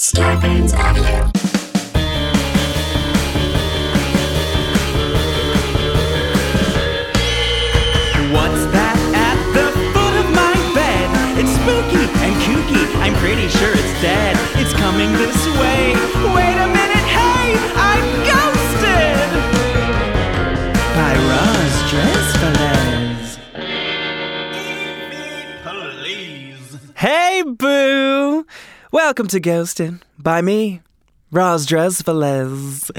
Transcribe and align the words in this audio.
Starburns 0.00 0.72
Audio. 0.72 1.28
What's 8.32 8.64
that 8.72 8.96
at 9.12 9.36
the 9.52 9.68
foot 9.92 10.14
of 10.16 10.28
my 10.32 10.56
bed? 10.72 11.04
It's 11.36 11.52
spooky 11.52 12.08
and 12.24 12.32
kooky. 12.48 12.80
I'm 13.04 13.12
pretty 13.20 13.48
sure 13.48 13.72
it's 13.74 14.00
dead. 14.00 14.38
It's 14.56 14.72
coming 14.72 15.12
this 15.12 15.36
way. 15.60 15.92
Wait 16.32 16.56
a 16.56 16.68
minute, 16.72 17.06
hey, 17.12 17.60
I'm 17.76 18.24
ghosted! 18.24 19.28
By 20.96 21.12
Roz 21.28 21.76
Drezfalez. 21.92 23.36
Please. 25.62 26.78
Hey, 26.94 27.42
boo! 27.44 28.46
Welcome 28.92 29.28
to 29.28 29.38
Ghosted 29.38 30.00
by 30.18 30.42
me, 30.42 30.80
Roz 31.30 31.64
Drezfalez. 31.64 32.90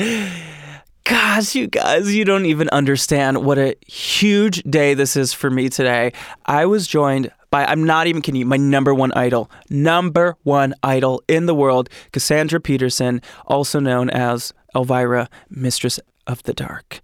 Gosh, 1.04 1.54
you 1.54 1.68
guys, 1.68 2.16
you 2.16 2.24
don't 2.24 2.46
even 2.46 2.70
understand 2.70 3.44
what 3.44 3.58
a 3.58 3.76
huge 3.88 4.64
day 4.64 4.94
this 4.94 5.18
is 5.18 5.34
for 5.34 5.50
me 5.50 5.68
today. 5.68 6.14
I 6.46 6.66
was 6.66 6.88
joined 6.88 7.30
by, 7.50 7.66
I'm 7.66 7.84
not 7.84 8.08
even 8.08 8.22
kidding 8.22 8.40
you, 8.40 8.46
my 8.46 8.56
number 8.56 8.94
one 8.94 9.12
idol, 9.18 9.52
number 9.70 10.38
one 10.44 10.76
idol 10.82 11.24
in 11.28 11.46
the 11.46 11.54
world, 11.54 11.90
Cassandra 12.14 12.62
Peterson, 12.62 13.22
also 13.46 13.82
known 13.82 14.10
as 14.10 14.54
Elvira, 14.74 15.28
Mistress 15.50 16.00
of 16.26 16.42
the 16.44 16.54
Dark. 16.54 17.02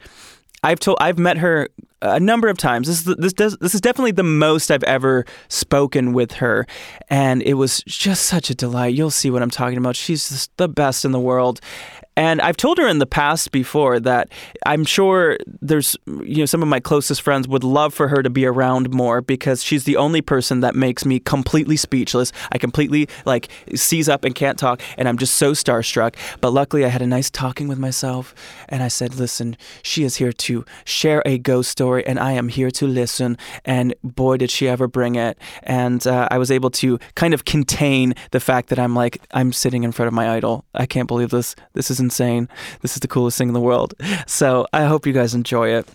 I've 0.63 0.79
told 0.79 0.97
I've 1.01 1.19
met 1.19 1.39
her 1.39 1.67
a 2.01 2.19
number 2.19 2.47
of 2.47 2.57
times. 2.57 2.87
This 2.87 3.07
is 3.07 3.15
this 3.15 3.33
does 3.33 3.57
this 3.57 3.73
is 3.73 3.81
definitely 3.81 4.11
the 4.11 4.23
most 4.23 4.71
I've 4.71 4.83
ever 4.83 5.25
spoken 5.47 6.13
with 6.13 6.33
her, 6.33 6.67
and 7.09 7.41
it 7.41 7.55
was 7.55 7.83
just 7.87 8.25
such 8.25 8.49
a 8.49 8.55
delight. 8.55 8.93
You'll 8.93 9.09
see 9.09 9.29
what 9.29 9.41
I'm 9.41 9.49
talking 9.49 9.77
about. 9.77 9.95
She's 9.95 10.49
the 10.57 10.67
best 10.69 11.05
in 11.05 11.11
the 11.11 11.19
world. 11.19 11.59
And 12.17 12.41
I've 12.41 12.57
told 12.57 12.79
her 12.79 12.87
in 12.87 12.97
the 12.97 13.05
past 13.05 13.51
before 13.51 13.99
that 13.99 14.29
I'm 14.65 14.85
sure 14.85 15.37
there's, 15.61 15.95
you 16.07 16.37
know, 16.37 16.45
some 16.47 16.63
of 16.63 16.67
my 16.67 16.79
closest 16.79 17.21
friends 17.21 17.47
would 17.47 17.63
love 17.63 17.93
for 17.93 18.07
her 18.07 18.23
to 18.23 18.29
be 18.31 18.43
around 18.47 18.89
more 18.89 19.21
because 19.21 19.63
she's 19.63 19.83
the 19.83 19.97
only 19.97 20.21
person 20.21 20.61
that 20.61 20.73
makes 20.75 21.05
me 21.05 21.19
completely 21.19 21.77
speechless. 21.77 22.33
I 22.51 22.57
completely 22.57 23.07
like 23.25 23.49
seize 23.75 24.09
up 24.09 24.25
and 24.25 24.33
can't 24.33 24.57
talk, 24.57 24.81
and 24.97 25.07
I'm 25.07 25.19
just 25.19 25.35
so 25.35 25.51
starstruck. 25.51 26.15
But 26.41 26.53
luckily, 26.53 26.85
I 26.85 26.87
had 26.87 27.03
a 27.03 27.07
nice 27.07 27.29
talking 27.29 27.67
with 27.67 27.77
myself, 27.77 28.33
and 28.67 28.81
I 28.81 28.87
said, 28.87 29.13
"Listen, 29.13 29.55
she 29.83 30.03
is 30.03 30.15
here 30.15 30.33
to 30.33 30.65
share 30.85 31.21
a 31.23 31.37
ghost 31.37 31.69
story, 31.69 32.03
and 32.07 32.17
I 32.19 32.31
am 32.31 32.47
here 32.49 32.71
to 32.71 32.87
listen." 32.87 33.37
And 33.63 33.93
boy, 34.03 34.37
did 34.37 34.49
she 34.49 34.67
ever 34.67 34.87
bring 34.87 35.13
it! 35.15 35.37
And 35.61 36.07
uh, 36.07 36.27
I 36.31 36.39
was 36.39 36.49
able 36.49 36.71
to 36.71 36.97
kind 37.13 37.35
of 37.35 37.45
contain 37.45 38.15
the 38.31 38.39
fact 38.39 38.69
that 38.69 38.79
I'm 38.79 38.95
like, 38.95 39.21
I'm 39.31 39.53
sitting 39.53 39.83
in 39.83 39.91
front 39.91 40.07
of 40.07 40.15
my 40.15 40.31
idol. 40.31 40.65
I 40.73 40.87
can't 40.87 41.07
believe 41.07 41.29
this. 41.29 41.55
This 41.73 41.91
is 41.91 41.99
insane. 42.07 42.47
This 42.81 42.93
is 42.95 42.99
the 42.99 43.07
coolest 43.07 43.37
thing 43.37 43.49
in 43.49 43.53
the 43.53 43.67
world. 43.69 43.93
So 44.25 44.65
I 44.73 44.85
hope 44.85 45.05
you 45.05 45.13
guys 45.13 45.33
enjoy 45.33 45.69
it. 45.69 45.87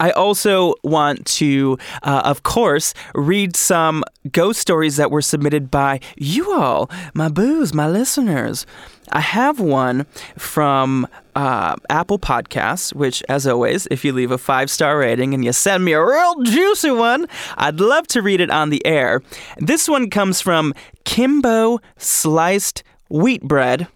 I 0.00 0.10
also 0.10 0.74
want 0.84 1.26
to, 1.38 1.76
uh, 2.02 2.22
of 2.24 2.44
course, 2.44 2.94
read 3.14 3.56
some 3.56 4.04
ghost 4.30 4.60
stories 4.60 4.96
that 4.96 5.10
were 5.10 5.22
submitted 5.22 5.70
by 5.70 6.00
you 6.16 6.52
all, 6.52 6.88
my 7.14 7.28
boos, 7.28 7.74
my 7.74 7.88
listeners. 7.88 8.64
I 9.10 9.20
have 9.20 9.58
one 9.58 10.06
from 10.36 11.08
uh, 11.34 11.76
Apple 11.90 12.18
Podcasts, 12.18 12.94
which, 12.94 13.24
as 13.28 13.46
always, 13.46 13.88
if 13.90 14.04
you 14.04 14.12
leave 14.12 14.30
a 14.30 14.38
five 14.38 14.70
star 14.70 14.98
rating 14.98 15.34
and 15.34 15.44
you 15.44 15.52
send 15.52 15.84
me 15.84 15.94
a 15.94 16.04
real 16.04 16.42
juicy 16.42 16.90
one, 16.92 17.26
I'd 17.56 17.80
love 17.80 18.06
to 18.08 18.22
read 18.22 18.40
it 18.40 18.50
on 18.50 18.70
the 18.70 18.84
air. 18.86 19.22
This 19.56 19.88
one 19.88 20.10
comes 20.10 20.40
from 20.40 20.74
Kimbo 21.04 21.80
Sliced 21.96 22.84
Wheat 23.08 23.42
Bread, 23.42 23.88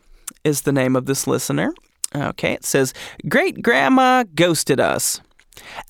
is 0.45 0.63
the 0.63 0.73
name 0.73 0.97
of 0.97 1.07
this 1.07 1.27
listener. 1.27 1.73
Okay, 2.15 2.53
it 2.53 2.65
says, 2.65 2.93
Great 3.29 3.63
Grandma 3.63 4.25
ghosted 4.35 4.81
us. 4.81 5.21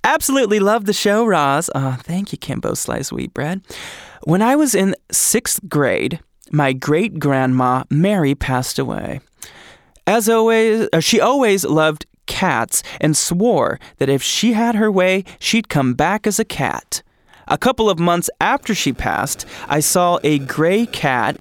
Absolutely 0.04 0.60
love 0.60 0.84
the 0.84 0.92
show, 0.92 1.24
Roz. 1.24 1.70
Oh, 1.74 1.98
thank 2.00 2.32
you, 2.32 2.38
Kimbo 2.38 2.74
Slice 2.74 3.12
Wheat 3.12 3.34
Bread. 3.34 3.62
When 4.24 4.42
I 4.42 4.56
was 4.56 4.74
in 4.74 4.94
sixth 5.10 5.60
grade, 5.68 6.20
my 6.50 6.72
great 6.72 7.18
grandma 7.18 7.84
Mary 7.90 8.34
passed 8.34 8.78
away. 8.78 9.20
As 10.06 10.28
always, 10.28 10.88
uh, 10.92 11.00
she 11.00 11.20
always 11.20 11.64
loved 11.64 12.06
cats 12.26 12.82
and 13.00 13.16
swore 13.16 13.78
that 13.98 14.08
if 14.08 14.22
she 14.22 14.52
had 14.52 14.74
her 14.74 14.90
way, 14.90 15.24
she'd 15.38 15.68
come 15.68 15.94
back 15.94 16.26
as 16.26 16.38
a 16.38 16.44
cat. 16.44 17.02
A 17.48 17.58
couple 17.58 17.90
of 17.90 17.98
months 17.98 18.30
after 18.40 18.74
she 18.74 18.92
passed, 18.92 19.44
I 19.68 19.80
saw 19.80 20.18
a 20.22 20.38
gray 20.38 20.86
cat 20.86 21.36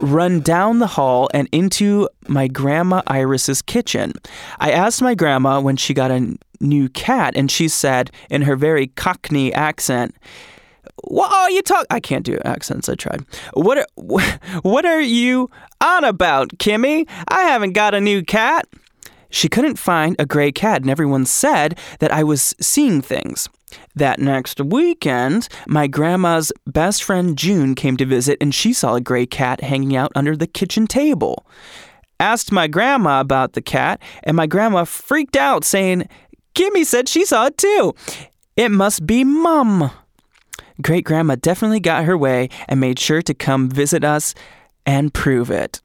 run 0.00 0.40
down 0.40 0.78
the 0.78 0.86
hall 0.86 1.28
and 1.32 1.48
into 1.52 2.08
my 2.28 2.48
grandma 2.48 3.02
Iris's 3.06 3.62
kitchen. 3.62 4.12
I 4.60 4.70
asked 4.70 5.02
my 5.02 5.14
grandma 5.14 5.60
when 5.60 5.76
she 5.76 5.94
got 5.94 6.10
a 6.10 6.36
new 6.60 6.88
cat, 6.88 7.34
and 7.36 7.50
she 7.50 7.68
said 7.68 8.10
in 8.30 8.42
her 8.42 8.56
very 8.56 8.88
Cockney 8.88 9.52
accent, 9.52 10.14
"What 11.04 11.32
are 11.32 11.50
you 11.50 11.62
talk? 11.62 11.86
I 11.90 12.00
can't 12.00 12.24
do 12.24 12.38
accents. 12.44 12.88
I 12.88 12.94
tried. 12.94 13.24
What 13.54 13.78
are, 13.78 13.86
what 14.62 14.84
are 14.84 15.00
you 15.00 15.50
on 15.80 16.04
about, 16.04 16.48
Kimmy? 16.58 17.06
I 17.28 17.42
haven't 17.42 17.72
got 17.72 17.94
a 17.94 18.00
new 18.00 18.22
cat." 18.22 18.66
She 19.30 19.48
couldn't 19.48 19.80
find 19.80 20.14
a 20.20 20.26
gray 20.26 20.52
cat, 20.52 20.82
and 20.82 20.90
everyone 20.90 21.26
said 21.26 21.76
that 21.98 22.12
I 22.12 22.22
was 22.22 22.54
seeing 22.60 23.02
things. 23.02 23.48
That 23.96 24.18
next 24.18 24.60
weekend, 24.60 25.48
my 25.68 25.86
grandma's 25.86 26.52
best 26.66 27.04
friend 27.04 27.38
June 27.38 27.74
came 27.74 27.96
to 27.98 28.04
visit, 28.04 28.38
and 28.40 28.54
she 28.54 28.72
saw 28.72 28.94
a 28.94 29.00
gray 29.00 29.26
cat 29.26 29.60
hanging 29.60 29.96
out 29.96 30.10
under 30.16 30.36
the 30.36 30.48
kitchen 30.48 30.86
table. 30.86 31.46
Asked 32.18 32.50
my 32.50 32.66
grandma 32.66 33.20
about 33.20 33.52
the 33.52 33.62
cat, 33.62 34.00
and 34.24 34.36
my 34.36 34.46
grandma 34.46 34.84
freaked 34.84 35.36
out, 35.36 35.64
saying, 35.64 36.08
Kimmy 36.54 36.84
said 36.84 37.08
she 37.08 37.24
saw 37.24 37.46
it 37.46 37.58
too. 37.58 37.94
It 38.56 38.70
must 38.70 39.06
be 39.06 39.24
Mum. 39.24 39.90
Great 40.82 41.04
grandma 41.04 41.36
definitely 41.36 41.80
got 41.80 42.04
her 42.04 42.18
way 42.18 42.48
and 42.68 42.80
made 42.80 42.98
sure 42.98 43.22
to 43.22 43.34
come 43.34 43.68
visit 43.68 44.04
us 44.04 44.34
and 44.86 45.14
prove 45.14 45.50
it. 45.50 45.80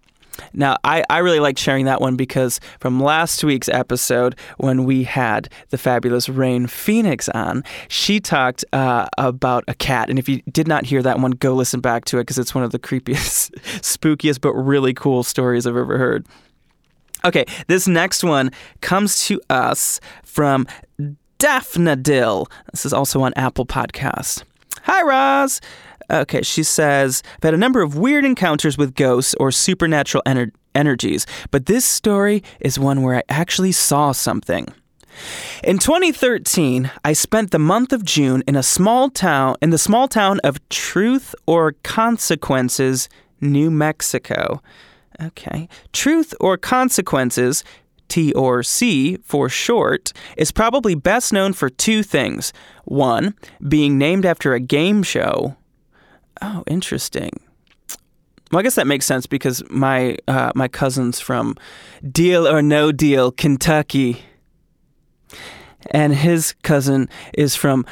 Now, 0.54 0.78
I, 0.84 1.04
I 1.10 1.20
really 1.20 1.40
like 1.40 1.58
sharing 1.58 1.86
that 1.86 2.02
one 2.02 2.16
because 2.16 2.60
from 2.80 3.00
last 3.00 3.44
week's 3.44 3.70
episode, 3.70 4.36
when 4.58 4.84
we 4.84 5.04
had 5.04 5.50
the 5.70 5.78
fabulous 5.78 6.30
Rain 6.30 6.68
Phoenix 6.68 7.30
on, 7.30 7.64
she 7.88 8.20
talked 8.20 8.66
uh, 8.74 9.08
about 9.18 9.64
a 9.68 9.74
cat. 9.74 10.10
And 10.10 10.20
if 10.20 10.30
you 10.30 10.42
did 10.52 10.68
not 10.68 10.86
hear 10.86 11.02
that 11.02 11.20
one, 11.20 11.32
go 11.32 11.54
listen 11.54 11.80
back 11.80 12.06
to 12.06 12.18
it 12.18 12.22
because 12.22 12.38
it's 12.38 12.56
one 12.56 12.64
of 12.64 12.72
the 12.72 12.80
creepiest, 12.80 13.52
spookiest, 13.82 14.42
but 14.42 14.54
really 14.54 14.94
cool 14.94 15.24
stories 15.24 15.66
I've 15.66 15.76
ever 15.76 15.98
heard. 15.98 16.26
Okay, 17.26 17.46
this 17.68 17.88
next 17.88 18.24
one 18.24 18.52
comes 18.82 19.26
to 19.28 19.42
us 19.50 20.00
from 20.24 20.68
Daphne 21.38 21.98
Dill. 21.98 22.48
This 22.72 22.86
is 22.86 22.94
also 22.94 23.22
on 23.22 23.34
Apple 23.36 23.66
Podcasts. 23.66 24.44
Hi, 24.84 25.02
Roz. 25.04 25.60
Okay, 26.12 26.42
she 26.42 26.64
says, 26.64 27.22
I've 27.38 27.44
had 27.44 27.54
a 27.54 27.58
number 27.58 27.82
of 27.82 27.98
weird 27.98 28.26
encounters 28.26 28.78
with 28.78 28.96
ghosts 28.96 29.36
or 29.40 29.52
supernatural 29.52 30.24
ener- 30.26 30.52
energies, 30.74 31.28
but 31.52 31.68
this 31.68 31.86
story 31.86 32.44
is 32.60 32.80
one 32.80 33.04
where 33.04 33.16
I 33.16 33.24
actually 33.30 33.72
saw 33.72 34.12
something. 34.12 34.68
In 35.64 35.78
2013, 35.78 36.90
I 37.04 37.14
spent 37.14 37.52
the 37.52 37.60
month 37.60 37.92
of 37.92 38.06
June 38.06 38.44
in 38.48 38.56
a 38.56 38.64
small 38.64 39.10
town 39.10 39.56
in 39.62 39.70
the 39.70 39.78
small 39.78 40.08
town 40.08 40.40
of 40.44 40.68
Truth 40.70 41.36
or 41.46 41.74
Consequences, 41.84 43.10
New 43.42 43.70
Mexico. 43.70 44.62
Okay. 45.22 45.68
Truth 45.92 46.34
or 46.40 46.58
Consequences, 46.58 47.64
T 48.08 48.34
or 48.34 48.64
C 48.64 49.18
for 49.18 49.50
short, 49.50 50.14
is 50.38 50.52
probably 50.52 50.96
best 50.96 51.34
known 51.34 51.54
for 51.54 51.70
two 51.70 52.02
things. 52.04 52.54
One, 52.86 53.36
being 53.68 53.98
named 53.98 54.26
after 54.26 54.54
a 54.54 54.60
game 54.60 55.04
show. 55.04 55.56
Oh, 56.42 56.64
interesting. 56.68 57.32
Well, 58.52 58.60
I 58.60 58.64
guess 58.64 58.76
that 58.76 58.88
makes 58.88 59.06
sense 59.06 59.28
because 59.28 59.62
my 59.70 60.18
uh, 60.28 60.52
my 60.56 60.68
cousin's 60.68 61.20
from 61.20 61.56
Deal 62.12 62.48
or 62.48 62.62
No 62.62 62.92
Deal, 62.92 63.32
Kentucky, 63.32 64.24
and 65.92 66.16
his 66.16 66.54
cousin 66.64 67.10
is 67.36 67.56
from 67.56 67.86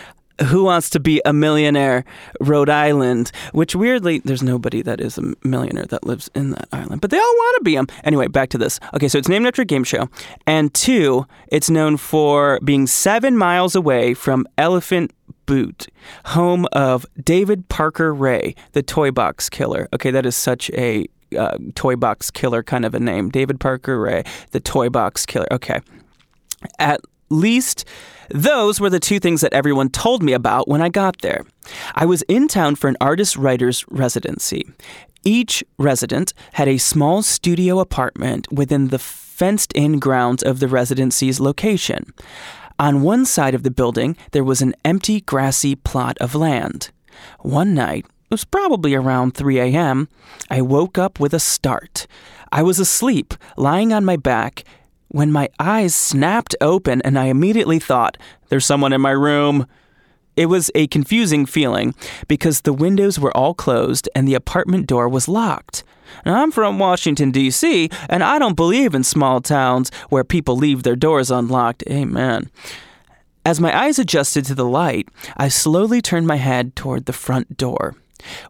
Who 0.47 0.63
Wants 0.63 0.89
to 0.91 0.99
Be 0.99 1.21
a 1.25 1.33
Millionaire, 1.33 2.05
Rhode 2.41 2.71
Island. 2.71 3.31
Which 3.51 3.75
weirdly, 3.75 4.19
there's 4.25 4.41
nobody 4.41 4.81
that 4.81 4.99
is 4.99 5.19
a 5.19 5.33
millionaire 5.43 5.85
that 5.85 6.05
lives 6.05 6.27
in 6.33 6.51
that 6.51 6.67
island, 6.71 7.01
but 7.01 7.11
they 7.11 7.19
all 7.19 7.23
want 7.23 7.57
to 7.57 7.63
be 7.63 7.75
them. 7.75 7.85
Anyway, 8.03 8.27
back 8.27 8.49
to 8.49 8.57
this. 8.57 8.79
Okay, 8.95 9.07
so 9.07 9.19
it's 9.19 9.29
named 9.29 9.45
after 9.45 9.61
a 9.61 9.65
game 9.65 9.83
show, 9.83 10.09
and 10.47 10.73
two, 10.73 11.27
it's 11.49 11.69
known 11.69 11.97
for 11.97 12.59
being 12.63 12.87
seven 12.87 13.37
miles 13.37 13.75
away 13.75 14.15
from 14.15 14.47
Elephant 14.57 15.11
Butte, 15.47 15.87
home 16.25 16.67
of 16.73 17.07
David 17.23 17.67
Parker 17.69 18.13
Ray, 18.13 18.53
the 18.73 18.83
toy 18.83 19.09
box 19.09 19.49
killer. 19.49 19.89
Okay, 19.93 20.11
that 20.11 20.27
is 20.27 20.35
such 20.35 20.69
a 20.71 21.07
uh, 21.35 21.57
toy 21.73 21.95
box 21.95 22.29
killer 22.29 22.61
kind 22.61 22.85
of 22.85 22.93
a 22.93 22.99
name. 22.99 23.29
David 23.29 23.59
Parker 23.59 23.99
Ray, 23.99 24.23
the 24.51 24.59
toy 24.59 24.89
box 24.89 25.25
killer. 25.25 25.47
Okay. 25.51 25.81
At 26.77 27.01
least, 27.29 27.85
those 28.29 28.79
were 28.79 28.89
the 28.89 28.99
two 28.99 29.19
things 29.19 29.41
that 29.41 29.53
everyone 29.53 29.89
told 29.89 30.21
me 30.21 30.33
about 30.33 30.67
when 30.67 30.81
I 30.81 30.89
got 30.89 31.21
there. 31.21 31.43
I 31.95 32.05
was 32.05 32.21
in 32.23 32.47
town 32.47 32.75
for 32.75 32.87
an 32.87 32.97
artist 33.01 33.35
writer's 33.35 33.85
residency. 33.89 34.65
Each 35.23 35.63
resident 35.77 36.33
had 36.53 36.67
a 36.67 36.77
small 36.77 37.21
studio 37.21 37.79
apartment 37.79 38.51
within 38.51 38.89
the 38.89 38.99
fenced 38.99 39.71
in 39.73 39.99
grounds 39.99 40.41
of 40.41 40.59
the 40.59 40.67
residency's 40.67 41.39
location. 41.39 42.13
On 42.79 43.01
one 43.01 43.25
side 43.25 43.55
of 43.55 43.63
the 43.63 43.71
building, 43.71 44.15
there 44.31 44.43
was 44.43 44.61
an 44.61 44.75
empty, 44.85 45.21
grassy 45.21 45.75
plot 45.75 46.15
of 46.19 46.35
land. 46.35 46.91
One 47.39 47.73
night, 47.73 48.05
it 48.05 48.31
was 48.31 48.45
probably 48.45 48.93
around 48.93 49.33
3 49.33 49.59
a.m., 49.59 50.09
I 50.49 50.61
woke 50.61 50.97
up 50.97 51.19
with 51.19 51.33
a 51.33 51.39
start. 51.39 52.05
I 52.51 52.61
was 52.61 52.79
asleep, 52.79 53.33
lying 53.57 53.91
on 53.91 54.05
my 54.05 54.15
back, 54.15 54.63
when 55.07 55.31
my 55.31 55.49
eyes 55.59 55.95
snapped 55.95 56.55
open 56.61 57.01
and 57.01 57.17
I 57.17 57.25
immediately 57.25 57.79
thought, 57.79 58.17
There's 58.49 58.65
someone 58.65 58.93
in 58.93 59.01
my 59.01 59.11
room. 59.11 59.65
It 60.37 60.45
was 60.45 60.69
a 60.75 60.87
confusing 60.87 61.45
feeling 61.47 61.95
because 62.27 62.61
the 62.61 62.71
windows 62.71 63.19
were 63.19 63.35
all 63.35 63.55
closed 63.55 64.07
and 64.15 64.27
the 64.27 64.35
apartment 64.35 64.85
door 64.87 65.09
was 65.09 65.27
locked. 65.27 65.83
Now, 66.25 66.41
I'm 66.41 66.51
from 66.51 66.79
Washington, 66.79 67.31
D.C., 67.31 67.89
and 68.07 68.23
I 68.23 68.39
don't 68.39 68.55
believe 68.55 68.95
in 68.95 69.03
small 69.03 69.41
towns 69.41 69.91
where 70.09 70.23
people 70.23 70.55
leave 70.55 70.83
their 70.83 70.95
doors 70.95 71.31
unlocked. 71.31 71.83
Amen. 71.89 72.49
As 73.45 73.59
my 73.59 73.77
eyes 73.77 73.97
adjusted 73.99 74.45
to 74.45 74.55
the 74.55 74.65
light, 74.65 75.09
I 75.35 75.47
slowly 75.47 76.01
turned 76.01 76.27
my 76.27 76.35
head 76.35 76.75
toward 76.75 77.05
the 77.05 77.13
front 77.13 77.57
door. 77.57 77.95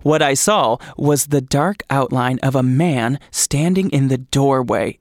What 0.02 0.22
I 0.22 0.34
saw 0.34 0.78
was 0.98 1.28
the 1.28 1.42
dark 1.42 1.84
outline 1.90 2.40
of 2.44 2.56
a 2.56 2.64
man 2.64 3.20
standing 3.32 3.90
in 3.92 4.08
the 4.08 4.18
doorway. 4.18 5.00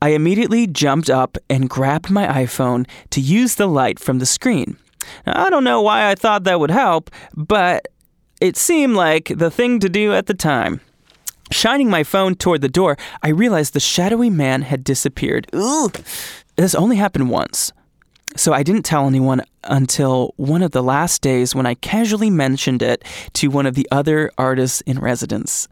I 0.00 0.10
immediately 0.10 0.66
jumped 0.66 1.10
up 1.10 1.38
and 1.50 1.70
grabbed 1.70 2.10
my 2.10 2.26
iPhone 2.26 2.86
to 3.10 3.20
use 3.20 3.54
the 3.56 3.66
light 3.66 3.98
from 3.98 4.18
the 4.18 4.26
screen. 4.26 4.76
I 5.26 5.50
don't 5.50 5.64
know 5.64 5.82
why 5.82 6.10
I 6.10 6.14
thought 6.14 6.44
that 6.44 6.60
would 6.60 6.70
help, 6.70 7.10
but 7.34 7.88
it 8.40 8.56
seemed 8.56 8.94
like 8.94 9.32
the 9.36 9.50
thing 9.50 9.80
to 9.80 9.88
do 9.88 10.12
at 10.12 10.26
the 10.26 10.34
time. 10.34 10.80
Shining 11.50 11.88
my 11.88 12.04
phone 12.04 12.34
toward 12.34 12.60
the 12.60 12.68
door, 12.68 12.96
I 13.22 13.28
realized 13.28 13.72
the 13.72 13.80
shadowy 13.80 14.30
man 14.30 14.62
had 14.62 14.84
disappeared. 14.84 15.48
Ooh. 15.54 15.90
This 16.56 16.74
only 16.74 16.96
happened 16.96 17.30
once, 17.30 17.72
so 18.36 18.52
I 18.52 18.62
didn't 18.62 18.84
tell 18.84 19.06
anyone 19.06 19.42
until 19.64 20.34
one 20.36 20.62
of 20.62 20.72
the 20.72 20.82
last 20.82 21.22
days 21.22 21.54
when 21.54 21.66
I 21.66 21.74
casually 21.74 22.30
mentioned 22.30 22.82
it 22.82 23.04
to 23.34 23.48
one 23.48 23.64
of 23.64 23.74
the 23.74 23.88
other 23.90 24.30
artists 24.36 24.80
in 24.82 24.98
residence. 24.98 25.68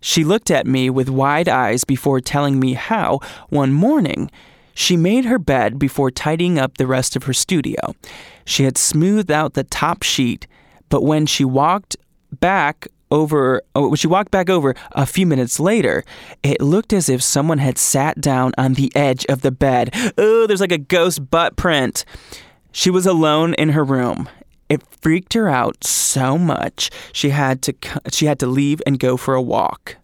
She 0.00 0.24
looked 0.24 0.50
at 0.50 0.66
me 0.66 0.90
with 0.90 1.08
wide 1.08 1.48
eyes 1.48 1.84
before 1.84 2.20
telling 2.20 2.58
me 2.58 2.74
how, 2.74 3.20
one 3.48 3.72
morning, 3.72 4.30
she 4.74 4.96
made 4.96 5.26
her 5.26 5.38
bed 5.38 5.78
before 5.78 6.10
tidying 6.10 6.58
up 6.58 6.78
the 6.78 6.86
rest 6.86 7.16
of 7.16 7.24
her 7.24 7.32
studio. 7.32 7.94
She 8.50 8.64
had 8.64 8.76
smoothed 8.76 9.30
out 9.30 9.54
the 9.54 9.62
top 9.62 10.02
sheet, 10.02 10.48
but 10.88 11.04
when 11.04 11.24
she 11.24 11.44
walked 11.44 11.96
back 12.40 12.88
over 13.12 13.62
oh, 13.76 13.90
when 13.90 13.96
she 13.96 14.08
walked 14.08 14.32
back 14.32 14.50
over 14.50 14.74
a 14.90 15.06
few 15.06 15.24
minutes 15.24 15.60
later, 15.60 16.04
it 16.42 16.60
looked 16.60 16.92
as 16.92 17.08
if 17.08 17.22
someone 17.22 17.58
had 17.58 17.78
sat 17.78 18.20
down 18.20 18.52
on 18.58 18.74
the 18.74 18.90
edge 18.96 19.24
of 19.28 19.42
the 19.42 19.52
bed. 19.52 19.94
Oh, 20.18 20.48
there's 20.48 20.60
like 20.60 20.72
a 20.72 20.78
ghost 20.78 21.30
butt 21.30 21.54
print. 21.54 22.04
She 22.72 22.90
was 22.90 23.06
alone 23.06 23.54
in 23.54 23.68
her 23.68 23.84
room. 23.84 24.28
It 24.68 24.82
freaked 25.00 25.34
her 25.34 25.48
out 25.48 25.84
so 25.84 26.36
much 26.36 26.90
she 27.12 27.30
had 27.30 27.62
to 27.62 27.74
she 28.10 28.26
had 28.26 28.40
to 28.40 28.48
leave 28.48 28.82
and 28.84 28.98
go 28.98 29.16
for 29.16 29.36
a 29.36 29.42
walk. 29.42 29.96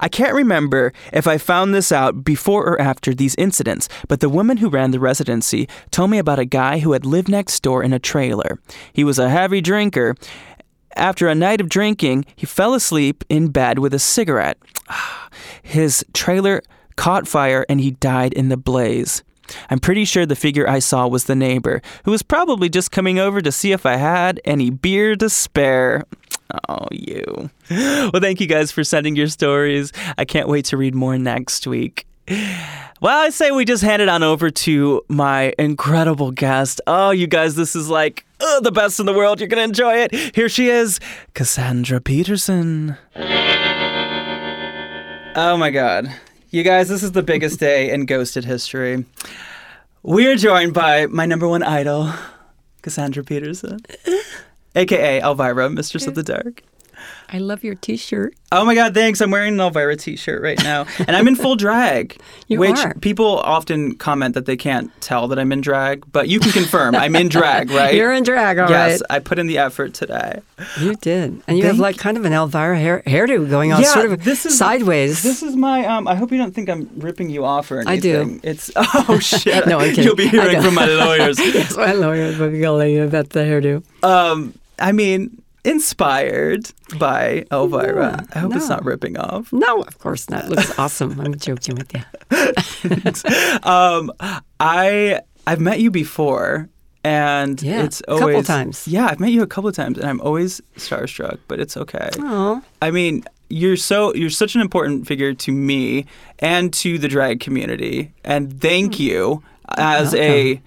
I 0.00 0.08
can't 0.08 0.34
remember 0.34 0.92
if 1.12 1.26
I 1.26 1.38
found 1.38 1.74
this 1.74 1.92
out 1.92 2.24
before 2.24 2.66
or 2.66 2.80
after 2.80 3.14
these 3.14 3.34
incidents, 3.36 3.88
but 4.08 4.20
the 4.20 4.28
woman 4.28 4.58
who 4.58 4.68
ran 4.68 4.90
the 4.90 5.00
residency 5.00 5.68
told 5.90 6.10
me 6.10 6.18
about 6.18 6.38
a 6.38 6.44
guy 6.44 6.78
who 6.78 6.92
had 6.92 7.06
lived 7.06 7.28
next 7.28 7.62
door 7.62 7.82
in 7.82 7.92
a 7.92 7.98
trailer. 7.98 8.58
He 8.92 9.04
was 9.04 9.18
a 9.18 9.30
heavy 9.30 9.60
drinker. 9.60 10.14
After 10.96 11.28
a 11.28 11.34
night 11.34 11.60
of 11.60 11.68
drinking, 11.68 12.24
he 12.34 12.46
fell 12.46 12.74
asleep 12.74 13.24
in 13.28 13.48
bed 13.48 13.78
with 13.78 13.94
a 13.94 13.98
cigarette. 13.98 14.58
His 15.62 16.04
trailer 16.12 16.62
caught 16.96 17.28
fire 17.28 17.64
and 17.68 17.80
he 17.80 17.92
died 17.92 18.32
in 18.32 18.48
the 18.48 18.56
blaze. 18.56 19.22
I'm 19.70 19.78
pretty 19.78 20.04
sure 20.04 20.26
the 20.26 20.36
figure 20.36 20.68
I 20.68 20.78
saw 20.78 21.06
was 21.06 21.24
the 21.24 21.34
neighbor, 21.36 21.82
who 22.04 22.10
was 22.10 22.22
probably 22.22 22.68
just 22.68 22.90
coming 22.90 23.18
over 23.18 23.40
to 23.40 23.52
see 23.52 23.72
if 23.72 23.84
I 23.86 23.96
had 23.96 24.40
any 24.44 24.70
beer 24.70 25.16
to 25.16 25.28
spare. 25.30 26.04
Oh, 26.68 26.86
you. 26.90 27.50
Well, 27.70 28.20
thank 28.20 28.40
you 28.40 28.48
guys 28.48 28.72
for 28.72 28.82
sending 28.82 29.14
your 29.14 29.28
stories. 29.28 29.92
I 30.18 30.24
can't 30.24 30.48
wait 30.48 30.64
to 30.66 30.76
read 30.76 30.94
more 30.94 31.16
next 31.16 31.66
week. 31.68 32.04
Well, 33.00 33.18
I 33.18 33.30
say 33.30 33.50
we 33.52 33.64
just 33.64 33.82
hand 33.82 34.02
it 34.02 34.08
on 34.08 34.22
over 34.22 34.50
to 34.50 35.02
my 35.08 35.52
incredible 35.58 36.30
guest. 36.32 36.80
Oh, 36.86 37.10
you 37.10 37.26
guys, 37.26 37.54
this 37.54 37.74
is 37.76 37.88
like 37.88 38.24
uh, 38.40 38.60
the 38.60 38.72
best 38.72 39.00
in 39.00 39.06
the 39.06 39.12
world. 39.12 39.40
You're 39.40 39.48
going 39.48 39.58
to 39.58 39.64
enjoy 39.64 39.94
it. 39.96 40.34
Here 40.34 40.48
she 40.48 40.68
is, 40.68 41.00
Cassandra 41.34 42.00
Peterson. 42.00 42.96
Oh 45.36 45.56
my 45.56 45.70
God. 45.70 46.12
You 46.52 46.64
guys, 46.64 46.88
this 46.88 47.04
is 47.04 47.12
the 47.12 47.22
biggest 47.22 47.60
day 47.60 47.92
in 47.92 48.06
ghosted 48.06 48.44
history. 48.44 49.04
We 50.02 50.26
are 50.26 50.34
joined 50.34 50.74
by 50.74 51.06
my 51.06 51.24
number 51.24 51.46
one 51.46 51.62
idol, 51.62 52.12
Cassandra 52.82 53.22
Peterson, 53.22 53.78
aka 54.74 55.20
Elvira, 55.20 55.70
Mistress 55.70 56.08
of 56.08 56.16
the 56.16 56.24
Dark. 56.24 56.64
I 57.32 57.38
love 57.38 57.62
your 57.62 57.76
T-shirt. 57.76 58.34
Oh 58.52 58.64
my 58.64 58.74
God, 58.74 58.92
thanks. 58.92 59.20
I'm 59.20 59.30
wearing 59.30 59.54
an 59.54 59.60
Elvira 59.60 59.94
T-shirt 59.96 60.42
right 60.42 60.60
now, 60.64 60.84
and 60.98 61.14
I'm 61.14 61.28
in 61.28 61.36
full 61.36 61.54
drag. 61.56 62.16
You 62.48 62.58
which 62.58 62.78
are. 62.80 62.94
people 62.94 63.38
often 63.38 63.94
comment 63.94 64.34
that 64.34 64.44
they 64.46 64.56
can't 64.56 64.90
tell 65.00 65.28
that 65.28 65.38
I'm 65.38 65.52
in 65.52 65.60
drag, 65.60 66.10
but 66.10 66.28
you 66.28 66.40
can 66.40 66.50
confirm 66.50 66.96
I'm 66.96 67.14
in 67.14 67.28
drag, 67.28 67.70
right? 67.80 67.94
You're 67.94 68.12
in 68.12 68.24
drag, 68.24 68.58
all 68.58 68.64
right. 68.64 68.88
yes, 68.88 69.02
I 69.08 69.20
put 69.20 69.38
in 69.38 69.46
the 69.46 69.58
effort 69.58 69.94
today. 69.94 70.40
You 70.80 70.96
did, 70.96 71.40
and 71.46 71.56
you 71.56 71.66
have 71.66 71.78
like 71.78 71.96
kind 71.96 72.16
of 72.16 72.24
an 72.24 72.32
Elvira 72.32 72.76
hair, 72.76 73.04
hairdo 73.06 73.48
going 73.48 73.72
on, 73.72 73.82
Yeah, 73.82 73.92
sort 73.92 74.06
of 74.10 74.24
this 74.24 74.44
is- 74.46 74.58
sideways. 74.58 75.22
This 75.22 75.44
is 75.44 75.54
my. 75.54 75.84
Um, 75.86 76.08
I 76.08 76.16
hope 76.16 76.32
you 76.32 76.38
don't 76.38 76.52
think 76.52 76.68
I'm 76.68 76.90
ripping 76.96 77.30
you 77.30 77.44
off 77.44 77.70
or 77.70 77.78
anything. 77.86 78.20
I 78.20 78.24
do. 78.24 78.40
It's 78.42 78.72
oh 78.76 79.20
shit. 79.20 79.68
No, 79.68 79.78
I'm 79.78 79.90
kidding. 79.90 80.04
You'll 80.06 80.16
be 80.16 80.26
hearing 80.26 80.60
from 80.60 80.74
my 80.74 80.86
lawyers. 80.86 81.38
yes, 81.38 81.76
my 81.76 81.92
lawyer 81.92 82.36
will 82.36 82.50
be 82.50 82.58
yelling 82.58 82.98
about 82.98 83.30
the 83.30 83.40
hairdo. 83.40 83.84
um, 84.02 84.54
I 84.80 84.90
mean, 84.90 85.39
inspired 85.64 86.70
by 86.98 87.44
Elvira. 87.52 88.16
No, 88.18 88.26
I 88.34 88.38
hope 88.40 88.56
it's 88.56 88.68
not 88.68 88.84
ripping 88.84 89.16
off. 89.18 89.52
No, 89.52 89.82
of 89.82 89.98
course 89.98 90.28
not. 90.30 90.44
It 90.44 90.50
looks 90.50 90.78
awesome. 90.78 91.20
I'm 91.20 91.34
joking 91.36 91.76
with 91.76 91.92
you. 91.94 92.02
Um, 93.62 94.12
I 94.58 95.20
I've 95.46 95.60
met 95.60 95.80
you 95.80 95.90
before. 95.90 96.68
And 97.02 97.62
Yeah, 97.62 97.84
it's 97.84 98.00
a 98.02 98.04
couple 98.12 98.24
always 98.24 98.46
times. 98.46 98.86
Yeah, 98.86 99.06
I've 99.06 99.20
met 99.20 99.30
you 99.30 99.42
a 99.42 99.46
couple 99.46 99.70
of 99.70 99.74
times, 99.74 99.96
and 99.96 100.06
I'm 100.06 100.20
always 100.20 100.60
starstruck. 100.76 101.38
But 101.48 101.58
it's 101.58 101.74
okay. 101.78 102.10
Oh, 102.18 102.62
I 102.82 102.90
mean, 102.90 103.24
you're 103.48 103.78
so 103.78 104.12
you're 104.14 104.28
such 104.28 104.54
an 104.54 104.60
important 104.60 105.06
figure 105.06 105.32
to 105.32 105.50
me 105.50 106.04
and 106.40 106.70
to 106.74 106.98
the 106.98 107.08
drag 107.08 107.40
community. 107.40 108.12
And 108.22 108.60
thank 108.60 108.96
Hmm. 108.96 109.02
you 109.02 109.42
as 109.78 110.14
a 110.14 110.60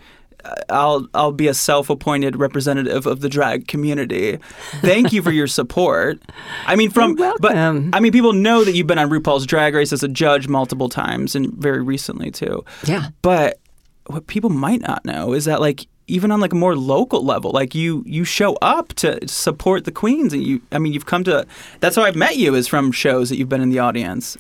I'll 0.70 1.08
I'll 1.14 1.32
be 1.32 1.48
a 1.48 1.54
self-appointed 1.54 2.36
representative 2.36 3.06
of 3.06 3.22
the 3.22 3.30
drag 3.30 3.68
community. 3.68 4.38
Thank 4.82 5.14
you 5.14 5.22
for 5.22 5.32
your 5.32 5.48
support. 5.48 6.22
I 6.66 6.76
mean, 6.76 6.90
from 6.92 7.16
but. 7.16 7.56
I 7.56 8.00
mean, 8.00 8.12
people 8.12 8.34
know 8.34 8.64
that 8.64 8.74
you've 8.74 8.88
been 8.88 9.00
on 9.00 9.10
RuPaul's 9.10 9.46
Drag 9.46 9.74
Race 9.74 9.94
as 9.94 10.04
a 10.04 10.08
judge 10.08 10.48
multiple 10.48 10.90
times 10.90 11.36
and 11.36 11.54
very 11.54 11.82
recently 11.82 12.32
too. 12.32 12.64
yeah. 12.84 13.10
But 13.22 13.60
what 14.08 14.28
people 14.28 14.50
might 14.50 14.82
not 14.82 15.06
know 15.06 15.34
is 15.34 15.46
that 15.46 15.62
like 15.62 15.88
even 16.08 16.32
on 16.32 16.42
like 16.42 16.52
a 16.52 16.56
more 16.56 16.76
local 16.76 17.24
level, 17.24 17.52
like 17.52 17.74
you 17.74 18.04
you 18.06 18.24
show 18.26 18.56
up 18.62 18.90
to 18.96 19.26
support 19.28 19.86
the 19.86 19.92
queens 19.92 20.34
and 20.34 20.44
you 20.44 20.62
I 20.72 20.80
mean 20.80 20.94
you've 20.94 21.06
come 21.06 21.24
to 21.26 21.48
that's 21.80 21.96
how 21.96 22.04
I've 22.04 22.16
met 22.16 22.36
you 22.36 22.56
is 22.56 22.68
from 22.68 22.92
shows 22.92 23.30
that 23.30 23.38
you've 23.38 23.50
been 23.50 23.62
in 23.62 23.70
the 23.70 23.80
audience. 23.80 24.38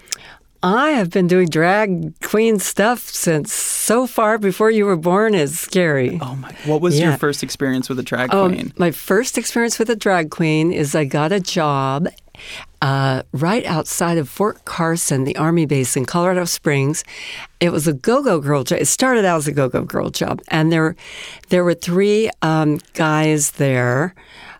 I 0.64 0.92
have 0.92 1.10
been 1.10 1.28
doing 1.28 1.50
drag 1.50 2.18
queen 2.22 2.58
stuff 2.58 3.00
since 3.10 3.52
so 3.54 4.08
far 4.08 4.38
before 4.38 4.72
you 4.72 4.86
were 4.86 4.96
born 4.96 5.36
is 5.36 5.60
scary. 5.60 6.18
Oh 6.22 6.36
my 6.36 6.52
god. 6.52 6.58
what 6.66 6.82
was 6.82 6.98
your 7.00 7.18
first 7.18 7.44
experience 7.44 7.90
with 7.90 8.00
a 8.00 8.04
drag 8.04 8.34
Um, 8.34 8.54
queen? 8.54 8.74
my 8.78 8.92
first 8.92 9.38
experience 9.38 9.78
with 9.78 9.90
a 9.90 9.96
drag 9.96 10.30
queen 10.32 10.72
is 10.72 10.96
I 10.96 11.04
got 11.04 11.34
a 11.34 11.42
job 11.42 12.08
uh, 12.82 13.24
right 13.34 13.66
outside 13.66 14.18
of 14.18 14.30
Fort 14.30 14.64
Carson, 14.66 15.26
the 15.26 15.36
Army 15.36 15.66
base 15.66 15.96
in 15.98 16.06
Colorado 16.06 16.46
Springs. 16.46 17.04
It 17.60 17.72
was 17.72 17.88
a 17.88 17.94
go-go 17.94 18.40
girl 18.40 18.64
job. 18.64 18.80
It 18.80 18.86
started 18.88 19.26
out 19.26 19.38
as 19.38 19.48
a 19.48 19.52
go-go 19.52 19.84
girl 19.84 20.10
job, 20.10 20.42
and 20.48 20.72
there, 20.72 20.96
there 21.50 21.64
were 21.64 21.74
three 21.76 22.30
um, 22.42 22.80
guys 22.94 23.52
there. 23.52 24.16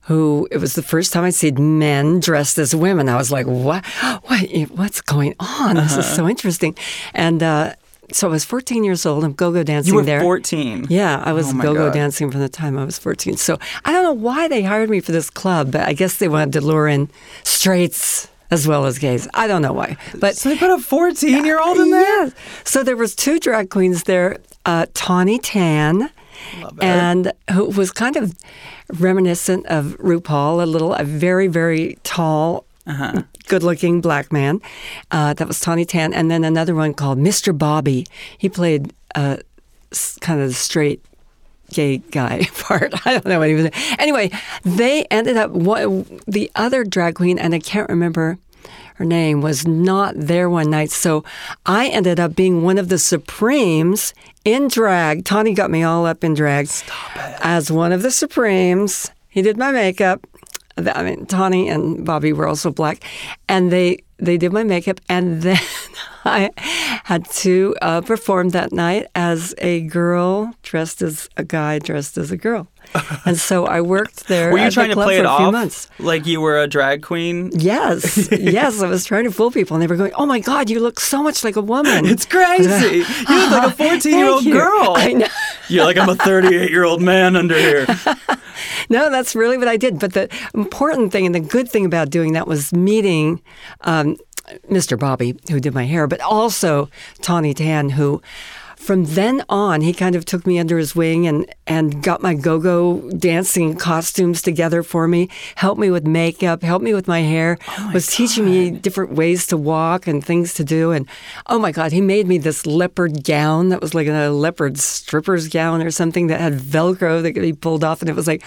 Who 0.08 0.48
it 0.52 0.58
was 0.58 0.74
the 0.74 0.84
first 0.84 1.14
time 1.14 1.24
I'd 1.24 1.34
seen 1.34 1.80
men 1.80 2.20
dressed 2.20 2.58
as 2.58 2.76
women. 2.76 3.08
I 3.08 3.16
was 3.16 3.32
like, 3.32 3.46
"What? 3.48 3.86
What? 4.26 4.42
What's 4.72 5.00
going 5.02 5.34
on? 5.40 5.76
This 5.76 5.96
is 5.98 6.06
so 6.06 6.28
interesting." 6.28 6.76
And 7.14 7.42
uh, 7.42 7.74
so 8.12 8.28
I 8.28 8.32
was 8.32 8.44
14 8.44 8.84
years 8.84 9.06
old. 9.06 9.24
I'm 9.24 9.32
go-go 9.34 9.64
dancing 9.64 9.94
You 9.94 10.00
were 10.00 10.06
there. 10.06 10.20
14. 10.22 10.88
Yeah, 10.90 11.24
I 11.26 11.32
was 11.32 11.50
Oh 11.54 11.54
go-go 11.58 11.86
God. 11.86 11.94
dancing 11.94 12.30
from 12.32 12.42
the 12.42 12.50
time 12.50 12.78
I 12.78 12.84
was 12.84 13.00
14. 13.00 13.38
So 13.38 13.58
I 13.86 13.94
don't 13.94 14.04
know 14.04 14.12
why 14.14 14.50
they 14.50 14.62
hired 14.62 14.90
me 14.90 15.00
for 15.00 15.14
this 15.14 15.30
club, 15.30 15.72
but 15.72 15.82
I 15.88 15.94
guess 15.94 16.18
they 16.18 16.28
wanted 16.28 16.52
to 16.54 16.62
lure 16.62 16.88
in 16.90 17.10
straights 17.46 18.28
as 18.52 18.68
well 18.68 18.86
as 18.86 19.00
gays. 19.00 19.28
I 19.34 19.48
don't 19.48 19.62
know 19.62 19.74
why. 19.74 19.96
But 20.20 20.36
So 20.36 20.50
they 20.50 20.58
put 20.58 20.70
a 20.70 20.80
14 20.80 21.46
year 21.46 21.60
old 21.62 21.78
in 21.78 21.92
there? 21.92 22.26
yeah. 22.26 22.30
So 22.66 22.84
there 22.84 22.98
was 22.98 23.16
two 23.16 23.40
drag 23.40 23.70
queens 23.70 24.04
there. 24.04 24.38
uh, 24.66 24.86
Tawny 24.94 25.40
Tan, 25.40 26.10
and 26.82 27.32
who 27.52 27.66
was 27.66 27.92
kind 27.92 28.16
of 28.16 28.36
reminiscent 29.00 29.66
of 29.68 29.98
RuPaul 30.00 30.62
a 30.62 30.66
little. 30.66 30.94
A 30.94 31.04
very 31.04 31.48
very 31.48 31.98
tall. 32.04 32.66
Uh-huh. 32.86 33.24
Good-looking 33.48 34.02
black 34.02 34.34
man. 34.34 34.60
Uh, 35.10 35.34
that 35.36 35.48
was 35.48 35.62
Tawny 35.62 35.86
Tan, 35.86 36.14
and 36.14 36.30
then 36.30 36.44
another 36.44 36.76
one 36.76 36.94
called 36.94 37.18
Mr. 37.18 37.58
Bobby. 37.58 38.06
He 38.38 38.50
played 38.50 38.92
uh, 39.16 39.38
kind 40.20 40.42
of 40.42 40.50
the 40.50 40.54
straight 40.54 41.02
gay 41.72 41.98
guy 41.98 42.46
part. 42.56 42.94
I 43.06 43.14
don't 43.14 43.26
know 43.26 43.40
what 43.40 43.50
he 43.50 43.56
was. 43.56 43.70
Anyway, 44.00 44.32
they 44.64 45.06
ended 45.06 45.38
up 45.38 45.52
one, 45.52 46.20
the 46.28 46.52
other 46.56 46.84
drag 46.84 47.16
queen, 47.16 47.40
and 47.40 47.54
I 47.54 47.60
can't 47.60 47.90
remember 47.90 48.38
her 48.96 49.06
name, 49.06 49.42
was 49.42 49.68
not 49.68 50.14
there 50.16 50.50
one 50.50 50.70
night. 50.70 50.92
So 50.92 51.24
I 51.66 51.88
ended 51.88 52.20
up 52.20 52.36
being 52.36 52.64
one 52.64 52.78
of 52.78 52.90
the 52.90 53.00
Supremes 53.00 54.14
in 54.46 54.68
drag. 54.68 55.26
Tawny 55.26 55.54
got 55.54 55.72
me 55.72 55.84
all 55.84 56.06
up 56.06 56.24
in 56.24 56.34
drag 56.34 56.70
as 57.42 57.72
one 57.72 57.92
of 57.92 58.02
the 58.02 58.12
Supremes. 58.12 59.10
He 59.30 59.42
did 59.42 59.58
my 59.58 59.72
makeup. 59.72 60.28
I 60.78 61.04
mean, 61.04 61.26
Tawny 61.26 61.70
and 61.70 62.06
Bobby 62.06 62.34
were 62.34 62.48
also 62.48 62.72
black, 62.72 63.04
and 63.48 63.72
they 63.72 64.00
they 64.18 64.38
did 64.38 64.54
my 64.54 64.64
makeup, 64.64 65.00
and 65.10 65.42
then 65.44 65.60
I 66.26 66.50
had 67.04 67.30
to 67.32 67.76
uh, 67.82 68.02
perform 68.02 68.50
that 68.50 68.72
night 68.72 69.08
as 69.14 69.54
a 69.58 69.82
girl 69.82 70.54
dressed 70.64 71.02
as 71.02 71.30
a 71.38 71.44
guy 71.44 71.80
dressed 71.80 72.18
as 72.18 72.32
a 72.32 72.38
girl, 72.38 72.68
and 73.26 73.38
so 73.38 73.66
I 73.66 73.82
worked 73.82 74.28
there. 74.28 74.52
Were 74.52 74.60
you 74.60 74.72
trying 74.72 74.90
to 74.90 74.96
play 74.96 75.18
for 75.18 75.24
it 75.24 75.26
a 75.26 75.38
few 75.38 75.46
off 75.48 75.52
months. 75.52 75.90
like 76.00 76.26
you 76.26 76.42
were 76.42 76.60
a 76.60 76.68
drag 76.68 77.02
queen? 77.02 77.52
Yes, 77.54 78.30
yes, 78.32 78.82
I 78.82 78.88
was 78.88 79.06
trying 79.06 79.24
to 79.26 79.32
fool 79.32 79.52
people, 79.52 79.76
and 79.76 79.82
they 79.82 79.88
were 79.88 79.96
going, 79.96 80.14
"Oh 80.16 80.26
my 80.26 80.40
God, 80.40 80.70
you 80.70 80.80
look 80.80 81.00
so 81.00 81.24
much 81.24 81.44
like 81.44 81.56
a 81.56 81.62
woman." 81.62 82.06
It's 82.06 82.26
crazy. 82.26 83.04
You 83.34 83.40
look 83.40 83.52
like 83.52 83.68
a 83.68 83.72
14 83.72 84.18
year 84.18 84.30
old 84.30 84.44
girl. 84.44 84.94
I 84.96 85.14
know. 85.14 85.28
You're 85.70 85.86
like, 85.86 85.98
I'm 85.98 86.10
a 86.10 86.16
38 86.16 86.70
year 86.70 86.84
old 86.84 87.02
man 87.02 87.36
under 87.36 87.58
here. 87.58 87.86
No, 88.90 89.10
that's 89.10 89.36
really 89.36 89.58
what 89.58 89.68
I 89.68 89.78
did. 89.78 90.00
But 90.00 90.14
the 90.14 90.30
important 90.54 91.12
thing 91.12 91.26
and 91.26 91.34
the 91.34 91.40
good 91.40 91.70
thing 91.70 91.86
about 91.86 92.10
doing 92.10 92.34
that 92.34 92.48
was 92.48 92.74
meeting 92.74 93.42
um, 93.82 94.18
Mr. 94.70 95.00
Bobby, 95.00 95.36
who 95.50 95.60
did 95.60 95.74
my 95.74 95.86
hair, 95.86 96.08
but 96.08 96.22
also 96.22 96.90
Tawny 97.22 97.54
Tan, 97.54 97.90
who 97.90 98.22
from 98.84 99.06
then 99.06 99.44
on, 99.50 99.82
he 99.82 99.94
kind 99.94 100.16
of 100.16 100.26
took 100.26 100.46
me 100.46 100.60
under 100.60 100.78
his 100.78 100.96
wing 100.96 101.26
and, 101.26 101.46
and 101.66 102.04
got 102.04 102.22
my 102.22 102.34
go 102.34 102.60
go 102.60 103.10
dancing 103.12 103.76
costumes 103.76 104.42
together 104.42 104.84
for 104.84 105.08
me, 105.08 105.30
helped 105.56 105.80
me 105.80 105.90
with 105.90 106.06
makeup, 106.06 106.62
helped 106.62 106.84
me 106.84 106.94
with 106.94 107.08
my 107.08 107.22
hair, 107.22 107.58
was 107.94 108.08
teaching 108.08 108.46
me 108.46 108.70
different 108.70 109.14
ways 109.14 109.48
to 109.48 109.58
walk 109.58 110.08
and 110.08 110.24
things 110.24 110.54
to 110.56 110.64
do. 110.64 110.92
And 110.92 111.08
oh 111.48 111.60
my 111.60 111.72
God, 111.72 111.92
he 111.92 112.02
made 112.02 112.28
me 112.28 112.38
this 112.38 112.66
leopard 112.66 113.24
gown 113.24 113.70
that 113.70 113.82
was 113.82 113.94
like 113.94 114.08
a 114.08 114.30
leopard 114.30 114.78
stripper's 114.78 115.48
gown 115.48 115.82
or 115.82 115.92
something 115.92 116.28
that 116.28 116.42
had 116.42 116.54
Velcro 116.54 117.22
that 117.22 117.34
could 117.34 117.42
be 117.42 117.54
pulled 117.54 117.84
off. 117.84 118.02
And 118.02 118.10
it 118.10 118.16
was 118.16 118.28
like, 118.28 118.44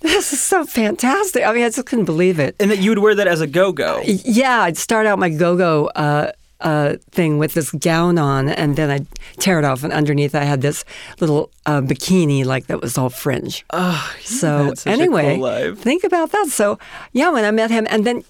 this 0.00 0.32
is 0.32 0.40
so 0.40 0.64
fantastic. 0.64 1.44
I 1.44 1.52
mean, 1.52 1.64
I 1.64 1.70
just 1.70 1.86
couldn't 1.86 2.04
believe 2.06 2.38
it. 2.38 2.56
And 2.60 2.70
that 2.70 2.78
you 2.78 2.90
would 2.90 2.98
wear 2.98 3.14
that 3.14 3.28
as 3.28 3.40
a 3.40 3.46
go 3.46 3.72
go. 3.72 4.02
Yeah, 4.04 4.62
I'd 4.62 4.76
start 4.76 5.06
out 5.06 5.18
my 5.18 5.30
go-go 5.30 5.86
uh, 5.86 6.32
uh, 6.62 6.96
thing 7.10 7.38
with 7.38 7.54
this 7.54 7.70
gown 7.72 8.18
on, 8.18 8.48
and 8.48 8.76
then 8.76 8.90
I'd 8.90 9.06
tear 9.38 9.58
it 9.58 9.64
off, 9.64 9.84
and 9.84 9.92
underneath 9.92 10.34
I 10.34 10.44
had 10.44 10.62
this 10.62 10.84
little 11.20 11.50
uh, 11.66 11.80
bikini, 11.80 12.44
like 12.44 12.66
that 12.68 12.80
was 12.80 12.96
all 12.96 13.10
fringe. 13.10 13.64
Oh, 13.70 14.14
so 14.20 14.64
had 14.64 14.78
such 14.78 14.86
a 14.86 14.90
anyway, 14.90 15.36
cool 15.36 15.74
think 15.76 16.04
about 16.04 16.30
that. 16.32 16.48
So 16.48 16.78
yeah, 17.12 17.30
when 17.30 17.44
I 17.44 17.50
met 17.50 17.70
him, 17.70 17.86
and 17.90 18.04
then. 18.06 18.24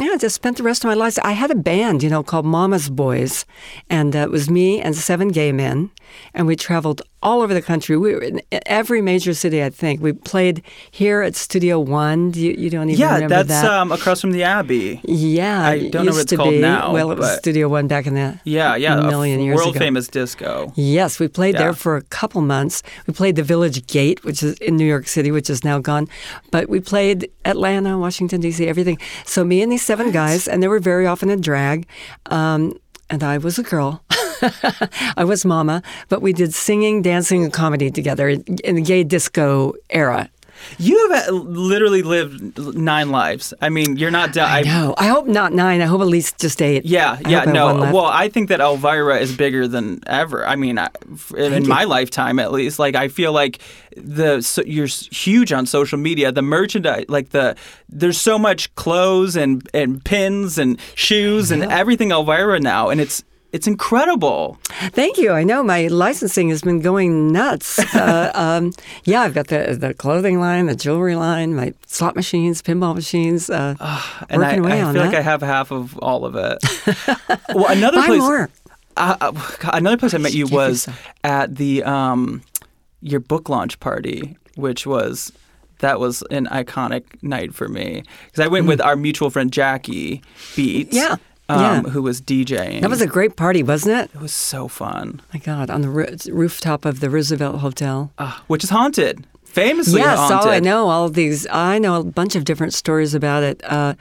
Yeah, 0.00 0.12
I 0.14 0.16
just 0.16 0.34
spent 0.34 0.56
the 0.56 0.62
rest 0.62 0.84
of 0.84 0.88
my 0.88 0.94
life. 0.94 1.18
I 1.22 1.32
had 1.32 1.50
a 1.50 1.54
band, 1.54 2.02
you 2.02 2.08
know, 2.08 2.22
called 2.22 2.46
Mama's 2.46 2.88
Boys, 2.88 3.44
and 3.90 4.16
uh, 4.16 4.20
it 4.20 4.30
was 4.30 4.48
me 4.48 4.80
and 4.80 4.96
seven 4.96 5.28
gay 5.28 5.52
men, 5.52 5.90
and 6.34 6.46
we 6.46 6.56
traveled 6.56 7.02
all 7.22 7.40
over 7.42 7.54
the 7.54 7.62
country. 7.62 7.96
We 7.96 8.14
were 8.14 8.20
in 8.22 8.40
every 8.66 9.00
major 9.00 9.32
city, 9.32 9.62
I 9.62 9.70
think. 9.70 10.00
We 10.02 10.12
played 10.12 10.62
here 10.90 11.22
at 11.22 11.36
Studio 11.36 11.78
One. 11.78 12.32
You, 12.34 12.52
you 12.52 12.68
don't 12.70 12.88
even 12.90 13.00
Yeah, 13.00 13.14
remember 13.14 13.44
that's 13.44 13.62
that? 13.62 13.70
um, 13.70 13.92
across 13.92 14.20
from 14.20 14.32
the 14.32 14.42
Abbey. 14.42 15.00
Yeah, 15.04 15.62
I 15.62 15.88
don't 15.88 16.06
know 16.06 16.12
what 16.12 16.22
it's 16.22 16.30
to 16.30 16.36
called 16.36 16.50
be. 16.50 16.60
now, 16.60 16.92
Well, 16.92 17.10
it 17.12 17.18
was 17.18 17.36
Studio 17.38 17.68
One 17.68 17.86
back 17.86 18.06
in 18.06 18.14
the 18.14 18.40
Yeah, 18.44 18.74
yeah. 18.76 18.96
million 19.00 19.40
years 19.40 19.56
world 19.56 19.76
ago. 19.76 19.78
famous 19.84 20.08
disco. 20.08 20.72
Yes, 20.74 21.20
we 21.20 21.28
played 21.28 21.54
Yeah. 21.54 21.62
there 21.62 21.74
for 21.74 21.96
a 21.96 22.02
couple 22.02 22.40
months. 22.40 22.82
We 23.06 23.14
played 23.14 23.36
the 23.36 23.44
Village 23.44 23.86
Gate, 23.86 24.24
which 24.24 24.42
is 24.42 24.54
in 24.58 24.76
New 24.76 24.86
York 24.86 25.06
City, 25.06 25.30
which 25.30 25.48
is 25.48 25.62
now 25.62 25.78
gone. 25.78 26.08
But 26.50 26.68
we 26.68 26.80
played 26.80 27.30
Atlanta, 27.44 27.96
Washington 27.98 28.40
D.C., 28.40 28.66
everything. 28.66 28.98
So 29.24 29.44
me 29.44 29.62
and 29.62 29.70
these 29.70 29.82
seven 29.82 30.10
guys, 30.10 30.48
and 30.48 30.60
they 30.62 30.68
were 30.68 30.80
very 30.80 31.06
often 31.06 31.30
in 31.30 31.40
drag, 31.40 31.86
um, 32.26 32.76
and 33.10 33.22
I 33.22 33.38
was 33.38 33.58
a 33.58 33.62
girl. 33.62 34.02
I 35.16 35.24
was 35.24 35.44
Mama, 35.44 35.82
but 36.08 36.22
we 36.22 36.32
did 36.32 36.54
singing, 36.54 37.02
dancing, 37.02 37.44
and 37.44 37.52
comedy 37.52 37.90
together 37.90 38.28
in 38.28 38.76
the 38.76 38.82
gay 38.82 39.04
disco 39.04 39.74
era. 39.90 40.28
You 40.78 41.10
have 41.10 41.28
uh, 41.28 41.32
literally 41.32 42.02
lived 42.02 42.58
nine 42.76 43.10
lives. 43.10 43.52
I 43.60 43.68
mean, 43.68 43.96
you're 43.96 44.10
not 44.10 44.32
done. 44.32 44.50
I 44.50 44.60
know. 44.62 44.94
I 44.96 45.08
hope 45.08 45.26
not 45.26 45.52
nine. 45.52 45.80
I 45.80 45.86
hope 45.86 46.00
at 46.00 46.06
least 46.06 46.38
just 46.38 46.62
eight. 46.62 46.84
Yeah, 46.84 47.18
I 47.24 47.28
yeah, 47.28 47.44
no. 47.44 47.74
Well, 47.92 48.04
I 48.06 48.28
think 48.28 48.48
that 48.48 48.60
Elvira 48.60 49.18
is 49.18 49.36
bigger 49.36 49.66
than 49.66 50.00
ever. 50.06 50.46
I 50.46 50.56
mean, 50.56 50.78
I- 50.78 50.90
in 51.36 51.64
you. 51.64 51.68
my 51.68 51.84
lifetime 51.84 52.38
at 52.38 52.52
least, 52.52 52.78
like 52.78 52.94
I 52.94 53.08
feel 53.08 53.32
like 53.32 53.58
the 53.96 54.40
so, 54.40 54.62
you're 54.62 54.86
huge 54.86 55.52
on 55.52 55.66
social 55.66 55.98
media. 55.98 56.32
The 56.32 56.42
merchandise, 56.42 57.06
like 57.08 57.30
the 57.30 57.56
there's 57.88 58.20
so 58.20 58.38
much 58.38 58.72
clothes 58.74 59.36
and 59.36 59.68
and 59.74 60.04
pins 60.04 60.58
and 60.58 60.78
shoes 60.94 61.50
and 61.50 61.64
everything 61.64 62.12
Elvira 62.12 62.60
now, 62.60 62.88
and 62.88 63.00
it's 63.00 63.24
it's 63.52 63.66
incredible. 63.66 64.56
Thank 64.92 65.18
you. 65.18 65.32
I 65.32 65.44
know 65.44 65.62
my 65.62 65.86
licensing 65.88 66.48
has 66.50 66.62
been 66.62 66.80
going 66.80 67.30
nuts. 67.32 67.78
uh, 67.94 68.30
um, 68.34 68.72
yeah, 69.04 69.20
I've 69.22 69.34
got 69.34 69.48
the 69.48 69.76
the 69.78 69.94
clothing 69.94 70.40
line, 70.40 70.66
the 70.66 70.74
jewelry 70.76 71.14
line, 71.16 71.54
my 71.54 71.74
slot 71.86 72.16
machines, 72.16 72.62
pinball 72.62 72.94
machines. 72.94 73.50
Uh, 73.50 73.74
And 74.30 74.40
working 74.42 74.64
I, 74.66 74.78
I 74.78 74.92
feel 74.92 74.92
that. 74.94 75.06
like 75.06 75.14
I 75.16 75.20
have 75.22 75.42
half 75.42 75.70
of 75.70 75.98
all 75.98 76.24
of 76.24 76.34
it. 76.36 76.58
well, 77.54 77.66
another 77.70 77.98
Buy 77.98 78.06
place. 78.06 78.20
more. 78.20 78.48
Uh, 78.96 79.16
uh, 79.20 79.32
another 79.72 79.96
place 79.96 80.12
I 80.14 80.18
met 80.18 80.34
you 80.34 80.46
was 80.46 80.88
at 81.24 81.56
the 81.56 81.82
um, 81.84 82.42
your 83.00 83.20
book 83.20 83.48
launch 83.48 83.78
party, 83.80 84.36
which 84.56 84.86
was 84.86 85.32
that 85.78 85.98
was 85.98 86.22
an 86.30 86.46
iconic 86.46 87.04
night 87.22 87.54
for 87.54 87.68
me 87.68 88.02
because 88.26 88.44
I 88.44 88.48
went 88.48 88.66
with 88.66 88.80
our 88.80 88.94
mutual 88.96 89.30
friend 89.30 89.50
Jackie 89.52 90.22
Beats, 90.54 90.94
Mm. 90.94 91.00
Yeah, 91.00 91.16
um, 91.48 91.60
yeah. 91.60 91.90
who 91.90 92.02
was 92.02 92.20
DJing. 92.20 92.80
That 92.80 92.90
was 92.90 93.00
a 93.00 93.06
great 93.06 93.36
party, 93.36 93.62
wasn't 93.62 93.96
it? 93.98 94.10
it 94.14 94.20
was 94.20 94.32
so 94.32 94.68
fun, 94.68 95.20
My 95.34 95.40
God, 95.40 95.70
on 95.70 95.80
the 95.82 95.88
roo- 95.88 96.16
rooftop 96.30 96.84
of 96.84 97.00
the 97.00 97.10
Roosevelt 97.10 97.56
Hotel. 97.60 98.12
uh, 98.18 98.38
which 98.46 98.64
is 98.64 98.70
haunted, 98.70 99.26
famously 99.44 100.00
yes, 100.00 100.18
haunted. 100.18 100.48
oh, 100.48 100.52
I 100.52 100.60
know 100.60 100.88
all 100.88 101.08
these. 101.08 101.46
I 101.50 101.78
know 101.78 101.96
a 102.00 102.04
bunch 102.04 102.36
of 102.36 102.44
different 102.44 102.74
stories 102.74 103.14
about 103.14 103.42
it. 103.42 103.60
Uh, 103.64 103.94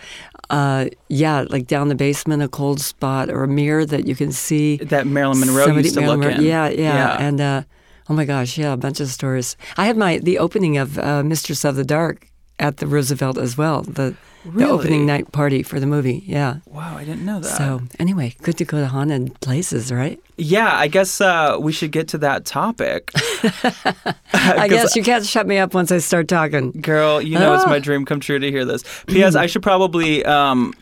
uh, 0.49 0.85
yeah, 1.07 1.45
like 1.49 1.67
down 1.67 1.87
the 1.87 1.95
basement, 1.95 2.41
a 2.43 2.47
cold 2.47 2.79
spot, 2.81 3.29
or 3.29 3.43
a 3.43 3.47
mirror 3.47 3.85
that 3.85 4.05
you 4.07 4.15
can 4.15 4.31
see. 4.31 4.77
That 4.77 5.07
Marilyn 5.07 5.39
Monroe 5.39 5.65
Somebody- 5.65 5.83
used 5.87 5.95
to 5.95 6.01
Marilyn 6.01 6.21
look 6.21 6.37
in. 6.39 6.43
Yeah, 6.43 6.69
yeah, 6.69 6.77
Yeah. 6.93 7.17
and 7.27 7.41
uh, 7.41 7.63
oh 8.09 8.13
my 8.13 8.25
gosh, 8.25 8.57
yeah, 8.57 8.73
a 8.73 8.77
bunch 8.77 8.99
of 8.99 9.07
stories. 9.07 9.55
I 9.77 9.85
had 9.85 9.97
my 9.97 10.17
the 10.19 10.39
opening 10.39 10.77
of 10.77 10.97
uh, 10.99 11.23
Mistress 11.23 11.63
of 11.65 11.75
the 11.75 11.85
Dark 11.85 12.27
at 12.61 12.77
the 12.77 12.87
Roosevelt 12.87 13.37
as 13.37 13.57
well. 13.57 13.81
The 13.81 14.15
the 14.43 14.67
opening 14.67 15.05
night 15.05 15.31
party 15.31 15.61
for 15.61 15.79
the 15.79 15.85
movie. 15.85 16.23
Yeah. 16.25 16.57
Wow, 16.65 16.97
I 16.97 17.03
didn't 17.03 17.25
know 17.25 17.39
that. 17.41 17.57
So 17.57 17.81
anyway, 17.99 18.35
good 18.41 18.57
to 18.57 18.65
go 18.65 18.79
to 18.79 18.87
haunted 18.87 19.39
places, 19.41 19.91
right? 19.91 20.19
yeah, 20.37 20.75
I 20.75 20.87
guess 20.87 21.21
uh, 21.21 21.57
we 21.59 21.71
should 21.71 21.91
get 21.91 22.07
to 22.09 22.17
that 22.19 22.45
topic. 22.45 23.11
I 24.33 24.67
guess 24.67 24.95
you 24.95 25.03
can't 25.03 25.25
shut 25.25 25.45
me 25.45 25.57
up 25.59 25.73
once 25.75 25.91
I 25.91 25.99
start 25.99 26.27
talking. 26.27 26.71
Girl, 26.81 27.21
you 27.21 27.37
know 27.37 27.53
it's 27.53 27.65
Ah. 27.65 27.69
my 27.69 27.77
dream 27.79 28.05
come 28.05 28.19
true 28.19 28.39
to 28.39 28.49
hear 28.49 28.65
this. 28.65 28.83
P.S. 29.07 29.35
I 29.35 29.45
should 29.45 29.61
probably 29.61 30.25
um, 30.25 30.73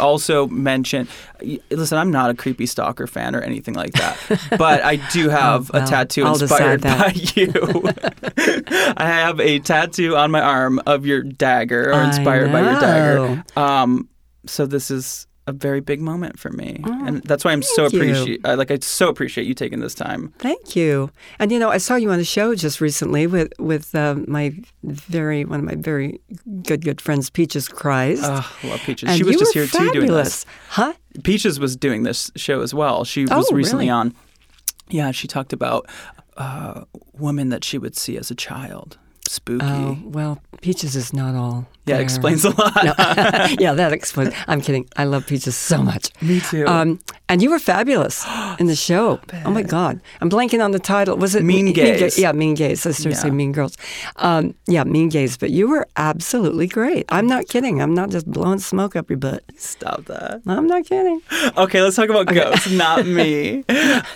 also 0.00 0.46
mention. 0.48 1.08
Listen, 1.70 1.98
I'm 1.98 2.10
not 2.10 2.30
a 2.30 2.34
creepy 2.34 2.66
stalker 2.66 3.06
fan 3.06 3.34
or 3.34 3.40
anything 3.40 3.74
like 3.74 3.92
that, 3.92 4.16
but 4.58 4.82
I 4.82 4.96
do 5.12 5.28
have 5.30 5.70
Oh, 5.70 5.74
well, 5.74 5.84
a 5.84 5.86
tattoo 5.86 6.24
I'll 6.24 6.40
inspired 6.40 6.82
by 6.82 7.12
you. 7.34 7.52
I 8.96 9.04
have 9.06 9.40
a 9.40 9.58
tattoo 9.58 10.16
on 10.16 10.30
my 10.30 10.40
arm 10.40 10.80
of 10.86 11.04
your 11.06 11.22
dagger, 11.22 11.92
or 11.92 12.02
inspired 12.02 12.50
by 12.52 12.60
your 12.60 12.80
dagger. 12.80 13.44
Um, 13.56 14.08
so 14.46 14.66
this 14.66 14.90
is 14.90 15.26
a 15.46 15.52
very 15.52 15.80
big 15.80 16.00
moment 16.00 16.38
for 16.38 16.50
me, 16.50 16.80
and 16.84 17.22
that's 17.24 17.44
why 17.44 17.52
I'm 17.52 17.62
so 17.62 17.82
Oh, 17.84 17.86
appreciate. 17.86 18.40
I 18.46 18.54
like 18.54 18.70
I 18.70 18.78
so 18.80 19.08
appreciate 19.08 19.46
you 19.46 19.52
taking 19.54 19.80
this 19.80 19.94
time. 19.94 20.32
Thank 20.38 20.74
you. 20.74 21.10
And 21.38 21.52
you 21.52 21.58
know, 21.58 21.68
I 21.68 21.76
saw 21.78 21.96
you 21.96 22.10
on 22.10 22.18
a 22.18 22.24
show 22.24 22.54
just 22.54 22.80
recently 22.80 23.26
with 23.26 23.52
with 23.58 23.94
uh, 23.94 24.16
my 24.26 24.54
very 24.84 25.44
one 25.44 25.60
of 25.60 25.66
my 25.66 25.74
very 25.74 26.18
good 26.62 26.82
good 26.82 27.00
friends, 27.00 27.28
Peaches 27.30 27.68
Christ. 27.68 28.22
Oh, 28.24 28.50
love 28.64 28.80
Peaches. 28.80 29.08
and 29.08 29.18
she 29.18 29.24
was 29.24 29.36
just 29.36 29.52
here 29.52 29.66
too 29.66 29.90
doing 29.92 30.06
this. 30.10 30.46
Huh? 30.70 30.94
Peaches 31.22 31.60
was 31.60 31.76
doing 31.76 32.04
this 32.04 32.30
show 32.36 32.60
as 32.62 32.72
well. 32.72 33.04
She 33.04 33.26
Oh, 33.30 33.36
was 33.38 33.52
recently 33.52 33.84
really? 33.86 33.90
on. 33.90 34.14
Yeah, 34.88 35.10
she 35.12 35.28
talked 35.28 35.52
about 35.52 35.86
uh, 36.36 36.84
women 37.12 37.50
that 37.50 37.64
she 37.64 37.78
would 37.78 37.96
see 37.96 38.16
as 38.16 38.30
a 38.30 38.34
child. 38.34 38.98
Spooky. 39.26 39.64
Oh 39.64 39.98
well, 40.04 40.40
Peaches 40.60 40.94
is 40.96 41.12
not 41.12 41.34
all. 41.34 41.66
yeah, 41.86 41.94
there. 41.96 42.02
explains 42.02 42.44
a 42.44 42.50
lot. 42.50 42.74
yeah, 43.60 43.72
that 43.74 43.92
explains. 43.92 44.32
I'm 44.46 44.60
kidding. 44.60 44.86
I 44.96 45.04
love 45.04 45.26
Peaches 45.26 45.56
so 45.56 45.82
much. 45.82 46.10
Me 46.22 46.40
too. 46.40 46.66
Um, 46.66 46.98
And 47.28 47.42
you 47.42 47.50
were 47.50 47.58
fabulous 47.58 48.24
in 48.58 48.66
the 48.66 48.76
show. 48.76 49.18
Oh 49.44 49.50
my 49.50 49.62
God, 49.62 50.00
I'm 50.20 50.28
blanking 50.30 50.62
on 50.62 50.70
the 50.72 50.78
title. 50.78 51.16
Was 51.16 51.34
it 51.34 51.42
Mean 51.42 51.72
Ga- 51.72 51.98
Gays. 51.98 52.18
yeah, 52.18 52.32
Mean 52.32 52.54
Gays. 52.54 52.86
I 52.86 52.90
started 52.92 53.10
Yeah. 53.16 53.22
saying 53.22 53.36
Mean 53.36 53.52
Girls. 53.52 53.76
Um, 54.16 54.54
yeah, 54.66 54.84
Mean 54.84 55.08
Gays. 55.08 55.36
But 55.38 55.50
you 55.50 55.68
were 55.68 55.86
absolutely 55.96 56.66
great. 56.66 57.06
I'm 57.08 57.26
not 57.26 57.48
kidding. 57.48 57.80
I'm 57.82 57.94
not 57.94 58.10
just 58.10 58.26
blowing 58.30 58.58
smoke 58.58 58.94
up 58.94 59.08
your 59.10 59.18
butt. 59.18 59.42
Stop 59.56 60.04
that. 60.06 60.42
I'm 60.46 60.66
not 60.66 60.84
kidding. 60.84 61.20
Okay, 61.56 61.80
let's 61.82 61.96
talk 61.96 62.08
about 62.10 62.26
ghosts, 62.26 62.70
not 62.70 63.06
me. 63.06 63.64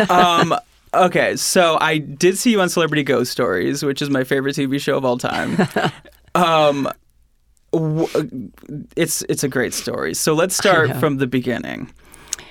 Um, 0.09 0.55
okay, 0.95 1.37
so 1.37 1.79
I 1.81 1.99
did 1.99 2.37
see 2.39 2.51
you 2.51 2.61
on 2.61 2.69
Celebrity 2.69 3.03
Ghost 3.03 3.31
Stories, 3.33 3.83
which 3.85 4.01
is 4.03 4.11
my 4.11 4.25
favorite 4.25 4.57
TV 4.57 4.81
show 4.81 4.97
of 4.97 5.05
all 5.05 5.19
time. 5.19 5.57
Um, 6.35 6.89
w- 7.73 8.51
it's 8.97 9.23
it's 9.29 9.43
a 9.43 9.49
great 9.49 9.75
story. 9.75 10.15
So 10.15 10.35
let's 10.35 10.57
start 10.57 10.95
from 10.97 11.17
the 11.17 11.27
beginning. 11.27 11.91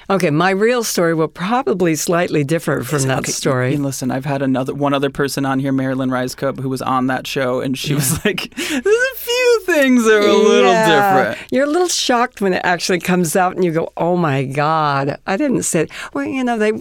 Okay, 0.10 0.30
my 0.30 0.50
real 0.50 0.84
story 0.84 1.14
will 1.14 1.28
probably 1.28 1.96
slightly 1.96 2.44
differ 2.44 2.82
from 2.84 3.04
that 3.04 3.20
Okay, 3.20 3.32
story. 3.32 3.74
And 3.76 3.84
listen, 3.84 4.10
I've 4.10 4.26
had 4.26 4.42
another 4.42 4.74
one 4.74 4.94
other 4.94 5.10
person 5.10 5.46
on 5.46 5.60
here, 5.60 5.72
Marilyn 5.72 6.10
Rice 6.12 6.34
Cup, 6.34 6.60
who 6.60 6.70
was 6.70 6.82
on 6.82 7.08
that 7.08 7.28
show, 7.28 7.62
and 7.62 7.78
she 7.78 7.94
was 7.94 8.24
like, 8.26 8.54
"There's 8.56 8.86
a 8.86 9.16
few 9.18 9.62
things 9.66 10.04
that 10.06 10.16
are 10.16 10.28
a 10.28 10.34
little 10.34 10.72
Yeah. 10.74 10.96
different." 11.34 11.52
You're 11.52 11.66
a 11.66 11.70
little 11.70 11.88
shocked 11.90 12.42
when 12.42 12.54
it 12.54 12.62
actually 12.66 13.00
comes 13.00 13.36
out 13.36 13.56
and 13.56 13.64
you 13.64 13.72
go, 13.72 13.92
"Oh 13.96 14.18
my 14.18 14.44
God!" 14.44 15.18
I 15.28 15.38
didn't 15.38 15.64
say. 15.64 15.82
It. 15.82 15.92
Well, 16.14 16.26
you 16.26 16.44
know 16.44 16.58
they 16.58 16.72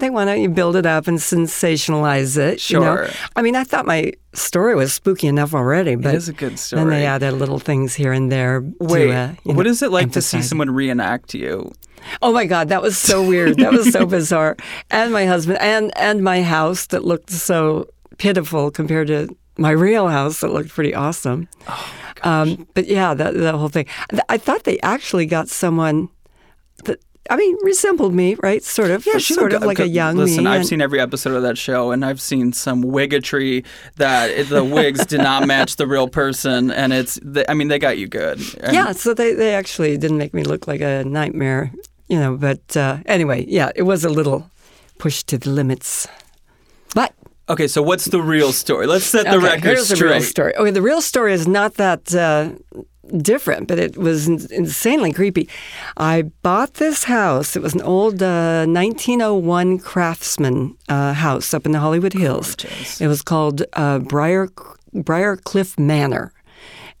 they 0.00 0.10
want 0.10 0.30
to 0.30 0.48
build 0.48 0.76
it 0.76 0.86
up 0.86 1.06
and 1.06 1.18
sensationalize 1.18 2.36
it. 2.36 2.70
You 2.70 2.80
know? 2.80 2.96
Sure. 2.96 3.08
I 3.36 3.42
mean, 3.42 3.56
I 3.56 3.64
thought 3.64 3.86
my 3.86 4.12
story 4.32 4.74
was 4.74 4.92
spooky 4.92 5.26
enough 5.26 5.54
already, 5.54 5.94
but 5.94 6.14
is 6.14 6.28
a 6.28 6.32
good 6.32 6.58
story. 6.58 6.82
Then 6.82 6.90
they 6.90 7.06
added 7.06 7.32
little 7.32 7.58
things 7.58 7.94
here 7.94 8.12
and 8.12 8.30
there. 8.30 8.62
Wait, 8.80 9.06
to, 9.06 9.12
uh, 9.12 9.34
what 9.44 9.64
know, 9.64 9.70
is 9.70 9.82
it 9.82 9.90
like 9.90 10.12
to 10.12 10.22
see 10.22 10.42
someone 10.42 10.70
reenact 10.70 11.34
you? 11.34 11.72
Oh 12.22 12.32
my 12.32 12.46
God, 12.46 12.68
that 12.68 12.82
was 12.82 12.96
so 12.96 13.26
weird. 13.26 13.58
That 13.58 13.72
was 13.72 13.92
so 13.92 14.06
bizarre. 14.06 14.56
And 14.90 15.12
my 15.12 15.26
husband 15.26 15.58
and 15.60 15.96
and 15.96 16.24
my 16.24 16.42
house 16.42 16.86
that 16.86 17.04
looked 17.04 17.30
so 17.30 17.88
pitiful 18.16 18.70
compared 18.70 19.08
to 19.08 19.28
my 19.58 19.70
real 19.70 20.08
house 20.08 20.40
that 20.40 20.52
looked 20.52 20.70
pretty 20.70 20.94
awesome. 20.94 21.48
Oh 21.68 21.94
um, 22.22 22.66
but 22.74 22.86
yeah, 22.86 23.14
that 23.14 23.34
the 23.34 23.56
whole 23.56 23.68
thing. 23.68 23.86
I 24.28 24.38
thought 24.38 24.64
they 24.64 24.78
actually 24.80 25.26
got 25.26 25.48
someone 25.48 26.08
that 26.84 27.00
I 27.28 27.36
mean 27.36 27.56
resembled 27.62 28.14
me, 28.14 28.34
right? 28.42 28.62
Sort 28.62 28.90
of, 28.90 29.04
she 29.04 29.34
sort 29.34 29.52
of 29.52 29.62
like 29.62 29.78
a 29.78 29.86
young 29.86 30.16
Listen. 30.16 30.46
I've 30.46 30.60
and- 30.60 30.68
seen 30.68 30.80
every 30.80 31.00
episode 31.00 31.34
of 31.34 31.42
that 31.42 31.58
show, 31.58 31.90
and 31.90 32.04
I've 32.04 32.20
seen 32.20 32.52
some 32.52 32.82
wiggatry 32.82 33.64
that 33.96 34.48
the 34.48 34.64
wigs 34.64 35.04
did 35.06 35.20
not 35.20 35.46
match 35.46 35.76
the 35.76 35.86
real 35.86 36.08
person, 36.08 36.70
and 36.70 36.92
it's. 36.92 37.18
The, 37.22 37.48
I 37.50 37.54
mean, 37.54 37.68
they 37.68 37.78
got 37.78 37.98
you 37.98 38.08
good. 38.08 38.40
And- 38.62 38.74
yeah, 38.74 38.92
so 38.92 39.12
they, 39.14 39.34
they 39.34 39.54
actually 39.54 39.96
didn't 39.98 40.18
make 40.18 40.32
me 40.32 40.44
look 40.44 40.66
like 40.66 40.80
a 40.80 41.04
nightmare, 41.04 41.72
you 42.08 42.18
know. 42.18 42.36
But 42.36 42.76
uh, 42.76 42.98
anyway, 43.06 43.44
yeah, 43.46 43.70
it 43.76 43.82
was 43.82 44.04
a 44.04 44.10
little 44.10 44.50
pushed 44.98 45.26
to 45.28 45.38
the 45.38 45.50
limits. 45.50 46.08
But 46.94 47.12
Okay, 47.48 47.66
so 47.66 47.82
what's 47.82 48.04
the 48.06 48.22
real 48.22 48.52
story? 48.52 48.86
Let's 48.86 49.04
set 49.06 49.24
the 49.24 49.36
okay, 49.36 49.44
record 49.44 49.64
here's 49.64 49.84
straight. 49.86 49.98
the 49.98 50.04
real 50.14 50.22
story. 50.22 50.56
Okay, 50.56 50.70
the 50.70 50.82
real 50.82 51.00
story 51.00 51.32
is 51.32 51.48
not 51.48 51.74
that 51.74 52.14
uh, 52.14 52.50
different, 53.18 53.68
but 53.68 53.78
it 53.78 53.96
was 53.96 54.28
insanely 54.28 55.12
creepy. 55.12 55.48
I 55.96 56.22
bought 56.42 56.74
this 56.74 57.04
house. 57.04 57.56
It 57.56 57.62
was 57.62 57.74
an 57.74 57.82
old 57.82 58.22
uh, 58.22 58.66
1901 58.66 59.78
craftsman 59.78 60.76
uh, 60.88 61.12
house 61.14 61.54
up 61.54 61.66
in 61.66 61.72
the 61.72 61.80
Hollywood 61.80 62.12
Hills. 62.12 62.54
Gorgeous. 62.56 63.00
It 63.00 63.06
was 63.06 63.22
called 63.22 63.62
uh, 63.74 63.98
Briar 63.98 64.48
Briar 64.92 65.36
Cliff 65.36 65.78
Manor, 65.78 66.32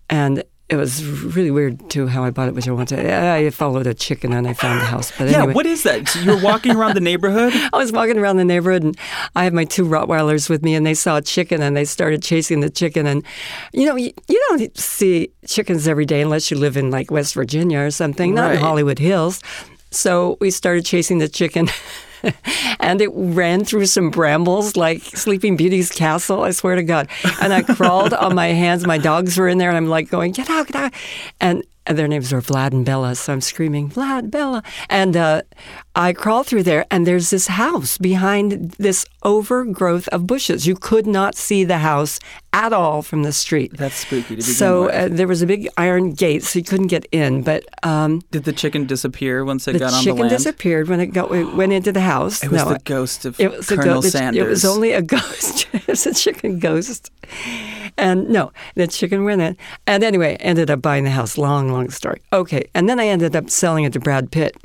and 0.08 0.44
it 0.70 0.76
was 0.76 1.04
really 1.04 1.50
weird 1.50 1.90
too 1.90 2.06
how 2.06 2.22
I 2.22 2.30
bought 2.30 2.46
it, 2.46 2.54
which 2.54 2.68
I 2.68 2.70
wanted. 2.70 3.04
I 3.04 3.50
followed 3.50 3.88
a 3.88 3.92
chicken 3.92 4.32
and 4.32 4.46
I 4.46 4.52
found 4.52 4.80
the 4.80 4.84
house. 4.84 5.12
But 5.18 5.28
Yeah, 5.28 5.46
what 5.46 5.66
is 5.66 5.82
that? 5.82 6.08
So 6.08 6.20
you're 6.20 6.40
walking 6.40 6.76
around 6.76 6.94
the 6.94 7.00
neighborhood? 7.00 7.52
I 7.72 7.76
was 7.76 7.90
walking 7.90 8.16
around 8.16 8.36
the 8.36 8.44
neighborhood 8.44 8.84
and 8.84 8.96
I 9.34 9.42
had 9.42 9.52
my 9.52 9.64
two 9.64 9.84
Rottweilers 9.84 10.48
with 10.48 10.62
me 10.62 10.76
and 10.76 10.86
they 10.86 10.94
saw 10.94 11.16
a 11.16 11.22
chicken 11.22 11.60
and 11.60 11.76
they 11.76 11.84
started 11.84 12.22
chasing 12.22 12.60
the 12.60 12.70
chicken. 12.70 13.06
And, 13.06 13.24
you 13.72 13.84
know, 13.84 13.96
you, 13.96 14.12
you 14.28 14.44
don't 14.48 14.78
see 14.78 15.32
chickens 15.44 15.88
every 15.88 16.06
day 16.06 16.22
unless 16.22 16.52
you 16.52 16.56
live 16.56 16.76
in 16.76 16.92
like 16.92 17.10
West 17.10 17.34
Virginia 17.34 17.80
or 17.80 17.90
something, 17.90 18.32
not 18.32 18.52
in 18.52 18.58
Hollywood 18.58 19.00
Hills. 19.00 19.42
So 19.90 20.38
we 20.40 20.52
started 20.52 20.84
chasing 20.86 21.18
the 21.18 21.28
chicken. 21.28 21.68
and 22.80 23.00
it 23.00 23.10
ran 23.12 23.64
through 23.64 23.86
some 23.86 24.10
brambles 24.10 24.76
like 24.76 25.02
Sleeping 25.02 25.56
Beauty's 25.56 25.90
castle, 25.90 26.42
I 26.42 26.50
swear 26.50 26.76
to 26.76 26.82
God. 26.82 27.08
And 27.40 27.52
I 27.52 27.62
crawled 27.62 28.14
on 28.14 28.34
my 28.34 28.48
hands. 28.48 28.86
My 28.86 28.98
dogs 28.98 29.38
were 29.38 29.48
in 29.48 29.58
there, 29.58 29.68
and 29.68 29.76
I'm 29.76 29.88
like 29.88 30.08
going, 30.08 30.32
get 30.32 30.50
out, 30.50 30.66
get 30.66 30.76
out. 30.76 30.94
And, 31.40 31.64
their 31.86 32.06
names 32.06 32.32
were 32.32 32.42
Vlad 32.42 32.72
and 32.72 32.84
Bella. 32.84 33.14
So 33.16 33.32
I'm 33.32 33.40
screaming, 33.40 33.90
Vlad, 33.90 34.30
Bella. 34.30 34.62
And 34.88 35.16
uh, 35.16 35.42
I 35.96 36.12
crawled 36.12 36.46
through 36.46 36.62
there, 36.62 36.86
and 36.90 37.06
there's 37.06 37.30
this 37.30 37.48
house 37.48 37.98
behind 37.98 38.72
this 38.72 39.06
overgrowth 39.24 40.06
of 40.08 40.26
bushes. 40.26 40.66
You 40.66 40.76
could 40.76 41.06
not 41.06 41.34
see 41.34 41.64
the 41.64 41.78
house 41.78 42.20
at 42.52 42.72
all 42.72 43.02
from 43.02 43.22
the 43.22 43.32
street. 43.32 43.76
That's 43.76 43.94
spooky 43.94 44.36
to 44.36 44.42
So 44.42 44.88
uh, 44.88 45.08
there 45.10 45.28
was 45.28 45.42
a 45.42 45.46
big 45.46 45.68
iron 45.76 46.12
gate, 46.12 46.42
so 46.42 46.58
you 46.58 46.64
couldn't 46.64 46.88
get 46.88 47.06
in. 47.12 47.42
But 47.42 47.64
um, 47.82 48.22
Did 48.30 48.44
the 48.44 48.52
chicken 48.52 48.86
disappear 48.86 49.44
once 49.44 49.68
it 49.68 49.78
got 49.78 49.92
on 49.92 50.04
the 50.04 50.10
land? 50.10 50.18
The 50.18 50.22
chicken 50.24 50.28
disappeared 50.28 50.88
when 50.88 51.00
it, 51.00 51.06
got, 51.08 51.30
it 51.32 51.54
went 51.54 51.72
into 51.72 51.92
the 51.92 52.00
house. 52.00 52.42
It 52.42 52.50
was 52.50 52.64
no, 52.64 52.72
the 52.72 52.80
ghost 52.80 53.24
of 53.24 53.38
it 53.38 53.50
was 53.50 53.68
Colonel. 53.68 54.02
Sanders. 54.02 54.44
It 54.44 54.48
was 54.48 54.64
only 54.64 54.92
a 54.92 55.02
ghost. 55.16 55.68
it 55.72 55.86
was 55.86 56.06
a 56.06 56.14
chicken 56.14 56.58
ghost. 56.58 57.10
And 57.96 58.28
no, 58.28 58.52
the 58.74 58.86
chicken 58.86 59.24
went 59.24 59.42
in. 59.42 59.56
And 59.86 60.02
anyway, 60.02 60.36
ended 60.40 60.70
up 60.70 60.82
buying 60.82 61.04
the 61.04 61.10
house. 61.10 61.38
Long, 61.38 61.70
long 61.72 61.90
story. 61.90 62.20
Okay. 62.32 62.68
And 62.74 62.88
then 62.88 62.98
I 62.98 63.06
ended 63.06 63.36
up 63.36 63.50
selling 63.50 63.84
it 63.84 63.92
to 63.92 64.00
Brad 64.00 64.30
Pitt, 64.30 64.56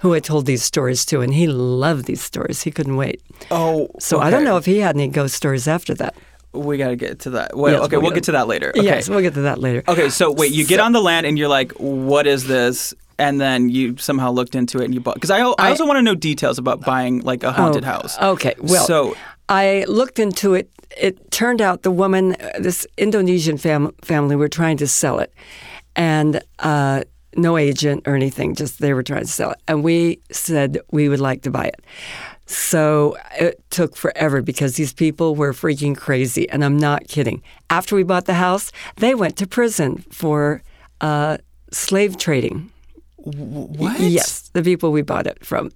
who 0.00 0.14
I 0.14 0.20
told 0.20 0.46
these 0.46 0.62
stories 0.62 1.04
to, 1.06 1.20
and 1.20 1.34
he 1.34 1.46
loved 1.46 2.06
these 2.06 2.22
stories. 2.22 2.62
He 2.62 2.70
couldn't 2.70 2.96
wait. 2.96 3.20
Oh, 3.50 3.88
So 3.98 4.20
I 4.20 4.30
don't 4.30 4.44
know 4.44 4.56
if 4.56 4.66
he 4.66 4.78
had 4.78 4.96
any 4.96 5.08
ghost 5.08 5.34
stories 5.34 5.66
after 5.66 5.94
that. 5.94 6.14
We 6.54 6.76
got 6.76 6.88
to 6.88 6.96
get 6.96 7.20
to 7.20 7.30
that. 7.30 7.56
Well, 7.56 7.72
Yes, 7.72 7.82
okay, 7.84 7.96
we'll 7.96 8.02
we'll 8.04 8.10
get- 8.12 8.24
to 8.24 8.32
that 8.32 8.46
later. 8.48 8.70
Okay. 8.70 8.82
Yes, 8.84 9.08
we'll 9.08 9.20
get 9.22 9.34
to 9.34 9.42
that 9.42 9.58
later. 9.58 9.82
Okay, 9.88 10.08
so 10.10 10.30
wait, 10.30 10.52
you 10.52 10.66
get 10.66 10.80
on 10.80 10.92
the 10.92 11.00
land 11.00 11.26
and 11.26 11.38
you're 11.38 11.48
like, 11.48 11.72
"What 11.72 12.26
is 12.26 12.46
this?" 12.46 12.92
And 13.18 13.40
then 13.40 13.68
you 13.68 13.96
somehow 13.98 14.32
looked 14.32 14.54
into 14.54 14.78
it 14.80 14.84
and 14.86 14.94
you 14.94 15.00
bought. 15.00 15.14
Because 15.14 15.30
I, 15.30 15.38
I 15.40 15.54
I- 15.58 15.68
also 15.70 15.86
want 15.86 15.96
to 15.98 16.02
know 16.02 16.14
details 16.14 16.58
about 16.58 16.80
buying 16.82 17.20
like 17.20 17.42
a 17.44 17.52
haunted 17.52 17.84
Oh, 17.84 17.86
house. 17.86 18.18
Okay. 18.18 18.54
Well, 18.58 18.84
so 18.86 19.16
I 19.48 19.84
looked 19.88 20.18
into 20.18 20.54
it. 20.54 20.70
It 21.00 21.30
turned 21.30 21.62
out 21.62 21.82
the 21.84 21.90
woman, 21.90 22.34
uh, 22.34 22.50
this 22.58 22.86
Indonesian 22.98 23.56
fam- 23.56 23.94
family, 24.02 24.36
were 24.36 24.48
trying 24.48 24.76
to 24.78 24.86
sell 24.86 25.20
it, 25.20 25.32
and 25.96 26.42
uh, 26.58 27.04
no 27.34 27.56
agent 27.56 28.06
or 28.06 28.14
anything. 28.14 28.54
Just 28.54 28.78
they 28.78 28.92
were 28.92 29.02
trying 29.02 29.22
to 29.22 29.26
sell 29.32 29.52
it, 29.52 29.58
and 29.68 29.82
we 29.82 30.20
said 30.30 30.78
we 30.90 31.08
would 31.08 31.20
like 31.20 31.42
to 31.42 31.50
buy 31.50 31.64
it. 31.66 31.80
So 32.52 33.16
it 33.38 33.62
took 33.70 33.96
forever 33.96 34.42
because 34.42 34.76
these 34.76 34.92
people 34.92 35.34
were 35.34 35.52
freaking 35.52 35.96
crazy, 35.96 36.48
and 36.50 36.64
I'm 36.64 36.76
not 36.76 37.08
kidding. 37.08 37.42
After 37.70 37.96
we 37.96 38.02
bought 38.02 38.26
the 38.26 38.34
house, 38.34 38.72
they 38.96 39.14
went 39.14 39.36
to 39.38 39.46
prison 39.46 40.04
for 40.10 40.62
uh, 41.00 41.38
slave 41.70 42.18
trading. 42.18 42.70
what? 43.16 43.98
Yes, 44.00 44.50
the 44.52 44.62
people 44.62 44.92
we 44.92 45.02
bought 45.02 45.26
it 45.26 45.44
from 45.44 45.70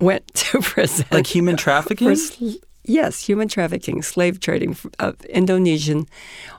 went 0.00 0.26
to 0.34 0.60
prison. 0.60 1.06
Like 1.10 1.26
human 1.26 1.56
trafficking? 1.66 2.16
Sl- 2.16 2.56
yes, 2.86 3.22
human 3.22 3.48
trafficking, 3.48 4.02
slave 4.02 4.40
trading 4.40 4.76
of 4.98 5.24
Indonesian 5.26 6.06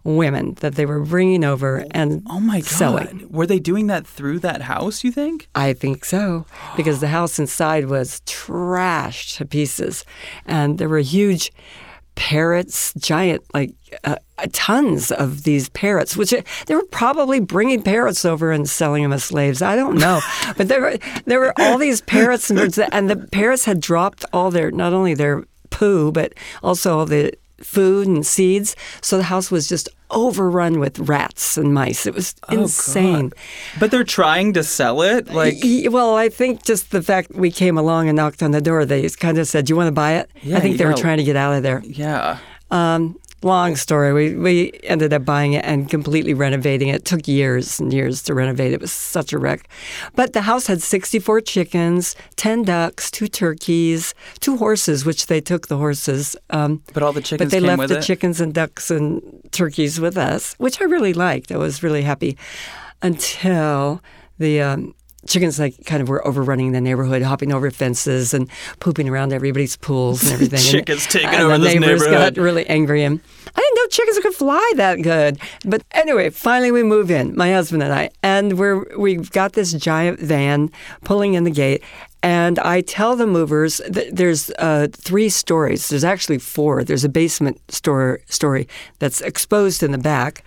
women 0.04 0.56
that 0.56 0.76
they 0.76 0.86
were 0.86 1.00
bringing 1.00 1.44
over 1.44 1.86
and 1.92 2.24
oh 2.30 2.40
my 2.40 2.60
god! 2.60 2.66
selling. 2.68 3.28
Were 3.30 3.48
they 3.48 3.60
doing 3.60 3.88
that 3.88 4.06
through 4.06 4.40
that 4.40 4.62
house? 4.64 5.04
You 5.04 5.12
think? 5.12 5.50
I 5.56 5.74
think 5.74 6.06
so, 6.06 6.46
because 6.76 7.00
the 7.00 7.08
house 7.08 7.40
inside 7.40 7.86
was 7.86 8.22
trashed 8.26 9.38
to 9.38 9.46
pieces, 9.46 10.06
and 10.46 10.78
there 10.78 10.90
were 10.90 11.00
huge 11.00 11.52
parrots, 12.18 12.94
giant 12.96 13.44
like 13.54 13.74
uh, 14.04 14.16
tons 14.52 15.12
of 15.12 15.44
these 15.44 15.70
parrots, 15.70 16.18
which 16.18 16.34
uh, 16.34 16.42
they 16.66 16.76
were 16.76 16.84
probably 16.86 17.40
bringing 17.40 17.82
parrots 17.82 18.26
over 18.26 18.52
and 18.52 18.68
selling 18.68 19.04
them 19.04 19.14
as 19.14 19.24
slaves. 19.24 19.62
I 19.62 19.76
don't 19.76 19.98
know, 19.98 20.20
but 20.58 20.68
there 20.68 20.82
were 20.82 20.98
there 21.26 21.40
were 21.40 21.54
all 21.58 21.78
these 21.78 22.02
parrots 22.02 22.50
and 22.50 22.60
and 22.92 23.10
the 23.10 23.16
parrots 23.32 23.66
had 23.66 23.80
dropped 23.80 24.26
all 24.34 24.52
their 24.52 24.72
not 24.72 24.92
only 24.94 25.14
their 25.14 25.46
poo 25.70 26.12
but 26.12 26.34
also 26.64 27.00
all 27.00 27.06
the 27.06 27.32
food 27.60 28.08
and 28.08 28.26
seeds. 28.26 28.76
So 29.02 29.18
the 29.18 29.24
house 29.24 29.50
was 29.50 29.68
just 29.68 29.90
overrun 30.12 30.80
with 30.80 31.00
rats 31.00 31.58
and 31.58 31.74
mice. 31.74 32.06
It 32.06 32.14
was 32.14 32.36
Oh, 32.50 32.54
insane. 32.62 33.32
But 33.80 33.90
they're 33.92 34.04
trying 34.04 34.54
to 34.54 34.64
sell 34.64 35.02
it. 35.02 35.34
Like 35.34 35.56
well, 35.90 36.16
I 36.16 36.30
think 36.30 36.64
just 36.64 36.92
the 36.92 37.02
fact 37.02 37.32
we 37.34 37.50
came 37.52 37.78
along 37.78 38.10
and 38.10 38.16
knocked 38.16 38.44
on 38.44 38.52
the 38.52 38.62
door, 38.62 38.86
they 38.86 39.10
kind 39.10 39.38
of 39.40 39.48
said, 39.48 39.66
"Do 39.66 39.72
you 39.72 39.76
want 39.76 39.88
to 39.88 39.92
buy 39.92 40.14
it?" 40.14 40.30
Yeah, 40.44 40.58
I 40.58 40.60
think 40.60 40.78
they 40.78 40.86
were 40.86 40.94
trying 40.94 41.18
to 41.18 41.24
get 41.24 41.36
out 41.36 41.56
of 41.56 41.64
there. 41.64 41.82
yeah. 41.84 42.38
Um, 42.70 43.18
long 43.44 43.76
story. 43.76 44.14
We 44.14 44.36
we 44.36 44.72
ended 44.84 45.14
up 45.14 45.24
buying 45.26 45.54
it 45.54 45.64
and 45.66 45.90
completely 45.90 46.34
renovating 46.34 46.88
it. 46.90 46.96
It 46.96 47.06
took 47.06 47.28
years 47.28 47.80
and 47.80 47.94
years 47.94 48.24
to 48.24 48.34
renovate. 48.34 48.74
It 48.74 48.82
was 48.82 48.92
such 48.92 49.32
a 49.34 49.38
wreck. 49.38 49.68
But 50.16 50.34
the 50.34 50.42
house 50.42 50.68
had 50.68 50.82
64 50.82 51.42
chickens, 51.42 52.16
10 52.36 52.64
ducks, 52.64 53.12
two 53.12 53.28
turkeys, 53.28 54.14
two 54.40 54.58
horses, 54.58 55.06
which 55.06 55.28
they 55.28 55.40
took 55.42 55.68
the 55.68 55.78
horses. 55.78 56.36
Um, 56.50 56.82
But 56.94 57.04
all 57.04 57.14
the 57.14 57.22
chickens 57.22 57.52
but 57.52 57.52
they 57.52 57.66
left 57.66 57.88
the 57.90 58.00
it. 58.00 58.04
chickens 58.04 58.42
and 58.42 58.54
ducks 58.54 58.90
and 58.90 59.22
turkeys 59.52 60.00
with 60.00 60.18
us, 60.18 60.56
which 60.58 60.82
I 60.82 60.86
really 60.86 61.14
liked. 61.14 61.52
I 61.52 61.58
was 61.58 61.84
really 61.84 62.02
happy 62.02 62.38
until 63.02 64.02
the 64.40 64.62
um, 64.62 64.94
chickens 65.28 65.60
like 65.60 65.86
kind 65.86 66.02
of 66.02 66.10
were 66.10 66.26
overrunning 66.26 66.72
the 66.72 66.82
neighborhood, 66.82 67.22
hopping 67.22 67.52
over 67.52 67.70
fences 67.72 68.34
and 68.34 68.50
pooping 68.80 69.10
around 69.10 69.34
everybody's 69.34 69.76
pools 69.78 70.24
and 70.24 70.34
everything. 70.34 70.60
chickens 70.60 71.04
and, 71.04 71.12
taking 71.12 71.30
and 71.30 71.42
over 71.42 71.58
the 71.58 71.64
this 71.64 71.74
neighbors 71.76 72.02
neighborhood. 72.02 72.36
got 72.36 72.42
really 72.42 72.66
angry. 72.68 73.04
And 73.04 73.20
I 73.56 73.60
didn't 73.60 73.76
know 73.76 73.88
chickens 73.90 74.20
could 74.20 74.34
fly 74.34 74.72
that 74.76 75.02
good. 75.02 75.40
But 75.66 75.84
anyway, 75.92 76.30
finally 76.30 76.72
we 76.72 76.84
move 76.84 77.12
in, 77.12 77.36
my 77.36 77.52
husband 77.52 77.84
and 77.84 77.94
I, 77.94 78.10
and 78.24 78.58
we're 78.58 78.98
we've 78.98 79.32
got 79.32 79.54
this 79.54 79.74
giant 79.74 80.20
van 80.20 80.72
pulling 81.04 81.34
in 81.34 81.44
the 81.44 81.52
gate. 81.52 81.84
And 82.24 82.58
I 82.60 82.82
tell 82.82 83.16
the 83.16 83.28
movers 83.28 83.80
there's 83.88 84.50
uh, 84.58 84.88
three 84.92 85.30
stories. 85.30 85.90
There's 85.90 86.04
actually 86.04 86.40
four. 86.40 86.84
There's 86.84 87.04
a 87.04 87.10
basement 87.10 87.60
store 87.72 88.22
story 88.26 88.68
that's 89.00 89.22
exposed 89.22 89.84
in 89.84 89.92
the 89.92 89.98
back, 90.00 90.44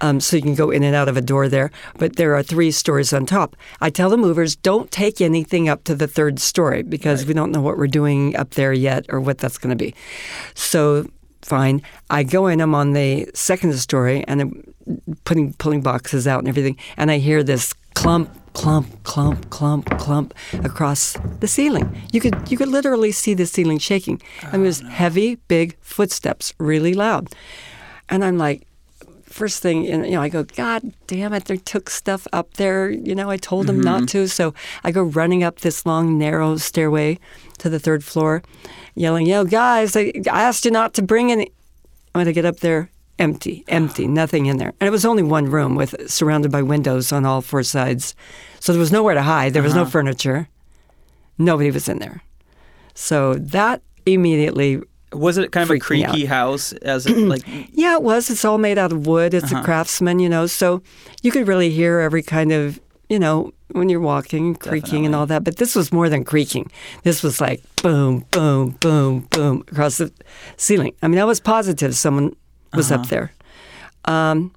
um, 0.00 0.20
so 0.20 0.36
you 0.36 0.42
can 0.42 0.56
go 0.56 0.70
in 0.70 0.82
and 0.82 0.96
out 0.96 1.08
of 1.08 1.16
a 1.16 1.20
door 1.20 1.48
there. 1.48 1.70
But 1.96 2.16
there 2.16 2.34
are 2.34 2.42
three 2.42 2.72
stories 2.72 3.12
on 3.12 3.26
top. 3.26 3.56
I 3.80 3.88
tell 3.88 4.10
the 4.10 4.16
movers 4.16 4.56
don't 4.56 4.90
take 4.90 5.20
anything 5.20 5.68
up 5.68 5.84
to 5.84 5.94
the 5.94 6.08
third 6.08 6.40
story 6.40 6.82
because 6.82 7.24
we 7.24 7.34
don't 7.34 7.52
know 7.52 7.62
what 7.62 7.78
we're 7.78 7.86
doing 7.86 8.36
up 8.36 8.50
there 8.50 8.72
yet 8.72 9.06
or 9.08 9.20
what 9.20 9.38
that's 9.38 9.58
going 9.58 9.76
to 9.76 9.84
be. 9.84 9.94
So 10.54 11.06
fine. 11.42 11.82
I 12.10 12.24
go 12.24 12.48
in. 12.48 12.60
I'm 12.60 12.74
on 12.74 12.92
the 12.92 13.30
second 13.34 13.74
story 13.74 14.24
and 14.26 14.40
I'm 14.40 14.74
putting 15.24 15.52
pulling 15.54 15.82
boxes 15.82 16.26
out 16.26 16.40
and 16.40 16.48
everything, 16.48 16.76
and 16.96 17.10
I 17.10 17.18
hear 17.18 17.44
this 17.44 17.72
clump 17.94 18.36
clump, 18.52 19.02
clump, 19.04 19.50
clump, 19.50 19.88
clump 19.98 20.34
across 20.64 21.16
the 21.40 21.48
ceiling. 21.48 22.02
You 22.12 22.20
could 22.20 22.50
you 22.50 22.56
could 22.56 22.68
literally 22.68 23.12
see 23.12 23.34
the 23.34 23.46
ceiling 23.46 23.78
shaking. 23.78 24.20
I 24.44 24.52
mean, 24.52 24.62
it 24.62 24.68
was 24.68 24.82
oh, 24.82 24.88
heavy, 24.88 25.36
big 25.48 25.76
footsteps, 25.80 26.54
really 26.58 26.94
loud. 26.94 27.28
And 28.08 28.24
I'm 28.24 28.38
like, 28.38 28.66
first 29.24 29.62
thing, 29.62 29.84
you 29.84 30.10
know, 30.10 30.20
I 30.20 30.28
go, 30.28 30.44
God 30.44 30.92
damn 31.06 31.32
it, 31.32 31.46
they 31.46 31.56
took 31.56 31.90
stuff 31.90 32.26
up 32.32 32.54
there. 32.54 32.90
You 32.90 33.14
know, 33.14 33.30
I 33.30 33.36
told 33.36 33.66
them 33.66 33.80
not 33.80 34.02
mm-hmm. 34.02 34.26
to. 34.26 34.28
So 34.28 34.54
I 34.84 34.90
go 34.92 35.02
running 35.02 35.42
up 35.42 35.60
this 35.60 35.86
long, 35.86 36.18
narrow 36.18 36.56
stairway 36.56 37.18
to 37.58 37.70
the 37.70 37.78
third 37.78 38.04
floor, 38.04 38.42
yelling, 38.94 39.26
Yo, 39.26 39.44
guys, 39.44 39.96
I, 39.96 40.12
I 40.30 40.42
asked 40.42 40.64
you 40.64 40.70
not 40.70 40.94
to 40.94 41.02
bring 41.02 41.32
any. 41.32 41.50
When 42.12 42.28
I 42.28 42.32
get 42.32 42.44
up 42.44 42.58
there, 42.58 42.90
empty, 43.18 43.64
empty, 43.68 44.06
nothing 44.06 44.46
in 44.46 44.56
there. 44.58 44.72
And 44.80 44.88
it 44.88 44.90
was 44.90 45.04
only 45.04 45.22
one 45.22 45.46
room 45.46 45.74
with 45.74 46.10
surrounded 46.10 46.50
by 46.50 46.62
windows 46.62 47.12
on 47.12 47.24
all 47.24 47.42
four 47.42 47.62
sides. 47.62 48.14
So 48.60 48.72
there 48.72 48.80
was 48.80 48.92
nowhere 48.92 49.14
to 49.14 49.22
hide. 49.22 49.52
There 49.52 49.62
was 49.62 49.74
no 49.74 49.82
uh-huh. 49.82 49.90
furniture. 49.90 50.48
Nobody 51.38 51.70
was 51.70 51.88
in 51.88 51.98
there. 51.98 52.22
So 52.94 53.34
that 53.34 53.82
immediately 54.06 54.80
Was 55.12 55.38
it 55.38 55.52
kind 55.52 55.68
of 55.68 55.76
a 55.76 55.78
creaky 55.78 56.24
house? 56.24 56.72
As 56.72 57.06
it, 57.06 57.16
like, 57.18 57.42
yeah, 57.72 57.94
it 57.94 58.02
was. 58.02 58.30
It's 58.30 58.44
all 58.44 58.58
made 58.58 58.78
out 58.78 58.92
of 58.92 59.06
wood. 59.06 59.34
It's 59.34 59.52
a 59.52 59.56
uh-huh. 59.56 59.64
craftsman, 59.64 60.18
you 60.18 60.28
know. 60.28 60.46
So 60.46 60.82
you 61.22 61.30
could 61.30 61.46
really 61.46 61.70
hear 61.70 62.00
every 62.00 62.22
kind 62.22 62.52
of, 62.52 62.80
you 63.08 63.18
know, 63.18 63.52
when 63.72 63.88
you're 63.88 64.00
walking, 64.00 64.54
creaking 64.54 65.06
and 65.06 65.14
all 65.14 65.26
that. 65.26 65.44
But 65.44 65.56
this 65.56 65.74
was 65.74 65.92
more 65.92 66.08
than 66.08 66.24
creaking. 66.24 66.70
This 67.02 67.22
was 67.22 67.40
like 67.40 67.62
boom, 67.76 68.26
boom, 68.30 68.70
boom, 68.80 69.26
boom 69.30 69.64
across 69.68 69.98
the 69.98 70.12
ceiling. 70.56 70.94
I 71.02 71.08
mean, 71.08 71.20
I 71.20 71.24
was 71.24 71.40
positive 71.40 71.96
someone 71.96 72.36
was 72.74 72.90
up 72.92 73.08
there. 73.08 73.32
Um, 74.04 74.52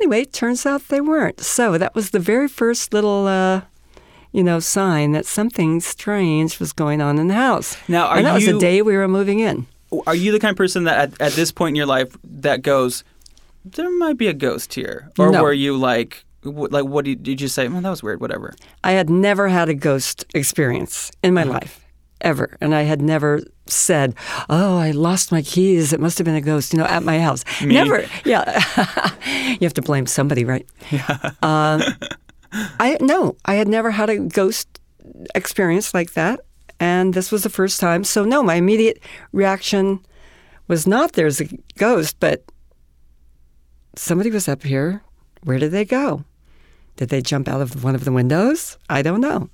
anyway, 0.00 0.22
it 0.22 0.32
turns 0.32 0.66
out 0.66 0.88
they 0.88 1.00
weren't. 1.00 1.40
So 1.40 1.78
that 1.78 1.94
was 1.94 2.10
the 2.10 2.18
very 2.18 2.48
first 2.48 2.92
little, 2.92 3.26
uh, 3.26 3.62
you 4.32 4.42
know, 4.42 4.58
sign 4.60 5.12
that 5.12 5.26
something 5.26 5.80
strange 5.80 6.60
was 6.60 6.72
going 6.72 7.00
on 7.00 7.18
in 7.18 7.28
the 7.28 7.34
house. 7.34 7.76
Now, 7.88 8.06
are 8.08 8.18
and 8.18 8.26
that 8.26 8.34
was 8.34 8.46
the 8.46 8.58
day 8.58 8.82
we 8.82 8.96
were 8.96 9.08
moving 9.08 9.40
in. 9.40 9.66
are 10.06 10.14
you 10.14 10.32
the 10.32 10.38
kind 10.40 10.50
of 10.50 10.56
person 10.56 10.84
that 10.84 11.12
at, 11.12 11.20
at 11.20 11.32
this 11.32 11.52
point 11.52 11.70
in 11.72 11.76
your 11.76 11.86
life 11.86 12.16
that 12.24 12.62
goes, 12.62 13.04
there 13.64 13.90
might 13.98 14.18
be 14.18 14.26
a 14.28 14.34
ghost 14.34 14.74
here, 14.74 15.10
or 15.18 15.30
No. 15.30 15.42
were 15.42 15.52
you 15.52 15.76
like, 15.76 16.24
like 16.44 16.84
what 16.84 17.04
did, 17.04 17.22
did 17.22 17.40
you 17.40 17.48
say? 17.48 17.66
Well, 17.68 17.80
that 17.80 17.90
was 17.90 18.02
weird. 18.02 18.20
Whatever. 18.20 18.54
I 18.84 18.92
had 18.92 19.08
never 19.08 19.48
had 19.48 19.68
a 19.68 19.74
ghost 19.74 20.24
experience 20.34 21.10
in 21.22 21.32
my 21.34 21.42
life, 21.44 21.84
ever. 22.26 22.58
And 22.60 22.74
I 22.74 22.82
had 22.82 23.00
never 23.00 23.40
said, 23.66 24.14
Oh, 24.50 24.76
I 24.76 24.90
lost 24.90 25.30
my 25.30 25.42
keys. 25.42 25.92
It 25.92 26.00
must 26.00 26.18
have 26.18 26.24
been 26.24 26.34
a 26.34 26.40
ghost, 26.40 26.72
you 26.72 26.78
know, 26.78 26.84
at 26.84 27.04
my 27.04 27.20
house. 27.20 27.44
Never. 27.62 28.04
Yeah. 28.24 28.44
you 29.46 29.58
have 29.62 29.74
to 29.74 29.82
blame 29.82 30.06
somebody, 30.06 30.44
right? 30.44 30.66
Yeah. 30.90 31.30
Um, 31.42 31.82
I, 32.80 32.98
no, 33.00 33.36
I 33.44 33.54
had 33.54 33.68
never 33.68 33.92
had 33.92 34.10
a 34.10 34.18
ghost 34.18 34.80
experience 35.34 35.94
like 35.94 36.12
that. 36.14 36.40
And 36.80 37.14
this 37.14 37.30
was 37.32 37.44
the 37.44 37.48
first 37.48 37.80
time. 37.80 38.04
So, 38.04 38.24
no, 38.24 38.42
my 38.42 38.56
immediate 38.56 39.00
reaction 39.32 40.04
was 40.68 40.86
not 40.86 41.12
there's 41.12 41.40
a 41.40 41.48
ghost, 41.78 42.16
but 42.20 42.42
somebody 43.94 44.30
was 44.30 44.48
up 44.48 44.62
here. 44.62 45.02
Where 45.44 45.58
did 45.58 45.70
they 45.70 45.84
go? 45.84 46.24
Did 46.96 47.10
they 47.10 47.22
jump 47.22 47.46
out 47.48 47.60
of 47.60 47.84
one 47.84 47.94
of 47.94 48.04
the 48.04 48.12
windows? 48.12 48.78
I 48.90 49.02
don't 49.02 49.20
know. 49.20 49.48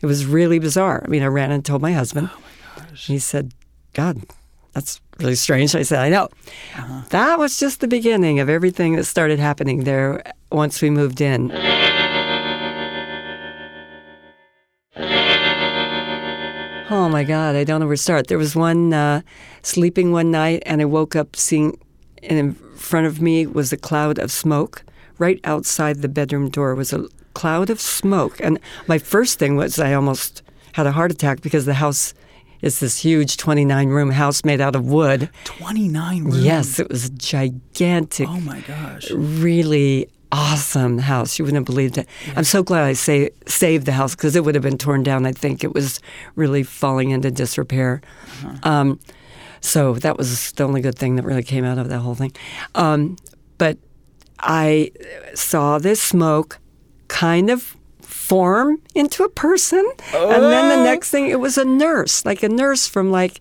It 0.00 0.06
was 0.06 0.26
really 0.26 0.58
bizarre. 0.58 1.02
I 1.04 1.08
mean, 1.08 1.22
I 1.22 1.26
ran 1.26 1.50
and 1.50 1.64
told 1.64 1.82
my 1.82 1.92
husband. 1.92 2.30
Oh 2.32 2.40
my 2.76 2.84
gosh. 2.84 3.06
He 3.06 3.18
said, 3.18 3.52
God, 3.94 4.22
that's 4.72 5.00
really 5.18 5.34
strange. 5.34 5.74
I 5.74 5.82
said, 5.82 5.98
I 5.98 6.08
know. 6.08 6.28
That 7.10 7.38
was 7.38 7.58
just 7.58 7.80
the 7.80 7.88
beginning 7.88 8.38
of 8.38 8.48
everything 8.48 8.96
that 8.96 9.04
started 9.04 9.38
happening 9.38 9.84
there 9.84 10.22
once 10.52 10.80
we 10.80 10.90
moved 10.90 11.20
in. 11.20 11.50
Oh 16.90 17.08
my 17.10 17.22
God, 17.24 17.54
I 17.54 17.64
don't 17.64 17.80
know 17.80 17.86
where 17.86 17.96
to 17.96 18.02
start. 18.02 18.28
There 18.28 18.38
was 18.38 18.56
one 18.56 18.94
uh, 18.94 19.20
sleeping 19.62 20.10
one 20.10 20.30
night, 20.30 20.62
and 20.64 20.80
I 20.80 20.86
woke 20.86 21.14
up 21.14 21.36
seeing 21.36 21.78
and 22.22 22.38
in 22.38 22.54
front 22.54 23.06
of 23.06 23.20
me 23.20 23.46
was 23.46 23.72
a 23.72 23.76
cloud 23.76 24.18
of 24.18 24.30
smoke. 24.30 24.84
Right 25.18 25.40
outside 25.44 26.02
the 26.02 26.08
bedroom 26.08 26.48
door 26.48 26.74
was 26.74 26.92
a 26.92 27.06
cloud 27.34 27.70
of 27.70 27.80
smoke. 27.80 28.40
And 28.40 28.58
my 28.86 28.98
first 28.98 29.38
thing 29.38 29.56
was 29.56 29.78
I 29.78 29.92
almost 29.94 30.42
had 30.72 30.86
a 30.86 30.92
heart 30.92 31.10
attack 31.10 31.40
because 31.40 31.64
the 31.66 31.74
house 31.74 32.14
is 32.62 32.80
this 32.80 32.98
huge 32.98 33.36
29 33.36 33.88
room 33.88 34.10
house 34.10 34.44
made 34.44 34.60
out 34.60 34.74
of 34.74 34.84
wood. 34.86 35.30
Twenty 35.44 35.86
nine 35.88 36.24
rooms. 36.24 36.44
Yes, 36.44 36.78
it 36.80 36.88
was 36.88 37.08
gigantic 37.10 38.28
Oh 38.28 38.40
my 38.40 38.60
gosh. 38.62 39.10
really 39.12 40.08
awesome 40.32 40.98
house. 40.98 41.38
You 41.38 41.44
wouldn't 41.44 41.60
have 41.60 41.64
believed 41.74 41.98
it. 41.98 42.06
I'm 42.36 42.44
so 42.44 42.62
glad 42.62 42.84
I 42.84 42.92
say, 42.94 43.30
saved 43.46 43.86
the 43.86 43.92
house 43.92 44.14
because 44.14 44.34
it 44.36 44.44
would 44.44 44.54
have 44.56 44.62
been 44.64 44.76
torn 44.78 45.02
down. 45.02 45.24
I 45.24 45.32
think 45.32 45.62
it 45.64 45.72
was 45.72 46.00
really 46.34 46.62
falling 46.64 47.10
into 47.10 47.30
disrepair. 47.30 48.02
Um, 48.64 48.98
so 49.60 49.94
that 49.94 50.16
was 50.18 50.52
the 50.52 50.64
only 50.64 50.80
good 50.80 50.98
thing 50.98 51.16
that 51.16 51.24
really 51.24 51.42
came 51.42 51.64
out 51.64 51.78
of 51.78 51.88
that 51.88 52.00
whole 52.00 52.14
thing. 52.14 52.32
Um, 52.74 53.16
but 53.56 53.78
I 54.40 54.92
saw 55.34 55.78
this 55.78 56.00
smoke 56.02 56.58
kind 57.08 57.50
of 57.50 57.76
form 58.00 58.80
into 58.94 59.24
a 59.24 59.28
person, 59.28 59.84
and 60.14 60.42
then 60.42 60.68
the 60.68 60.84
next 60.84 61.10
thing 61.10 61.28
it 61.28 61.40
was 61.40 61.58
a 61.58 61.64
nurse, 61.64 62.24
like 62.24 62.42
a 62.42 62.48
nurse 62.48 62.86
from 62.86 63.10
like 63.10 63.40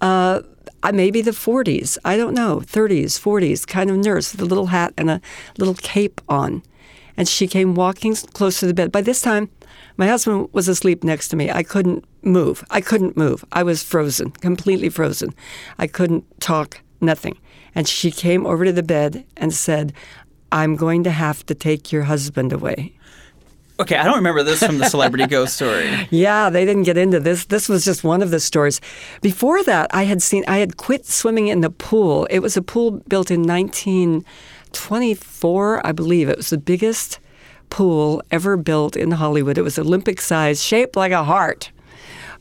uh, 0.00 0.42
uh, 0.82 0.92
maybe 0.92 1.22
the 1.22 1.30
40s, 1.30 1.96
I 2.04 2.16
don't 2.16 2.34
know, 2.34 2.60
30s, 2.60 3.18
40s, 3.18 3.66
kind 3.66 3.90
of 3.90 3.96
nurse 3.96 4.32
with 4.32 4.40
a 4.40 4.44
little 4.44 4.66
hat 4.66 4.92
and 4.98 5.10
a 5.10 5.20
little 5.58 5.74
cape 5.74 6.20
on. 6.28 6.62
And 7.16 7.28
she 7.28 7.46
came 7.46 7.74
walking 7.74 8.14
close 8.14 8.58
to 8.60 8.66
the 8.66 8.74
bed. 8.74 8.90
By 8.90 9.02
this 9.02 9.20
time, 9.20 9.50
my 9.96 10.08
husband 10.08 10.48
was 10.52 10.68
asleep 10.68 11.04
next 11.04 11.28
to 11.28 11.36
me. 11.36 11.50
I 11.50 11.62
couldn't 11.62 12.04
move. 12.22 12.64
I 12.70 12.80
couldn't 12.80 13.16
move. 13.16 13.44
I 13.52 13.62
was 13.62 13.82
frozen, 13.82 14.30
completely 14.30 14.88
frozen. 14.88 15.34
I 15.78 15.86
couldn't 15.86 16.24
talk, 16.40 16.80
nothing. 17.00 17.38
And 17.74 17.86
she 17.86 18.10
came 18.10 18.46
over 18.46 18.64
to 18.64 18.72
the 18.72 18.82
bed 18.82 19.24
and 19.36 19.52
said, 19.52 19.92
I'm 20.52 20.76
going 20.76 21.02
to 21.04 21.10
have 21.10 21.46
to 21.46 21.54
take 21.54 21.90
your 21.90 22.02
husband 22.02 22.52
away. 22.52 22.92
Okay, 23.80 23.96
I 23.96 24.04
don't 24.04 24.16
remember 24.16 24.42
this 24.42 24.62
from 24.62 24.76
the 24.78 24.88
celebrity 24.88 25.26
ghost 25.28 25.54
story. 25.56 25.90
Yeah, 26.10 26.50
they 26.50 26.64
didn't 26.64 26.84
get 26.84 26.96
into 26.96 27.18
this. 27.18 27.46
This 27.46 27.68
was 27.68 27.84
just 27.84 28.04
one 28.04 28.22
of 28.22 28.30
the 28.30 28.38
stories. 28.38 28.80
Before 29.22 29.64
that, 29.64 29.92
I 29.94 30.04
had 30.04 30.22
seen, 30.22 30.44
I 30.46 30.58
had 30.58 30.76
quit 30.76 31.06
swimming 31.06 31.48
in 31.48 31.62
the 31.62 31.70
pool. 31.70 32.26
It 32.30 32.38
was 32.40 32.56
a 32.56 32.62
pool 32.62 33.02
built 33.08 33.28
in 33.30 33.42
1924, 33.42 35.86
I 35.86 35.92
believe. 35.92 36.28
It 36.28 36.36
was 36.36 36.50
the 36.50 36.58
biggest 36.58 37.18
pool 37.70 38.22
ever 38.30 38.58
built 38.58 38.94
in 38.94 39.12
Hollywood. 39.12 39.56
It 39.56 39.62
was 39.62 39.78
Olympic 39.78 40.20
size, 40.20 40.62
shaped 40.62 40.94
like 40.94 41.12
a 41.12 41.24
heart. 41.24 41.70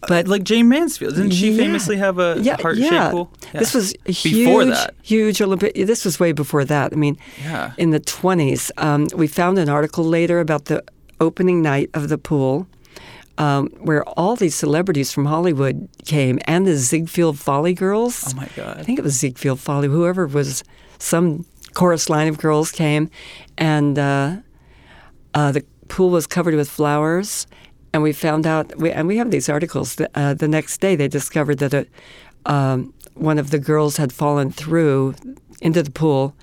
But 0.07 0.27
Like 0.27 0.43
Jayne 0.43 0.67
Mansfield, 0.67 1.15
didn't 1.15 1.31
she 1.31 1.51
Yeah. 1.51 1.63
famously 1.63 1.97
have 1.97 2.17
a 2.19 2.37
yeah, 2.41 2.57
heart-shaped 2.61 2.91
yeah. 2.91 3.11
pool? 3.11 3.31
This 3.53 3.73
was 3.73 3.93
a 4.07 4.11
huge, 4.11 4.45
before 4.45 4.65
that. 4.65 4.95
huge 5.03 5.41
Olympic. 5.41 5.73
This 5.75 6.03
was 6.05 6.19
way 6.19 6.31
before 6.31 6.65
that. 6.65 6.91
I 6.91 6.95
mean, 6.95 7.17
Yeah. 7.43 7.73
in 7.77 7.91
the 7.91 7.99
twenties, 7.99 8.71
um, 8.77 9.07
we 9.15 9.27
found 9.27 9.59
an 9.59 9.69
article 9.69 10.03
later 10.03 10.39
about 10.39 10.65
the 10.65 10.83
opening 11.19 11.61
night 11.61 11.89
of 11.93 12.09
the 12.09 12.17
pool, 12.17 12.65
um, 13.37 13.69
where 13.79 14.03
all 14.17 14.35
these 14.35 14.55
celebrities 14.55 15.11
from 15.11 15.25
Hollywood 15.25 15.87
came, 16.05 16.39
and 16.45 16.65
the 16.65 16.75
Ziegfeld 16.77 17.37
Folly 17.37 17.73
girls. 17.73 18.33
Oh 18.33 18.35
my 18.37 18.47
God. 18.55 18.77
I 18.79 18.83
think 18.83 18.97
it 18.97 19.03
was 19.03 19.13
Ziegfeld 19.19 19.59
Folly. 19.59 19.87
Whoever 19.87 20.25
was, 20.25 20.63
some 20.97 21.45
chorus 21.75 22.09
line 22.09 22.27
of 22.27 22.37
girls 22.39 22.71
came, 22.71 23.09
and 23.57 23.99
uh, 23.99 24.37
uh, 25.35 25.51
the 25.51 25.63
pool 25.89 26.09
was 26.09 26.25
covered 26.27 26.55
with 26.55 26.69
flowers. 26.69 27.45
And 27.93 28.03
we 28.03 28.13
found 28.13 28.47
out, 28.47 28.77
we, 28.77 28.91
and 28.91 29.07
we 29.07 29.17
have 29.17 29.31
these 29.31 29.49
articles. 29.49 29.95
That, 29.95 30.11
uh, 30.15 30.33
the 30.33 30.47
next 30.47 30.79
day, 30.79 30.95
they 30.95 31.07
discovered 31.07 31.59
that 31.59 31.73
a, 31.73 31.85
um, 32.45 32.93
one 33.15 33.37
of 33.37 33.51
the 33.51 33.59
girls 33.59 33.97
had 33.97 34.13
fallen 34.13 34.51
through 34.51 35.15
into 35.61 35.83
the 35.83 35.91
pool, 35.91 36.35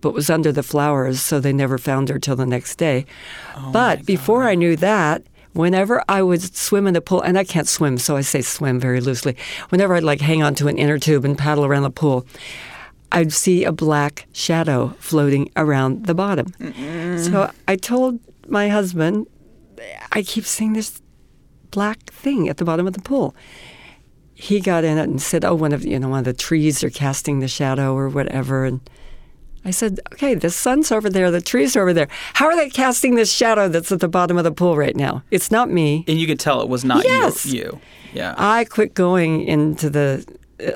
but 0.00 0.12
was 0.12 0.28
under 0.30 0.52
the 0.52 0.62
flowers, 0.62 1.20
so 1.20 1.40
they 1.40 1.52
never 1.52 1.78
found 1.78 2.08
her 2.08 2.18
till 2.18 2.36
the 2.36 2.46
next 2.46 2.76
day. 2.76 3.06
but 3.72 4.04
before 4.04 4.44
I 4.44 4.54
knew 4.54 4.76
that, 4.76 5.22
whenever 5.52 6.02
I 6.08 6.22
would 6.22 6.54
swim 6.54 6.86
in 6.86 6.94
the 6.94 7.00
pool, 7.00 7.22
and 7.22 7.38
I 7.38 7.44
can't 7.44 7.66
swim, 7.66 7.98
so 7.98 8.16
I 8.16 8.20
say 8.20 8.42
swim 8.42 8.78
very 8.78 9.00
loosely. 9.00 9.36
Whenever 9.70 9.94
I'd 9.94 10.04
like 10.04 10.20
hang 10.20 10.42
on 10.42 10.54
to 10.56 10.68
an 10.68 10.76
inner 10.76 10.98
tube 10.98 11.24
and 11.24 11.36
paddle 11.36 11.64
around 11.64 11.84
the 11.84 11.90
pool, 11.90 12.26
I'd 13.10 13.32
see 13.32 13.64
a 13.64 13.72
black 13.72 14.26
shadow 14.32 14.94
floating 14.98 15.50
around 15.56 16.06
the 16.06 16.14
bottom. 16.14 16.46
Mm-mm. 16.60 17.18
So 17.18 17.50
I 17.66 17.76
told 17.76 18.20
my 18.48 18.68
husband, 18.68 19.26
I 20.12 20.22
keep 20.22 20.44
seeing 20.44 20.72
this 20.72 21.00
black 21.70 22.04
thing 22.04 22.48
at 22.48 22.56
the 22.56 22.64
bottom 22.64 22.86
of 22.86 22.92
the 22.92 23.02
pool. 23.02 23.34
He 24.34 24.60
got 24.60 24.84
in 24.84 24.98
it 24.98 25.08
and 25.08 25.20
said, 25.20 25.44
"Oh, 25.44 25.54
one 25.54 25.72
of 25.72 25.84
you 25.84 25.98
know 25.98 26.08
one 26.08 26.20
of 26.20 26.24
the 26.24 26.32
trees 26.32 26.84
are 26.84 26.90
casting 26.90 27.40
the 27.40 27.48
shadow 27.48 27.94
or 27.94 28.08
whatever." 28.08 28.64
And 28.64 28.80
I 29.64 29.70
said, 29.70 30.00
"Okay, 30.12 30.34
the 30.34 30.50
sun's 30.50 30.92
over 30.92 31.08
there, 31.08 31.30
the 31.30 31.40
trees 31.40 31.74
are 31.76 31.82
over 31.82 31.94
there. 31.94 32.08
How 32.34 32.46
are 32.46 32.56
they 32.56 32.68
casting 32.68 33.14
this 33.14 33.32
shadow 33.32 33.68
that's 33.68 33.90
at 33.90 34.00
the 34.00 34.08
bottom 34.08 34.36
of 34.36 34.44
the 34.44 34.52
pool 34.52 34.76
right 34.76 34.96
now? 34.96 35.22
It's 35.30 35.50
not 35.50 35.70
me." 35.70 36.04
And 36.06 36.20
you 36.20 36.26
could 36.26 36.40
tell 36.40 36.60
it 36.60 36.68
was 36.68 36.84
not 36.84 37.04
yes. 37.04 37.46
you. 37.46 37.60
you. 37.60 37.80
Yeah. 38.12 38.34
I 38.36 38.64
quit 38.64 38.94
going 38.94 39.42
into 39.42 39.90
the 39.90 40.24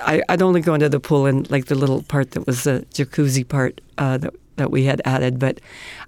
I, 0.02 0.22
would 0.28 0.42
only 0.42 0.60
go 0.60 0.74
into 0.74 0.88
the 0.88 1.00
pool 1.00 1.26
in 1.26 1.44
like 1.44 1.66
the 1.66 1.74
little 1.74 2.02
part 2.02 2.32
that 2.32 2.46
was 2.46 2.64
the 2.64 2.86
jacuzzi 2.92 3.48
part 3.48 3.80
uh, 3.98 4.18
that 4.18 4.34
that 4.60 4.70
we 4.70 4.84
had 4.84 5.00
added, 5.04 5.38
but 5.38 5.58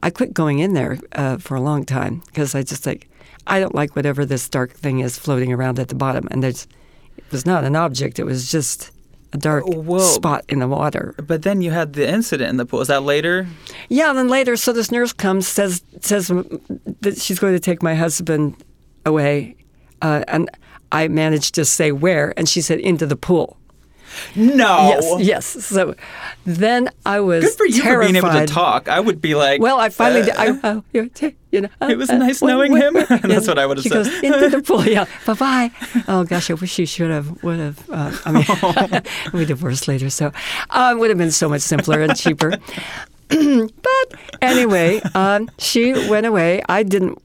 I 0.03 0.11
quit 0.11 0.35
going 0.35 0.59
in 0.61 0.75
there 0.75 0.99
uh, 1.12 1.38
for 1.38 1.57
a 1.57 1.61
long 1.61 1.85
time 1.85 2.23
because 2.27 2.55
I 2.55 2.62
just 2.62 2.87
like 2.87 3.09
I 3.47 3.59
don't 3.59 3.75
like 3.75 3.97
whatever 3.97 4.25
this 4.25 4.49
dark 4.49 4.73
thing 4.73 5.01
is 5.01 5.19
floating 5.19 5.53
around 5.53 5.79
at 5.79 5.88
the 5.88 5.95
bottom, 5.95 6.29
and 6.31 6.43
there's 6.43 6.69
it 7.17 7.25
was 7.33 7.47
not 7.47 7.65
an 7.65 7.75
object; 7.75 8.19
it 8.19 8.25
was 8.25 8.51
just 8.51 8.93
a 9.33 9.38
dark 9.38 9.65
Whoa. 9.67 9.99
spot 9.99 10.45
in 10.49 10.59
the 10.59 10.69
water. 10.69 11.15
But 11.17 11.43
then 11.43 11.62
you 11.62 11.71
had 11.71 11.95
the 11.95 12.07
incident 12.07 12.51
in 12.51 12.57
the 12.59 12.67
pool. 12.67 12.83
Is 12.83 12.88
that 12.88 13.03
later? 13.03 13.47
Yeah, 13.88 14.11
and 14.11 14.19
then 14.19 14.29
later, 14.29 14.57
so 14.57 14.73
this 14.73 14.91
nurse 14.91 15.12
comes 15.12 15.49
says 15.49 15.83
says 16.01 16.29
that 16.29 17.19
she's 17.19 17.38
going 17.38 17.55
to 17.55 17.61
take 17.61 17.83
my 17.83 17.95
husband 17.95 18.62
away, 19.07 19.57
uh, 20.03 20.25
and 20.29 20.51
I 20.93 21.09
managed 21.09 21.55
to 21.55 21.65
say 21.65 21.91
where, 21.91 22.35
and 22.37 22.49
she 22.49 22.61
said 22.61 22.79
into 22.81 23.07
the 23.07 23.17
pool. 23.17 23.57
No. 24.35 24.88
Yes, 24.88 25.14
yes. 25.20 25.46
So 25.66 25.94
then 26.44 26.88
I 27.05 27.20
was 27.20 27.44
good 27.44 27.55
for 27.55 27.66
you 27.66 27.83
terrified. 27.83 28.07
for 28.07 28.12
being 28.12 28.16
able 28.16 28.46
to 28.46 28.53
talk. 28.53 28.88
I 28.88 29.01
would 29.01 29.20
be 29.20 29.35
like, 29.35 29.61
well, 29.61 29.79
I 29.79 29.88
finally, 29.88 30.22
uh, 30.22 30.25
did, 30.25 30.64
I, 30.64 30.68
uh, 30.68 30.81
you 31.51 31.61
know, 31.61 31.68
uh, 31.81 31.88
it 31.90 31.98
was 31.98 32.09
nice 32.09 32.42
uh, 32.42 32.46
knowing 32.46 32.77
him. 32.77 32.94
That's 33.22 33.46
what 33.46 33.59
I 33.59 33.66
would 33.66 33.79
have 33.79 33.83
she 33.85 33.90
said. 33.90 34.05
Goes 34.05 34.22
into 34.22 34.48
the 34.48 34.62
pool. 34.66 34.85
Yeah, 34.87 35.07
bye 35.27 35.35
bye. 35.35 35.70
Oh 36.09 36.25
gosh, 36.25 36.51
I 36.51 36.55
wish 36.55 36.79
you 36.79 36.87
should 36.87 37.11
have. 37.11 37.42
Would 37.42 37.59
have. 37.59 37.90
Uh, 37.90 38.16
I 38.25 38.33
mean, 38.33 39.03
we 39.33 39.44
divorced 39.44 39.88
later, 39.88 40.11
so 40.11 40.33
it 40.75 40.98
would 40.98 41.11
have 41.11 41.18
been 41.18 41.31
so 41.33 41.48
much 41.48 41.62
simpler 41.62 42.01
and 42.01 42.16
cheaper. 42.16 42.53
but 43.29 44.20
anyway, 44.40 45.01
um, 45.14 45.51
she 45.59 45.92
went 46.09 46.27
away. 46.27 46.62
I 46.68 46.83
didn't 46.83 47.18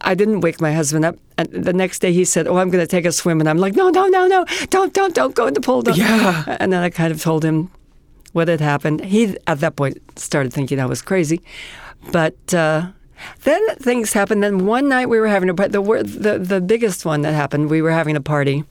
I 0.00 0.14
didn't 0.14 0.40
wake 0.40 0.60
my 0.60 0.72
husband 0.72 1.04
up. 1.04 1.16
And 1.38 1.48
the 1.48 1.72
next 1.72 2.00
day 2.00 2.12
he 2.12 2.24
said, 2.24 2.46
"Oh, 2.46 2.56
I'm 2.58 2.70
going 2.70 2.82
to 2.82 2.86
take 2.86 3.04
a 3.04 3.12
swim," 3.12 3.40
and 3.40 3.48
I'm 3.48 3.58
like, 3.58 3.74
"No, 3.74 3.88
no, 3.90 4.06
no, 4.06 4.26
no! 4.26 4.44
Don't, 4.68 4.92
don't, 4.92 5.14
don't 5.14 5.34
go 5.34 5.46
in 5.46 5.54
the 5.54 5.60
pool." 5.60 5.82
Don't. 5.82 5.96
Yeah. 5.96 6.56
And 6.60 6.72
then 6.72 6.82
I 6.82 6.90
kind 6.90 7.12
of 7.12 7.22
told 7.22 7.44
him 7.44 7.70
what 8.32 8.48
had 8.48 8.60
happened. 8.60 9.04
He 9.04 9.36
at 9.46 9.60
that 9.60 9.76
point 9.76 9.98
started 10.18 10.52
thinking 10.52 10.80
I 10.80 10.86
was 10.86 11.02
crazy, 11.02 11.40
but 12.12 12.54
uh, 12.54 12.88
then 13.42 13.76
things 13.76 14.12
happened. 14.12 14.42
Then 14.42 14.66
one 14.66 14.88
night 14.88 15.08
we 15.08 15.18
were 15.18 15.28
having 15.28 15.50
a 15.50 15.54
the 15.54 16.02
the 16.18 16.38
the 16.38 16.60
biggest 16.60 17.04
one 17.04 17.22
that 17.22 17.32
happened. 17.32 17.70
We 17.70 17.82
were 17.82 17.92
having 17.92 18.16
a 18.16 18.22
party, 18.22 18.64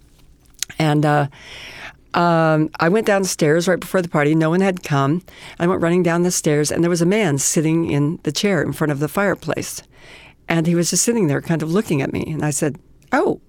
and. 0.78 1.06
Uh, 1.06 1.28
um, 2.16 2.72
I 2.80 2.90
went 2.90 3.06
downstairs 3.06 3.68
right 3.68 3.80
before 3.80 4.02
the 4.02 4.10
party. 4.10 4.34
No 4.34 4.50
one 4.50 4.62
had 4.62 4.82
come. 4.82 5.22
I 5.60 5.68
went 5.68 5.82
running 5.82 6.02
down 6.02 6.24
the 6.24 6.32
stairs, 6.32 6.72
and 6.72 6.84
there 6.84 6.90
was 6.90 7.04
a 7.04 7.06
man 7.06 7.38
sitting 7.38 7.92
in 7.92 8.20
the 8.24 8.32
chair 8.32 8.64
in 8.64 8.74
front 8.74 8.92
of 8.92 9.00
the 9.00 9.08
fireplace. 9.08 9.84
And 10.50 10.68
he 10.68 10.76
was 10.76 10.90
just 10.90 11.04
sitting 11.04 11.28
there 11.28 11.42
kind 11.42 11.62
of 11.62 11.72
looking 11.72 12.02
at 12.02 12.12
me. 12.12 12.26
And 12.28 12.44
I 12.44 12.50
said, 12.50 12.78
Oh, 13.12 13.40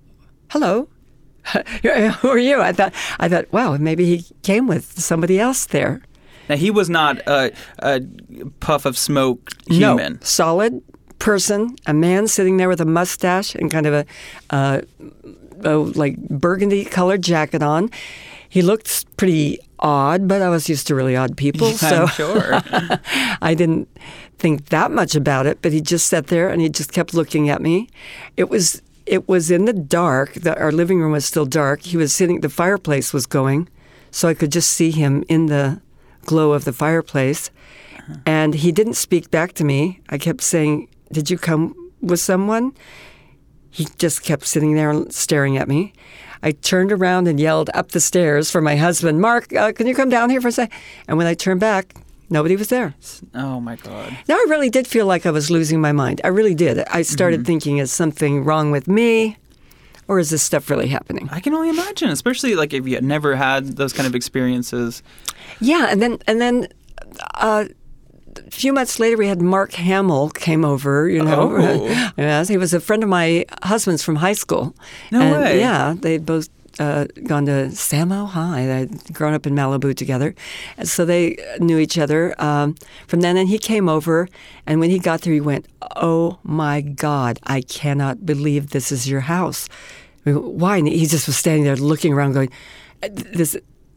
hello. 0.50 0.88
Who 1.82 2.28
are 2.28 2.38
you? 2.38 2.60
I 2.60 2.72
thought, 2.72 2.94
I 3.18 3.28
thought, 3.28 3.50
wow, 3.52 3.76
maybe 3.78 4.04
he 4.04 4.24
came 4.42 4.66
with 4.66 5.00
somebody 5.00 5.40
else 5.40 5.66
there. 5.66 6.02
Now, 6.48 6.56
he 6.56 6.70
was 6.70 6.90
not 6.90 7.18
a, 7.26 7.52
a 7.78 8.00
puff 8.60 8.84
of 8.84 8.98
smoke 8.98 9.50
human. 9.66 10.14
No, 10.14 10.18
solid 10.20 10.82
person, 11.18 11.76
a 11.86 11.94
man 11.94 12.26
sitting 12.28 12.56
there 12.56 12.68
with 12.68 12.80
a 12.80 12.84
mustache 12.84 13.54
and 13.54 13.70
kind 13.70 13.86
of 13.86 13.94
a, 13.94 14.06
uh, 14.50 14.80
a 15.64 15.76
like 15.76 16.16
burgundy 16.28 16.84
colored 16.84 17.22
jacket 17.22 17.62
on. 17.62 17.90
He 18.48 18.62
looked 18.62 19.16
pretty 19.16 19.60
odd, 19.78 20.26
but 20.26 20.42
I 20.42 20.48
was 20.48 20.68
used 20.68 20.88
to 20.88 20.94
really 20.94 21.16
odd 21.16 21.36
people, 21.36 21.68
yeah, 21.68 21.76
so 21.76 22.06
sure. 22.08 22.60
I 23.40 23.54
didn't 23.54 23.88
think 24.40 24.66
that 24.70 24.90
much 24.90 25.14
about 25.14 25.46
it, 25.46 25.59
but 25.62 25.72
he 25.72 25.81
just 25.81 26.07
sat 26.07 26.29
there 26.29 26.48
and 26.48 26.61
he 26.61 26.68
just 26.68 26.92
kept 26.92 27.14
looking 27.14 27.48
at 27.48 27.61
me. 27.61 27.88
It 28.37 28.48
was 28.48 28.83
it 29.07 29.29
was 29.29 29.50
in 29.50 29.64
the 29.64 29.72
dark. 29.72 30.35
The, 30.35 30.59
our 30.59 30.72
living 30.72 31.00
room 31.00 31.12
was 31.12 31.26
still 31.26 31.46
dark. 31.46 31.83
He 31.83 31.96
was 31.96 32.12
sitting. 32.12 32.40
The 32.40 32.48
fireplace 32.48 33.12
was 33.12 33.26
going, 33.26 33.68
so 34.11 34.29
I 34.29 34.35
could 34.35 34.53
just 34.53 34.70
see 34.70 34.90
him 34.90 35.24
in 35.29 35.46
the 35.46 35.81
glow 36.24 36.53
of 36.53 36.64
the 36.64 36.72
fireplace. 36.72 37.50
And 38.26 38.55
he 38.55 38.72
didn't 38.72 38.94
speak 38.94 39.31
back 39.31 39.53
to 39.55 39.64
me. 39.64 40.00
I 40.09 40.18
kept 40.18 40.42
saying, 40.42 40.88
"Did 41.12 41.31
you 41.31 41.38
come 41.38 41.74
with 42.00 42.20
someone?" 42.20 42.72
He 43.70 43.87
just 43.98 44.24
kept 44.24 44.46
sitting 44.46 44.74
there 44.74 44.92
staring 45.11 45.57
at 45.57 45.68
me. 45.68 45.92
I 46.42 46.53
turned 46.53 46.90
around 46.90 47.29
and 47.29 47.38
yelled 47.38 47.70
up 47.74 47.92
the 47.92 48.00
stairs 48.00 48.50
for 48.50 48.61
my 48.61 48.76
husband, 48.76 49.20
Mark, 49.20 49.55
uh, 49.55 49.72
can 49.72 49.87
you 49.87 49.94
come 49.94 50.09
down 50.09 50.31
here 50.31 50.40
for 50.40 50.48
a 50.48 50.53
sec? 50.53 50.72
And 51.07 51.18
when 51.18 51.26
I 51.26 51.35
turned 51.35 51.61
back, 51.61 51.94
Nobody 52.31 52.55
was 52.55 52.69
there. 52.69 52.95
Oh 53.35 53.61
my 53.61 53.75
God. 53.77 54.16
Now 54.29 54.37
I 54.37 54.47
really 54.49 54.71
did 54.71 54.87
feel 54.87 55.05
like 55.05 55.27
I 55.27 55.33
was 55.33 55.51
losing 55.51 55.81
my 55.81 55.90
mind. 55.90 56.21
I 56.23 56.29
really 56.29 56.55
did. 56.55 56.79
I 56.88 57.03
started 57.03 57.40
mm-hmm. 57.40 57.47
thinking, 57.47 57.79
is 57.79 57.90
something 57.90 58.45
wrong 58.45 58.71
with 58.71 58.87
me? 58.87 59.37
Or 60.07 60.19
is 60.19 60.31
this 60.31 60.43
stuff 60.43 60.71
really 60.71 60.88
happening? 60.88 61.29
I 61.31 61.40
can 61.40 61.55
only 61.55 61.69
imagine, 61.69 62.09
especially 62.11 62.55
like 62.55 62.73
if 62.73 62.87
you 62.87 62.95
had 62.95 63.05
never 63.05 63.37
had 63.37 63.77
those 63.77 63.93
kind 63.93 64.07
of 64.07 64.14
experiences. 64.14 65.03
Yeah, 65.61 65.87
and 65.88 66.03
then 66.03 66.19
and 66.27 66.40
then 66.40 66.69
uh, 67.35 67.66
a 68.37 68.51
few 68.51 68.73
months 68.73 68.99
later, 68.99 69.16
we 69.16 69.29
had 69.29 69.40
Mark 69.40 69.73
Hamill 69.75 70.31
came 70.31 70.64
over. 70.64 71.09
You 71.09 71.23
know, 71.23 71.57
oh. 71.57 72.12
yes, 72.19 72.49
he 72.49 72.57
was 72.57 72.75
a 72.75 72.81
friend 72.81 73.05
of 73.05 73.09
my 73.09 73.45
husband's 73.62 74.03
from 74.03 74.16
high 74.16 74.33
school. 74.33 74.75
No 75.12 75.21
and, 75.21 75.45
way. 75.45 75.61
Yeah, 75.61 75.95
they 75.97 76.19
both 76.19 76.49
uh, 76.81 77.05
gone 77.25 77.45
to 77.45 77.66
Samo 77.66 78.27
High. 78.27 78.64
They'd 78.64 79.14
grown 79.14 79.35
up 79.35 79.47
in 79.47 79.55
Malibu 79.55 79.95
together. 79.95 80.35
And 80.79 80.88
so 80.88 81.05
they 81.05 81.37
knew 81.61 81.79
each 81.79 81.99
other 81.99 82.35
um, 82.43 82.75
from 83.07 83.21
then. 83.21 83.37
And 83.37 83.49
he 83.49 83.59
came 83.59 83.88
over, 83.88 84.29
and 84.66 84.81
when 84.81 84.88
he 84.88 84.99
got 84.99 85.21
there, 85.21 85.35
he 85.35 85.43
went, 85.43 85.66
Oh 85.97 86.38
my 86.43 86.81
God, 86.81 87.38
I 87.45 87.61
cannot 87.61 88.25
believe 88.25 88.71
this 88.71 88.90
is 88.90 89.09
your 89.09 89.21
house. 89.21 89.69
Why? 90.25 90.79
And 90.79 90.88
he 90.88 91.07
just 91.07 91.27
was 91.27 91.37
standing 91.37 91.64
there 91.64 91.77
looking 91.77 92.14
around, 92.14 92.33
going, 92.33 92.51
This, 93.03 93.57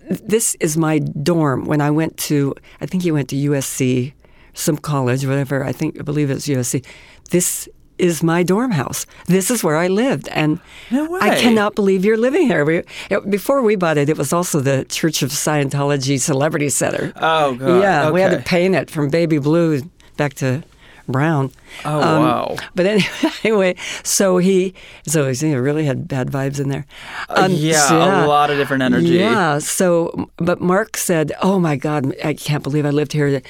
this 0.09 0.55
is 0.55 0.75
my 0.75 0.99
dorm. 0.99 1.63
When 1.63 1.79
I 1.79 1.89
went 1.89 2.17
to, 2.17 2.53
I 2.81 2.85
think 2.85 3.03
he 3.03 3.11
went 3.11 3.29
to 3.29 3.37
USC, 3.37 4.13
some 4.53 4.75
college, 4.75 5.25
whatever, 5.25 5.63
I 5.63 5.71
think, 5.71 5.97
I 5.99 6.03
believe 6.03 6.29
it's 6.29 6.47
USC. 6.47 6.85
This 7.31 7.69
is 7.97 8.23
my 8.23 8.43
dorm 8.43 8.71
house. 8.71 9.05
This 9.27 9.51
is 9.51 9.63
where 9.63 9.75
I 9.75 9.87
lived, 9.87 10.27
and 10.29 10.59
no 10.91 11.17
I 11.19 11.39
cannot 11.39 11.75
believe 11.75 12.05
you're 12.05 12.17
living 12.17 12.47
here. 12.47 12.65
We, 12.65 12.83
it, 13.09 13.29
before 13.29 13.61
we 13.61 13.75
bought 13.75 13.97
it, 13.97 14.09
it 14.09 14.17
was 14.17 14.33
also 14.33 14.59
the 14.59 14.85
Church 14.85 15.21
of 15.21 15.29
Scientology 15.29 16.19
Celebrity 16.19 16.69
Center. 16.69 17.13
Oh 17.15 17.55
God! 17.55 17.81
Yeah, 17.81 18.03
okay. 18.03 18.11
we 18.11 18.21
had 18.21 18.31
to 18.31 18.39
paint 18.39 18.75
it 18.75 18.89
from 18.89 19.09
baby 19.09 19.37
blue 19.37 19.81
back 20.17 20.33
to 20.35 20.63
brown. 21.07 21.51
Oh 21.85 22.01
um, 22.01 22.23
wow! 22.23 22.55
But 22.75 22.85
anyway, 22.93 23.31
anyway, 23.43 23.75
so 24.03 24.37
he, 24.37 24.73
so 25.05 25.31
he 25.31 25.55
really 25.55 25.85
had 25.85 26.07
bad 26.07 26.29
vibes 26.29 26.59
in 26.59 26.69
there. 26.69 26.85
Um, 27.29 27.45
uh, 27.45 27.47
yeah, 27.47 27.87
so 27.87 27.97
yeah, 27.97 28.25
a 28.25 28.27
lot 28.27 28.49
of 28.49 28.57
different 28.57 28.83
energy. 28.83 29.15
Yeah. 29.15 29.59
So, 29.59 30.29
but 30.37 30.61
Mark 30.61 30.97
said, 30.97 31.31
"Oh 31.41 31.59
my 31.59 31.75
God, 31.75 32.13
I 32.23 32.33
can't 32.33 32.63
believe 32.63 32.85
I 32.85 32.91
lived 32.91 33.13
here," 33.13 33.41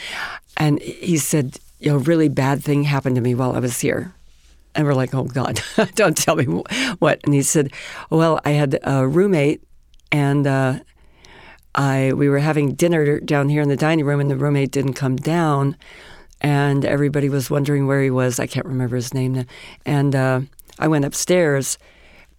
and 0.57 0.79
he 0.81 1.17
said, 1.17 1.57
"You 1.79 1.91
know, 1.91 1.97
really 1.97 2.29
bad 2.29 2.63
thing 2.63 2.83
happened 2.83 3.15
to 3.15 3.21
me 3.21 3.35
while 3.35 3.53
I 3.53 3.59
was 3.59 3.79
here." 3.79 4.13
And 4.75 4.87
we're 4.87 4.93
like, 4.93 5.13
oh 5.13 5.25
God, 5.25 5.61
don't 5.95 6.17
tell 6.17 6.35
me 6.35 6.45
what. 6.45 7.19
And 7.23 7.33
he 7.33 7.41
said, 7.41 7.71
well, 8.09 8.39
I 8.43 8.51
had 8.51 8.79
a 8.83 9.07
roommate 9.07 9.63
and 10.11 10.47
uh, 10.47 10.79
I 11.75 12.13
we 12.13 12.29
were 12.29 12.39
having 12.39 12.73
dinner 12.73 13.19
down 13.19 13.49
here 13.49 13.61
in 13.61 13.69
the 13.69 13.75
dining 13.75 14.05
room 14.05 14.19
and 14.19 14.29
the 14.29 14.37
roommate 14.37 14.71
didn't 14.71 14.93
come 14.93 15.15
down 15.15 15.75
and 16.41 16.85
everybody 16.85 17.29
was 17.29 17.49
wondering 17.49 17.87
where 17.87 18.01
he 18.01 18.09
was. 18.09 18.39
I 18.39 18.47
can't 18.47 18.65
remember 18.65 18.95
his 18.95 19.13
name 19.13 19.33
now. 19.33 19.45
And 19.85 20.15
uh, 20.15 20.41
I 20.77 20.87
went 20.87 21.05
upstairs 21.05 21.77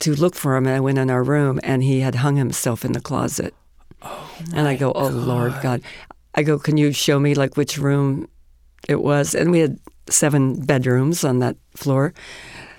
to 0.00 0.14
look 0.14 0.34
for 0.34 0.56
him 0.56 0.66
and 0.66 0.76
I 0.76 0.80
went 0.80 0.98
in 0.98 1.10
our 1.10 1.22
room 1.22 1.58
and 1.62 1.82
he 1.82 2.00
had 2.00 2.16
hung 2.16 2.36
himself 2.36 2.84
in 2.84 2.92
the 2.92 3.00
closet. 3.00 3.54
Oh 4.02 4.30
and 4.54 4.68
I 4.68 4.76
go, 4.76 4.92
oh 4.92 5.08
God. 5.10 5.14
Lord 5.14 5.54
God. 5.62 5.82
I 6.34 6.42
go, 6.42 6.58
can 6.58 6.76
you 6.76 6.92
show 6.92 7.18
me 7.18 7.34
like 7.34 7.56
which 7.56 7.78
room 7.78 8.28
it 8.88 9.02
was? 9.02 9.34
And 9.34 9.50
we 9.50 9.60
had 9.60 9.78
seven 10.08 10.64
bedrooms 10.64 11.24
on 11.24 11.38
that 11.40 11.56
floor. 11.74 12.12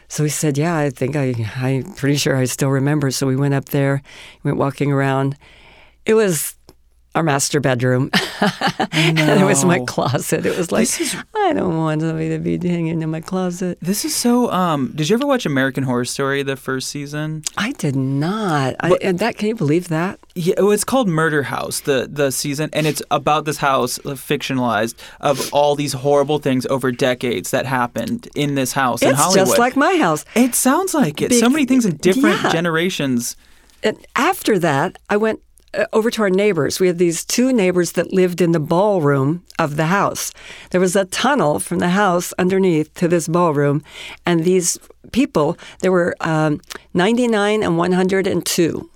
So 0.07 0.23
he 0.23 0.29
said, 0.29 0.57
"Yeah, 0.57 0.77
I 0.77 0.89
think 0.89 1.15
I, 1.15 1.33
I'm 1.57 1.93
pretty 1.95 2.17
sure 2.17 2.35
I 2.35 2.45
still 2.45 2.69
remember." 2.69 3.11
So 3.11 3.27
we 3.27 3.35
went 3.35 3.53
up 3.53 3.69
there, 3.69 4.01
went 4.43 4.57
walking 4.57 4.91
around. 4.91 5.35
It 6.05 6.13
was 6.13 6.55
our 7.15 7.23
master 7.23 7.59
bedroom. 7.59 8.11
and 8.91 9.19
it 9.19 9.45
was 9.45 9.63
my 9.63 9.79
closet. 9.79 10.45
It 10.45 10.57
was 10.57 10.71
like, 10.71 10.83
is- 10.99 11.15
I 11.35 11.53
don't 11.53 11.77
want 11.77 12.01
somebody 12.01 12.29
to 12.29 12.39
be 12.39 12.57
hanging 12.57 13.01
in 13.01 13.09
my 13.09 13.21
closet. 13.21 13.77
This 13.81 14.05
is 14.05 14.15
so. 14.15 14.51
Um, 14.51 14.91
did 14.93 15.09
you 15.09 15.15
ever 15.15 15.25
watch 15.25 15.45
American 15.45 15.83
Horror 15.83 16.05
Story 16.05 16.43
the 16.43 16.55
first 16.57 16.89
season? 16.89 17.43
I 17.57 17.71
did 17.73 17.95
not. 17.95 18.75
I, 18.81 18.97
and 19.01 19.19
that 19.19 19.37
can 19.37 19.47
you 19.47 19.55
believe 19.55 19.87
that? 19.87 20.19
Yeah, 20.35 20.55
it's 20.57 20.83
called 20.83 21.07
Murder 21.07 21.43
House, 21.43 21.79
the 21.81 22.07
the 22.11 22.31
season, 22.31 22.69
and 22.73 22.85
it's 22.85 23.01
about 23.09 23.45
this 23.45 23.57
house, 23.57 23.97
uh, 23.99 24.11
fictionalized, 24.11 24.95
of 25.21 25.49
all 25.53 25.75
these 25.75 25.93
horrible 25.93 26.39
things 26.39 26.65
over 26.65 26.91
decades 26.91 27.51
that 27.51 27.65
happened 27.65 28.27
in 28.35 28.55
this 28.55 28.73
house 28.73 29.01
in 29.01 29.09
It's 29.09 29.19
Hollywood. 29.19 29.47
just 29.47 29.57
like 29.57 29.75
my 29.77 29.95
house. 29.97 30.25
it 30.35 30.53
sounds 30.53 30.93
like 30.93 31.21
it. 31.21 31.33
so 31.33 31.49
many 31.49 31.65
things 31.65 31.85
in 31.85 31.95
different 31.97 32.41
yeah. 32.43 32.51
generations. 32.51 33.37
And 33.83 33.97
after 34.15 34.59
that, 34.59 34.97
I 35.09 35.17
went 35.17 35.41
over 35.93 36.09
to 36.11 36.21
our 36.23 36.29
neighbors. 36.29 36.79
We 36.79 36.87
had 36.87 36.97
these 36.97 37.25
two 37.25 37.51
neighbors 37.53 37.93
that 37.93 38.13
lived 38.13 38.41
in 38.41 38.51
the 38.51 38.59
ballroom 38.59 39.43
of 39.59 39.75
the 39.75 39.85
house. 39.85 40.31
There 40.71 40.81
was 40.81 40.95
a 40.95 41.05
tunnel 41.05 41.59
from 41.59 41.79
the 41.79 41.89
house 41.89 42.33
underneath 42.37 42.93
to 42.95 43.07
this 43.07 43.27
ballroom, 43.27 43.83
and 44.25 44.43
these 44.43 44.77
people, 45.11 45.57
there 45.79 45.91
were 45.91 46.15
um, 46.21 46.59
99 46.93 47.63
and 47.63 47.77
102. 47.77 48.89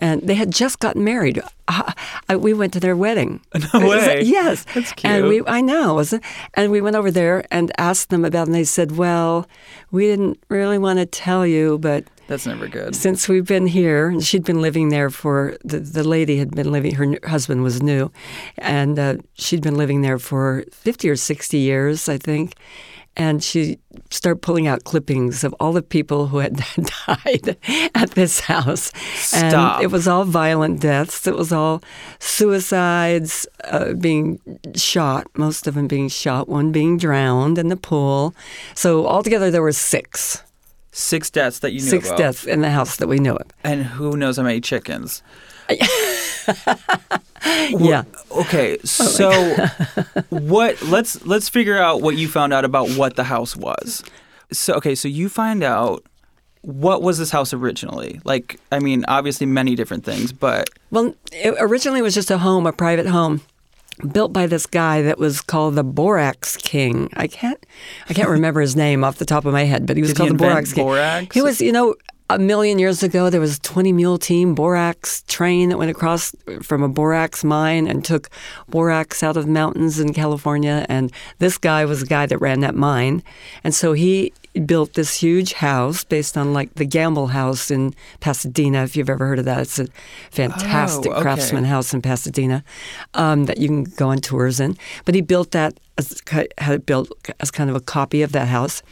And 0.00 0.22
they 0.22 0.34
had 0.34 0.52
just 0.52 0.78
gotten 0.78 1.02
married. 1.02 1.42
Uh, 1.66 1.92
I, 2.28 2.36
we 2.36 2.54
went 2.54 2.72
to 2.74 2.80
their 2.80 2.94
wedding. 2.96 3.40
No 3.74 3.80
was- 3.86 4.06
way. 4.06 4.22
yes. 4.22 4.64
That's 4.72 4.92
And 5.02 5.24
cute. 5.24 5.44
we, 5.44 5.50
I 5.52 5.60
know, 5.60 5.94
wasn't? 5.94 6.22
And 6.54 6.70
we 6.70 6.80
went 6.80 6.94
over 6.94 7.10
there 7.10 7.44
and 7.50 7.72
asked 7.78 8.10
them 8.10 8.24
about, 8.24 8.42
it, 8.42 8.46
and 8.50 8.54
they 8.54 8.62
said, 8.64 8.92
"Well, 8.96 9.48
we 9.90 10.06
didn't 10.06 10.38
really 10.48 10.78
want 10.78 11.00
to 11.00 11.06
tell 11.06 11.44
you, 11.44 11.78
but 11.78 12.04
That's 12.28 12.46
never 12.46 12.68
good. 12.68 12.94
since 12.94 13.28
we've 13.28 13.46
been 13.46 13.66
here, 13.66 14.08
and 14.08 14.22
she'd 14.22 14.44
been 14.44 14.60
living 14.62 14.90
there 14.90 15.10
for 15.10 15.56
the, 15.64 15.80
the 15.80 16.04
lady 16.04 16.36
had 16.36 16.50
been 16.52 16.70
living. 16.70 16.94
Her 16.94 17.18
husband 17.24 17.62
was 17.62 17.82
new, 17.82 18.12
and 18.58 18.98
uh, 18.98 19.16
she'd 19.34 19.62
been 19.62 19.76
living 19.76 20.02
there 20.02 20.18
for 20.18 20.64
fifty 20.70 21.08
or 21.08 21.16
sixty 21.16 21.58
years, 21.58 22.08
I 22.08 22.18
think. 22.18 22.54
And 23.16 23.42
she 23.42 23.78
started 24.10 24.42
pulling 24.42 24.68
out 24.68 24.84
clippings 24.84 25.42
of 25.42 25.52
all 25.58 25.72
the 25.72 25.82
people 25.82 26.28
who 26.28 26.38
had 26.38 26.54
died 27.06 27.56
at 27.94 28.12
this 28.12 28.38
house. 28.40 28.92
Stop. 29.16 29.76
And 29.76 29.84
it 29.84 29.90
was 29.90 30.06
all 30.06 30.24
violent 30.24 30.80
deaths. 30.80 31.26
It 31.26 31.34
was 31.34 31.50
all 31.52 31.82
suicides, 32.20 33.46
uh, 33.64 33.94
being 33.94 34.38
shot, 34.76 35.26
most 35.36 35.66
of 35.66 35.74
them 35.74 35.88
being 35.88 36.08
shot, 36.08 36.48
one 36.48 36.70
being 36.70 36.96
drowned 36.96 37.58
in 37.58 37.68
the 37.68 37.76
pool. 37.76 38.36
So 38.74 39.04
altogether, 39.06 39.50
there 39.50 39.62
were 39.62 39.72
six. 39.72 40.44
Six 40.98 41.30
deaths 41.30 41.60
that 41.60 41.70
you 41.72 41.80
knew 41.80 41.86
Six 41.90 42.08
about. 42.08 42.18
deaths 42.18 42.44
in 42.44 42.60
the 42.60 42.70
house 42.70 42.96
that 42.96 43.06
we 43.06 43.18
knew 43.20 43.36
of. 43.36 43.46
and 43.62 43.84
who 43.84 44.16
knows 44.16 44.36
how 44.36 44.42
many 44.42 44.60
chickens. 44.60 45.22
Yeah. 47.70 48.04
Okay, 48.32 48.78
oh 48.82 48.84
so 48.84 49.30
what? 50.30 50.80
Let's 50.82 51.24
let's 51.24 51.48
figure 51.48 51.78
out 51.78 52.00
what 52.02 52.16
you 52.16 52.26
found 52.28 52.52
out 52.52 52.64
about 52.64 52.90
what 52.90 53.16
the 53.16 53.24
house 53.24 53.54
was. 53.56 54.02
So 54.52 54.74
okay, 54.74 54.94
so 54.94 55.08
you 55.08 55.28
find 55.28 55.62
out 55.62 56.04
what 56.62 57.02
was 57.02 57.18
this 57.18 57.30
house 57.30 57.52
originally? 57.54 58.20
Like, 58.24 58.58
I 58.72 58.80
mean, 58.80 59.04
obviously 59.08 59.46
many 59.46 59.74
different 59.76 60.04
things, 60.04 60.32
but 60.32 60.68
Well, 60.90 61.14
it 61.32 61.54
originally 61.60 62.02
was 62.02 62.14
just 62.14 62.30
a 62.30 62.38
home, 62.38 62.66
a 62.66 62.72
private 62.72 63.06
home, 63.06 63.40
built 64.12 64.32
by 64.32 64.46
this 64.46 64.66
guy 64.66 65.02
that 65.02 65.18
was 65.18 65.40
called 65.40 65.74
the 65.74 65.84
Borax 65.84 66.56
King. 66.56 67.08
I 67.16 67.26
can't, 67.26 67.64
I 68.08 68.14
can't 68.14 68.28
remember 68.28 68.60
his 68.60 68.76
name 68.76 69.04
off 69.04 69.16
the 69.18 69.24
top 69.24 69.44
of 69.44 69.52
my 69.52 69.64
head, 69.64 69.86
but 69.86 69.96
he 69.96 70.02
was 70.02 70.10
Did 70.10 70.16
he 70.16 70.28
called 70.28 70.38
the 70.38 70.44
Borax 70.44 70.72
King. 70.72 70.84
borax? 70.84 71.34
He 71.34 71.42
was, 71.42 71.60
you 71.60 71.72
know. 71.72 71.94
A 72.30 72.38
million 72.38 72.78
years 72.78 73.02
ago, 73.02 73.30
there 73.30 73.40
was 73.40 73.56
a 73.56 73.60
20 73.62 73.90
mule 73.94 74.18
team 74.18 74.54
borax 74.54 75.22
train 75.28 75.70
that 75.70 75.78
went 75.78 75.90
across 75.90 76.34
from 76.62 76.82
a 76.82 76.88
borax 76.88 77.42
mine 77.42 77.86
and 77.86 78.04
took 78.04 78.28
borax 78.68 79.22
out 79.22 79.38
of 79.38 79.46
mountains 79.46 79.98
in 79.98 80.12
California. 80.12 80.84
And 80.90 81.10
this 81.38 81.56
guy 81.56 81.86
was 81.86 82.00
the 82.00 82.06
guy 82.06 82.26
that 82.26 82.36
ran 82.36 82.60
that 82.60 82.74
mine. 82.74 83.22
And 83.64 83.74
so 83.74 83.94
he 83.94 84.34
built 84.58 84.94
this 84.94 85.20
huge 85.20 85.52
house 85.54 86.04
based 86.04 86.36
on 86.36 86.52
like 86.52 86.74
the 86.74 86.84
Gamble 86.84 87.28
House 87.28 87.70
in 87.70 87.94
Pasadena, 88.20 88.82
if 88.84 88.96
you've 88.96 89.10
ever 89.10 89.26
heard 89.26 89.38
of 89.38 89.44
that. 89.44 89.60
It's 89.62 89.78
a 89.78 89.86
fantastic 90.30 91.10
Oh, 91.12 91.14
okay. 91.14 91.22
craftsman 91.22 91.64
house 91.64 91.94
in 91.94 92.02
Pasadena 92.02 92.62
um, 93.14 93.46
that 93.46 93.58
you 93.58 93.68
can 93.68 93.84
go 93.84 94.08
on 94.08 94.18
tours 94.18 94.60
in. 94.60 94.76
But 95.04 95.14
he 95.14 95.20
built 95.20 95.50
that, 95.52 95.78
as, 95.96 96.22
had 96.30 96.74
it 96.74 96.86
built 96.86 97.10
as 97.40 97.50
kind 97.50 97.70
of 97.70 97.76
a 97.76 97.80
copy 97.80 98.22
of 98.22 98.32
that 98.32 98.48
house. 98.48 98.82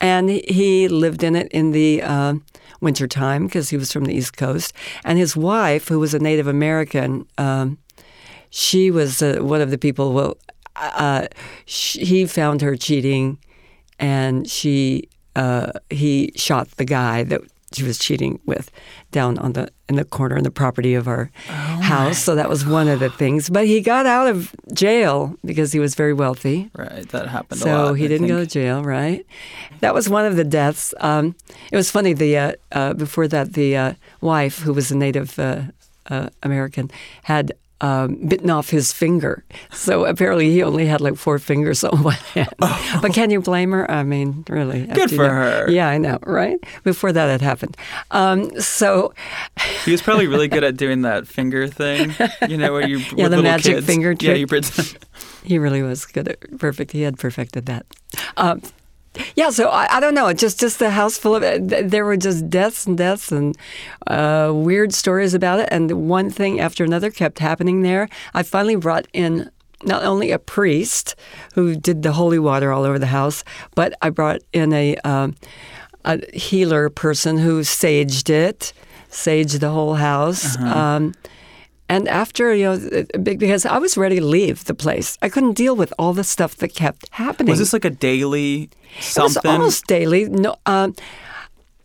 And 0.00 0.28
he- 0.30 0.88
lived 0.88 1.22
in 1.22 1.34
it 1.36 1.48
in 1.52 1.72
the 1.72 2.02
uh, 2.02 2.34
wintertime 2.80 3.46
because 3.46 3.70
he 3.70 3.76
was 3.76 3.92
from 3.92 4.04
the 4.04 4.14
East 4.14 4.36
Coast. 4.36 4.72
And 5.04 5.18
his 5.18 5.36
wife, 5.36 5.88
who 5.88 5.98
was 5.98 6.14
a 6.14 6.18
Native 6.18 6.46
American, 6.46 7.26
um, 7.38 7.78
she 8.50 8.90
was 8.90 9.22
uh, 9.22 9.38
one 9.40 9.60
of 9.60 9.70
the 9.70 9.78
people. 9.78 10.12
Well, 10.12 10.36
uh, 10.76 11.26
sh 11.64 11.96
he 11.96 12.26
found 12.26 12.60
her 12.60 12.76
cheating, 12.76 13.38
and 13.98 14.48
she 14.48 15.08
uh, 15.34 15.72
he 15.90 16.32
shot 16.36 16.68
the 16.76 16.84
guy 16.84 17.22
that 17.24 17.40
she 17.72 17.82
was 17.82 17.98
cheating 17.98 18.38
with 18.46 18.70
down 19.10 19.36
on 19.38 19.52
the 19.52 19.68
in 19.88 19.96
the 19.96 20.04
corner 20.04 20.36
in 20.36 20.44
the 20.44 20.50
property 20.50 20.94
of 20.94 21.06
our 21.08 21.30
house. 21.48 22.18
So 22.18 22.34
that 22.34 22.48
was 22.48 22.64
one 22.64 22.88
of 22.88 23.00
the 23.00 23.10
things. 23.10 23.50
But 23.50 23.66
he 23.66 23.80
got 23.80 24.06
out 24.06 24.28
of 24.28 24.54
jail 24.72 25.34
because 25.44 25.72
he 25.72 25.78
was 25.80 25.94
very 25.94 26.12
wealthy. 26.14 26.70
right, 26.76 27.06
that 27.10 27.28
happened 27.28 27.60
a 27.60 27.64
So 27.64 27.84
lot. 27.86 27.94
he 27.94 28.04
I 28.04 28.08
didn't 28.08 28.28
go 28.28 28.38
to 28.38 28.46
jail, 28.46 28.82
right? 28.82 29.26
That 29.80 29.94
was 29.94 30.08
one 30.08 30.24
of 30.24 30.36
the 30.36 30.44
deaths. 30.44 30.94
Um, 31.00 31.34
it 31.72 31.76
was 31.76 31.90
funny. 31.90 32.14
The 32.14 32.36
uh, 32.38 32.52
uh, 32.72 32.94
before 32.94 33.28
that, 33.28 33.52
the 33.52 33.76
uh, 33.76 33.92
wife, 34.20 34.60
who 34.60 34.72
was 34.72 34.90
a 34.90 34.96
Native 34.96 35.38
uh, 35.38 35.62
uh, 36.08 36.28
American, 36.42 36.90
had 37.24 37.52
um, 37.80 38.16
bitten 38.26 38.48
off 38.50 38.70
his 38.70 38.92
finger. 38.92 39.44
So 39.70 40.04
apparently, 40.06 40.50
he 40.50 40.62
only 40.62 40.86
had 40.86 41.00
like 41.00 41.16
four 41.16 41.38
fingers 41.38 41.84
on 41.84 42.02
one 42.02 42.14
hand. 42.34 42.48
But 42.58 43.12
can 43.12 43.30
you 43.30 43.40
blame 43.40 43.72
her? 43.72 43.90
I 43.90 44.02
mean, 44.02 44.44
really? 44.48 44.86
Good 44.86 45.10
for 45.10 45.24
that- 45.24 45.66
her. 45.66 45.70
Yeah, 45.70 45.88
I 45.88 45.98
know, 45.98 46.18
right? 46.22 46.58
Before 46.84 47.12
that 47.12 47.26
had 47.28 47.42
happened. 47.42 47.76
Um, 48.10 48.58
so 48.60 49.12
He 49.84 49.90
was 49.92 50.00
probably 50.02 50.26
really 50.26 50.48
good 50.48 50.64
at 50.64 50.76
doing 50.76 51.02
that 51.02 51.26
finger 51.26 51.66
thing. 51.68 52.14
You 52.48 52.56
know, 52.56 52.72
where 52.72 52.86
you 52.88 52.98
Yeah, 53.16 53.24
with 53.24 53.32
the 53.32 53.42
magic 53.42 53.74
kids. 53.76 53.86
finger 53.86 54.12
Yeah, 54.12 54.16
trick. 54.16 54.38
you 54.38 54.46
pretend. 54.46 54.96
he 55.44 55.58
really 55.58 55.82
was 55.82 56.06
good 56.06 56.28
at 56.28 56.58
perfect. 56.58 56.92
He 56.92 57.02
had 57.02 57.18
perfected 57.18 57.66
that. 57.66 57.84
Um, 58.36 58.62
yeah, 59.34 59.50
so 59.50 59.68
I, 59.68 59.96
I 59.96 60.00
don't 60.00 60.14
know. 60.14 60.32
Just 60.32 60.60
just 60.60 60.78
the 60.78 60.90
house 60.90 61.18
full 61.18 61.34
of 61.34 61.42
it. 61.42 61.90
There 61.90 62.04
were 62.04 62.16
just 62.16 62.48
deaths 62.50 62.86
and 62.86 62.96
deaths 62.96 63.32
and 63.32 63.56
uh, 64.06 64.52
weird 64.54 64.92
stories 64.94 65.34
about 65.34 65.60
it. 65.60 65.68
And 65.70 66.08
one 66.08 66.30
thing 66.30 66.60
after 66.60 66.84
another 66.84 67.10
kept 67.10 67.38
happening 67.38 67.82
there. 67.82 68.08
I 68.34 68.42
finally 68.42 68.76
brought 68.76 69.06
in 69.12 69.50
not 69.84 70.04
only 70.04 70.30
a 70.30 70.38
priest 70.38 71.14
who 71.54 71.76
did 71.76 72.02
the 72.02 72.12
holy 72.12 72.38
water 72.38 72.72
all 72.72 72.84
over 72.84 72.98
the 72.98 73.06
house, 73.06 73.44
but 73.74 73.94
I 74.02 74.10
brought 74.10 74.40
in 74.52 74.72
a 74.72 74.96
um, 74.96 75.36
a 76.04 76.20
healer 76.36 76.88
person 76.88 77.38
who 77.38 77.60
saged 77.60 78.30
it, 78.30 78.72
saged 79.10 79.60
the 79.60 79.70
whole 79.70 79.94
house. 79.94 80.56
Um, 80.58 81.14
and 81.88 82.08
after, 82.08 82.52
you 82.54 82.64
know, 82.64 83.04
because 83.22 83.64
I 83.64 83.78
was 83.78 83.96
ready 83.96 84.16
to 84.16 84.24
leave 84.24 84.64
the 84.64 84.74
place, 84.74 85.16
I 85.22 85.28
couldn't 85.28 85.52
deal 85.52 85.76
with 85.76 85.92
all 85.98 86.12
the 86.12 86.24
stuff 86.24 86.56
that 86.56 86.74
kept 86.74 87.08
happening. 87.12 87.50
Was 87.50 87.60
this 87.60 87.72
like 87.72 87.84
a 87.84 87.90
daily 87.90 88.70
something? 89.00 89.40
It 89.42 89.44
was 89.44 89.54
almost 89.58 89.86
daily. 89.86 90.28
No, 90.28 90.56
um, 90.66 90.94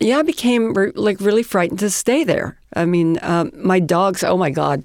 yeah, 0.00 0.18
I 0.18 0.22
became 0.22 0.74
re- 0.74 0.92
like 0.94 1.20
really 1.20 1.44
frightened 1.44 1.78
to 1.80 1.90
stay 1.90 2.24
there. 2.24 2.58
I 2.74 2.84
mean, 2.84 3.18
um, 3.22 3.52
my 3.54 3.78
dogs. 3.78 4.24
Oh 4.24 4.36
my 4.36 4.50
God! 4.50 4.82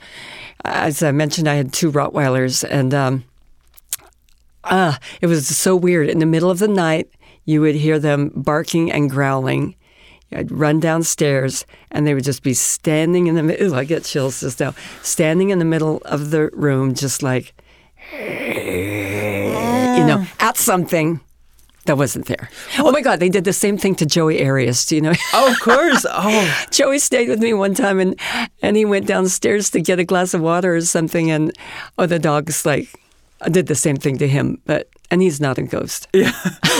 As 0.63 1.01
I 1.01 1.11
mentioned, 1.11 1.47
I 1.47 1.55
had 1.55 1.73
two 1.73 1.91
Rottweilers, 1.91 2.63
and 2.69 2.93
um, 2.93 3.23
uh, 4.63 4.97
it 5.21 5.27
was 5.27 5.47
so 5.47 5.75
weird. 5.75 6.09
In 6.09 6.19
the 6.19 6.25
middle 6.25 6.51
of 6.51 6.59
the 6.59 6.67
night, 6.67 7.09
you 7.45 7.61
would 7.61 7.75
hear 7.75 7.97
them 7.97 8.31
barking 8.35 8.91
and 8.91 9.09
growling. 9.09 9.75
I'd 10.31 10.51
run 10.51 10.79
downstairs, 10.79 11.65
and 11.91 12.05
they 12.05 12.13
would 12.13 12.23
just 12.23 12.43
be 12.43 12.53
standing 12.53 13.27
in 13.27 13.35
the 13.35 13.43
middle. 13.43 13.75
I 13.81 13.83
get 13.85 14.03
chills 14.03 14.41
just 14.41 14.59
now. 14.59 14.73
Standing 15.01 15.49
in 15.49 15.59
the 15.59 15.65
middle 15.65 16.01
of 16.05 16.31
the 16.31 16.49
room, 16.53 16.93
just 16.93 17.23
like, 17.23 17.53
you 18.11 18.17
know, 20.05 20.19
mm. 20.19 20.27
at 20.39 20.57
something 20.57 21.21
that 21.85 21.97
wasn't 21.97 22.25
there. 22.25 22.49
Oh 22.77 22.91
my 22.91 23.01
God, 23.01 23.19
they 23.19 23.29
did 23.29 23.45
the 23.45 23.53
same 23.53 23.77
thing 23.77 23.95
to 23.95 24.05
Joey 24.05 24.45
Arias. 24.45 24.85
Do 24.85 24.95
you 24.95 25.01
know? 25.01 25.13
oh, 25.33 25.51
of 25.51 25.59
course. 25.59 26.05
Oh, 26.19 26.65
Joey 26.71 26.99
stayed 26.99 27.29
with 27.29 27.39
me 27.39 27.53
one 27.53 27.73
time, 27.73 27.99
and 27.99 28.19
and 28.61 28.75
he 28.75 28.85
went 28.85 29.07
downstairs 29.07 29.69
to 29.71 29.81
get 29.81 29.99
a 29.99 30.03
glass 30.03 30.33
of 30.33 30.41
water 30.41 30.75
or 30.75 30.81
something, 30.81 31.31
and 31.31 31.51
oh, 31.97 32.05
the 32.05 32.19
dog's 32.19 32.65
like, 32.65 32.89
I 33.41 33.49
did 33.49 33.67
the 33.67 33.75
same 33.75 33.97
thing 33.97 34.17
to 34.17 34.27
him, 34.27 34.59
but 34.65 34.89
and 35.11 35.21
he's 35.21 35.39
not 35.39 35.57
a 35.57 35.61
ghost. 35.63 36.07
Yeah. 36.13 36.31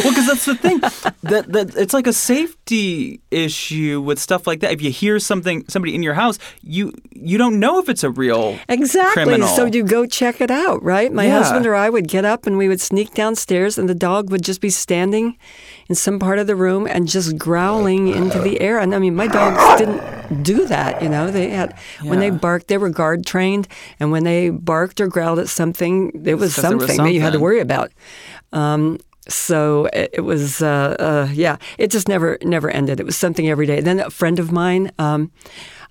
Well, 0.03 0.09
because 0.11 0.27
that's 0.27 0.45
the 0.45 0.55
thing. 0.55 0.79
that 1.23 1.45
that 1.53 1.75
it's 1.75 1.93
like 1.93 2.07
a 2.07 2.13
safety 2.13 3.19
issue 3.32 4.01
with 4.01 4.19
stuff 4.19 4.45
like 4.47 4.59
that. 4.61 4.71
If 4.71 4.82
you 4.82 4.91
hear 4.91 5.19
something, 5.19 5.63
somebody 5.67 5.93
in 5.95 6.03
your 6.03 6.13
house, 6.15 6.38
you 6.61 6.93
you 7.11 7.38
don't 7.38 7.59
know 7.59 7.79
if 7.79 7.89
it's 7.89 8.03
a 8.03 8.09
real 8.09 8.57
Exactly. 8.69 9.23
criminal. 9.23 9.47
So 9.47 9.65
you 9.65 9.84
go 9.84 10.05
check 10.05 10.41
it 10.41 10.51
out, 10.51 10.84
right? 10.84 11.11
My 11.13 11.25
Yeah. 11.25 11.38
husband 11.43 11.65
or 11.65 11.75
I 11.75 11.89
would 11.89 12.07
get 12.07 12.25
up 12.25 12.45
and 12.47 12.57
we 12.57 12.67
would 12.67 12.82
sneak 12.82 13.13
downstairs, 13.13 13.77
and 13.77 13.88
the 13.89 13.95
dog 13.95 14.29
would 14.32 14.43
just 14.43 14.61
be 14.61 14.69
standing 14.69 15.38
in 15.89 15.95
some 15.95 16.19
part 16.19 16.39
of 16.39 16.47
the 16.47 16.55
room 16.55 16.88
and 16.88 17.07
just 17.07 17.38
growling 17.38 18.07
into 18.07 18.39
uh. 18.39 18.43
the 18.43 18.59
air. 18.61 18.79
And 18.79 18.93
I 18.95 18.99
mean, 18.99 19.15
my 19.15 19.27
dogs 19.27 19.79
didn't 19.79 20.01
do 20.41 20.65
that. 20.67 21.01
You 21.01 21.09
know, 21.09 21.32
they 21.32 21.49
had 21.49 21.78
when 22.01 22.19
they 22.19 22.30
barked, 22.30 22.67
they 22.67 22.78
were 22.78 22.89
guard 22.89 23.25
trained, 23.25 23.67
and 23.99 24.11
when 24.11 24.23
they 24.23 24.49
barked 24.49 25.01
or 25.01 25.07
growled 25.07 25.39
at 25.39 25.49
something, 25.49 26.11
it 26.25 26.36
was 26.36 26.55
there 26.55 26.75
was 26.75 26.88
something 26.88 26.97
that 26.97 27.13
you 27.13 27.21
had 27.21 27.34
to 27.34 27.39
worry 27.39 27.59
about. 27.59 27.91
Um, 28.53 28.99
so 29.28 29.86
it, 29.91 30.11
it 30.13 30.21
was, 30.21 30.61
uh, 30.61 30.95
uh, 30.99 31.30
yeah, 31.34 31.57
it 31.78 31.91
just 31.91 32.07
never 32.07 32.38
never 32.41 32.69
ended. 32.69 32.99
It 32.99 33.05
was 33.05 33.17
something 33.17 33.49
every 33.49 33.65
day. 33.65 33.82
Then 33.82 33.99
a 33.99 34.09
friend 34.09 34.39
of 34.39 34.51
mine. 34.51 34.91
Um, 34.99 35.32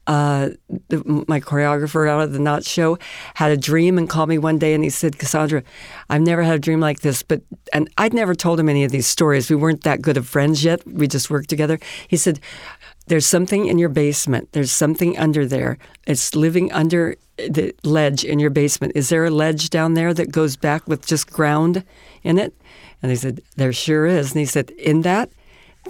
uh, 0.07 0.51
the, 0.89 1.25
my 1.27 1.41
choreographer 1.41 2.09
out 2.09 2.23
of 2.23 2.33
the 2.33 2.39
Knot 2.39 2.65
show 2.65 2.97
had 3.35 3.51
a 3.51 3.57
dream 3.57 3.99
and 3.99 4.09
called 4.09 4.29
me 4.29 4.39
one 4.39 4.59
day 4.59 4.73
and 4.73 4.85
he 4.85 4.91
said, 4.91 5.19
Cassandra, 5.19 5.65
I've 6.09 6.23
never 6.23 6.43
had 6.43 6.55
a 6.55 6.59
dream 6.61 6.81
like 6.81 7.01
this. 7.01 7.23
But 7.23 7.43
and 7.73 7.91
I'd 7.99 8.15
never 8.15 8.35
told 8.35 8.61
him 8.61 8.69
any 8.69 8.85
of 8.85 8.93
these 8.93 9.07
stories. 9.07 9.51
We 9.51 9.57
weren't 9.57 9.83
that 9.83 10.03
good 10.03 10.17
of 10.17 10.29
friends 10.29 10.63
yet. 10.63 10.87
We 10.87 11.09
just 11.09 11.29
worked 11.29 11.49
together. 11.49 11.81
He 12.07 12.17
said, 12.17 12.39
There's 13.07 13.27
something 13.27 13.67
in 13.67 13.79
your 13.79 13.89
basement. 13.89 14.51
There's 14.53 14.73
something 14.73 15.17
under 15.17 15.47
there. 15.47 15.79
It's 16.07 16.35
living 16.35 16.73
under 16.73 17.17
the 17.37 17.75
ledge 17.85 18.25
in 18.25 18.39
your 18.39 18.51
basement. 18.51 18.93
Is 18.97 19.11
there 19.11 19.25
a 19.25 19.31
ledge 19.31 19.71
down 19.71 19.95
there 19.95 20.13
that 20.13 20.33
goes 20.33 20.57
back 20.57 20.87
with 20.89 21.07
just 21.07 21.31
ground 21.31 21.85
in 22.23 22.39
it? 22.39 22.53
And 23.03 23.11
he 23.11 23.17
said, 23.17 23.43
There 23.57 23.73
sure 23.73 24.07
is. 24.07 24.33
And 24.33 24.41
he 24.41 24.47
said, 24.47 24.71
In 24.71 25.03
that 25.03 25.31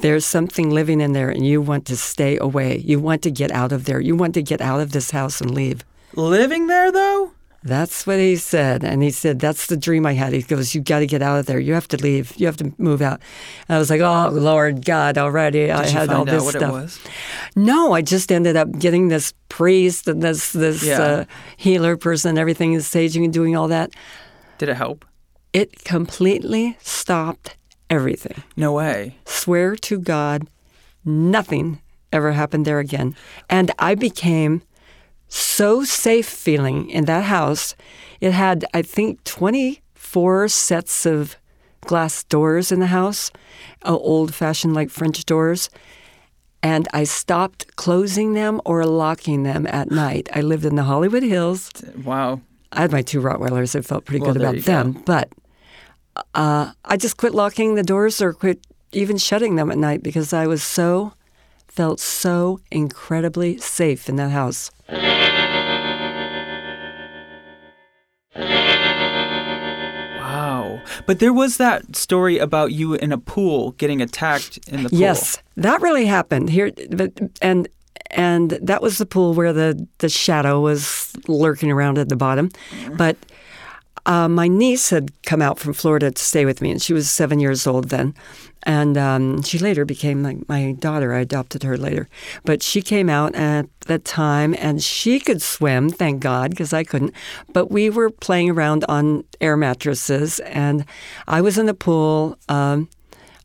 there's 0.00 0.26
something 0.26 0.70
living 0.70 1.00
in 1.00 1.12
there 1.12 1.30
and 1.30 1.46
you 1.46 1.62
want 1.62 1.86
to 1.86 1.96
stay 1.96 2.36
away. 2.38 2.78
You 2.78 3.00
want 3.00 3.22
to 3.22 3.30
get 3.30 3.50
out 3.50 3.72
of 3.72 3.86
there. 3.86 4.00
You 4.00 4.14
want 4.14 4.34
to 4.34 4.42
get 4.42 4.60
out 4.60 4.80
of 4.80 4.92
this 4.92 5.10
house 5.10 5.40
and 5.40 5.54
leave. 5.54 5.84
Living 6.14 6.66
there 6.66 6.92
though? 6.92 7.32
That's 7.62 8.06
what 8.06 8.18
he 8.18 8.36
said. 8.36 8.84
And 8.84 9.02
he 9.02 9.10
said, 9.10 9.40
That's 9.40 9.66
the 9.66 9.76
dream 9.76 10.06
I 10.06 10.12
had. 10.12 10.32
He 10.32 10.42
goes, 10.42 10.74
You 10.74 10.80
got 10.80 11.00
to 11.00 11.06
get 11.06 11.20
out 11.22 11.38
of 11.40 11.46
there. 11.46 11.58
You 11.58 11.74
have 11.74 11.88
to 11.88 11.96
leave. 11.96 12.32
You 12.36 12.46
have 12.46 12.56
to 12.58 12.72
move 12.78 13.02
out. 13.02 13.20
And 13.68 13.76
I 13.76 13.78
was 13.78 13.90
like, 13.90 14.00
Oh, 14.00 14.28
Lord 14.32 14.84
God, 14.84 15.18
already. 15.18 15.72
I 15.72 15.82
Did 15.84 15.92
you 15.92 15.98
had 15.98 16.10
all 16.10 16.24
this 16.24 16.48
stuff. 16.48 17.06
No, 17.56 17.92
I 17.92 18.02
just 18.02 18.30
ended 18.30 18.56
up 18.56 18.70
getting 18.78 19.08
this 19.08 19.34
priest 19.48 20.06
and 20.06 20.22
this, 20.22 20.52
this 20.52 20.84
Yeah. 20.84 21.00
uh, 21.02 21.24
healer 21.56 21.96
person 21.96 22.30
and 22.30 22.38
everything, 22.38 22.74
and 22.74 22.84
staging 22.84 23.24
and 23.24 23.32
doing 23.32 23.56
all 23.56 23.68
that. 23.68 23.90
Did 24.58 24.68
it 24.68 24.76
help? 24.76 25.04
It 25.52 25.84
completely 25.84 26.76
stopped 26.80 27.56
everything. 27.90 28.42
No 28.56 28.72
way. 28.72 29.16
swear 29.24 29.74
to 29.76 29.98
God, 29.98 30.48
nothing 31.04 31.80
ever 32.12 32.32
happened 32.32 32.64
there 32.64 32.78
again. 32.78 33.14
And 33.50 33.70
I 33.78 33.94
became 33.94 34.62
so 35.28 35.84
safe 35.84 36.26
feeling 36.28 36.88
in 36.90 37.04
that 37.06 37.24
house. 37.24 37.74
It 38.20 38.32
had, 38.32 38.64
I 38.74 38.82
think, 38.82 39.22
24 39.24 40.48
sets 40.48 41.06
of 41.06 41.36
glass 41.82 42.24
doors 42.24 42.72
in 42.72 42.80
the 42.80 42.86
house, 42.86 43.30
uh, 43.84 43.94
old 43.96 44.34
fashioned 44.34 44.74
like 44.74 44.90
French 44.90 45.24
doors. 45.24 45.70
And 46.62 46.88
I 46.92 47.04
stopped 47.04 47.76
closing 47.76 48.32
them 48.34 48.60
or 48.64 48.84
locking 48.86 49.42
them 49.44 49.66
at 49.68 49.90
night. 49.90 50.28
I 50.34 50.40
lived 50.40 50.64
in 50.64 50.74
the 50.74 50.82
Hollywood 50.84 51.22
Hills. 51.22 51.70
Wow. 52.04 52.40
I 52.72 52.80
had 52.80 52.92
my 52.92 53.02
two 53.02 53.20
Rottweilers. 53.20 53.76
I 53.78 53.82
felt 53.82 54.04
pretty 54.04 54.20
Well, 54.22 54.32
good 54.32 54.42
about 54.42 54.56
you 54.56 54.62
go. 54.62 54.72
them. 54.72 54.92
But 55.06 55.28
uh, 56.34 56.72
I 56.84 56.96
just 56.96 57.18
quit 57.18 57.34
locking 57.34 57.74
the 57.76 57.82
doors 57.84 58.20
or 58.20 58.32
quit 58.32 58.66
even 58.92 59.18
shutting 59.18 59.56
them 59.56 59.70
at 59.70 59.78
night 59.78 60.02
because 60.02 60.32
I 60.32 60.46
was 60.46 60.62
so, 60.62 61.12
felt 61.68 62.00
so 62.00 62.58
incredibly 62.70 63.58
safe 63.58 64.08
in 64.08 64.16
that 64.16 64.30
house. 64.30 64.70
But 71.04 71.18
there 71.18 71.32
was 71.32 71.56
that 71.58 71.96
story 71.96 72.38
about 72.38 72.72
you 72.72 72.94
in 72.94 73.12
a 73.12 73.18
pool 73.18 73.72
getting 73.72 74.00
attacked 74.00 74.58
in 74.68 74.84
the 74.84 74.90
pool. 74.90 74.98
Yes, 74.98 75.38
that 75.56 75.80
really 75.82 76.06
happened 76.06 76.50
here, 76.50 76.70
but, 76.90 77.12
and 77.42 77.68
and 78.10 78.50
that 78.62 78.82
was 78.82 78.98
the 78.98 79.06
pool 79.06 79.34
where 79.34 79.52
the 79.52 79.86
the 79.98 80.08
shadow 80.08 80.60
was 80.60 81.12
lurking 81.28 81.70
around 81.70 81.98
at 81.98 82.08
the 82.08 82.16
bottom. 82.16 82.48
Mm-hmm. 82.48 82.96
But 82.96 83.16
uh, 84.06 84.28
my 84.28 84.48
niece 84.48 84.90
had 84.90 85.10
come 85.22 85.42
out 85.42 85.58
from 85.58 85.72
Florida 85.74 86.10
to 86.10 86.22
stay 86.22 86.44
with 86.44 86.62
me, 86.62 86.70
and 86.70 86.80
she 86.80 86.92
was 86.92 87.10
seven 87.10 87.40
years 87.40 87.66
old 87.66 87.88
then. 87.88 88.14
And 88.62 88.96
um, 88.96 89.42
she 89.42 89.58
later 89.58 89.84
became 89.84 90.22
my, 90.22 90.38
my 90.48 90.72
daughter. 90.72 91.12
I 91.12 91.20
adopted 91.20 91.62
her 91.62 91.76
later. 91.76 92.08
But 92.44 92.62
she 92.62 92.82
came 92.82 93.08
out 93.08 93.34
at 93.34 93.66
that 93.82 94.04
time, 94.04 94.54
and 94.58 94.82
she 94.82 95.20
could 95.20 95.42
swim, 95.42 95.90
thank 95.90 96.20
God, 96.20 96.50
because 96.50 96.72
I 96.72 96.82
couldn't. 96.82 97.12
But 97.52 97.70
we 97.70 97.90
were 97.90 98.10
playing 98.10 98.50
around 98.50 98.84
on 98.88 99.24
air 99.40 99.56
mattresses, 99.56 100.40
and 100.40 100.84
I 101.28 101.40
was 101.40 101.58
in 101.58 101.66
the 101.66 101.74
pool 101.74 102.38
um, 102.48 102.88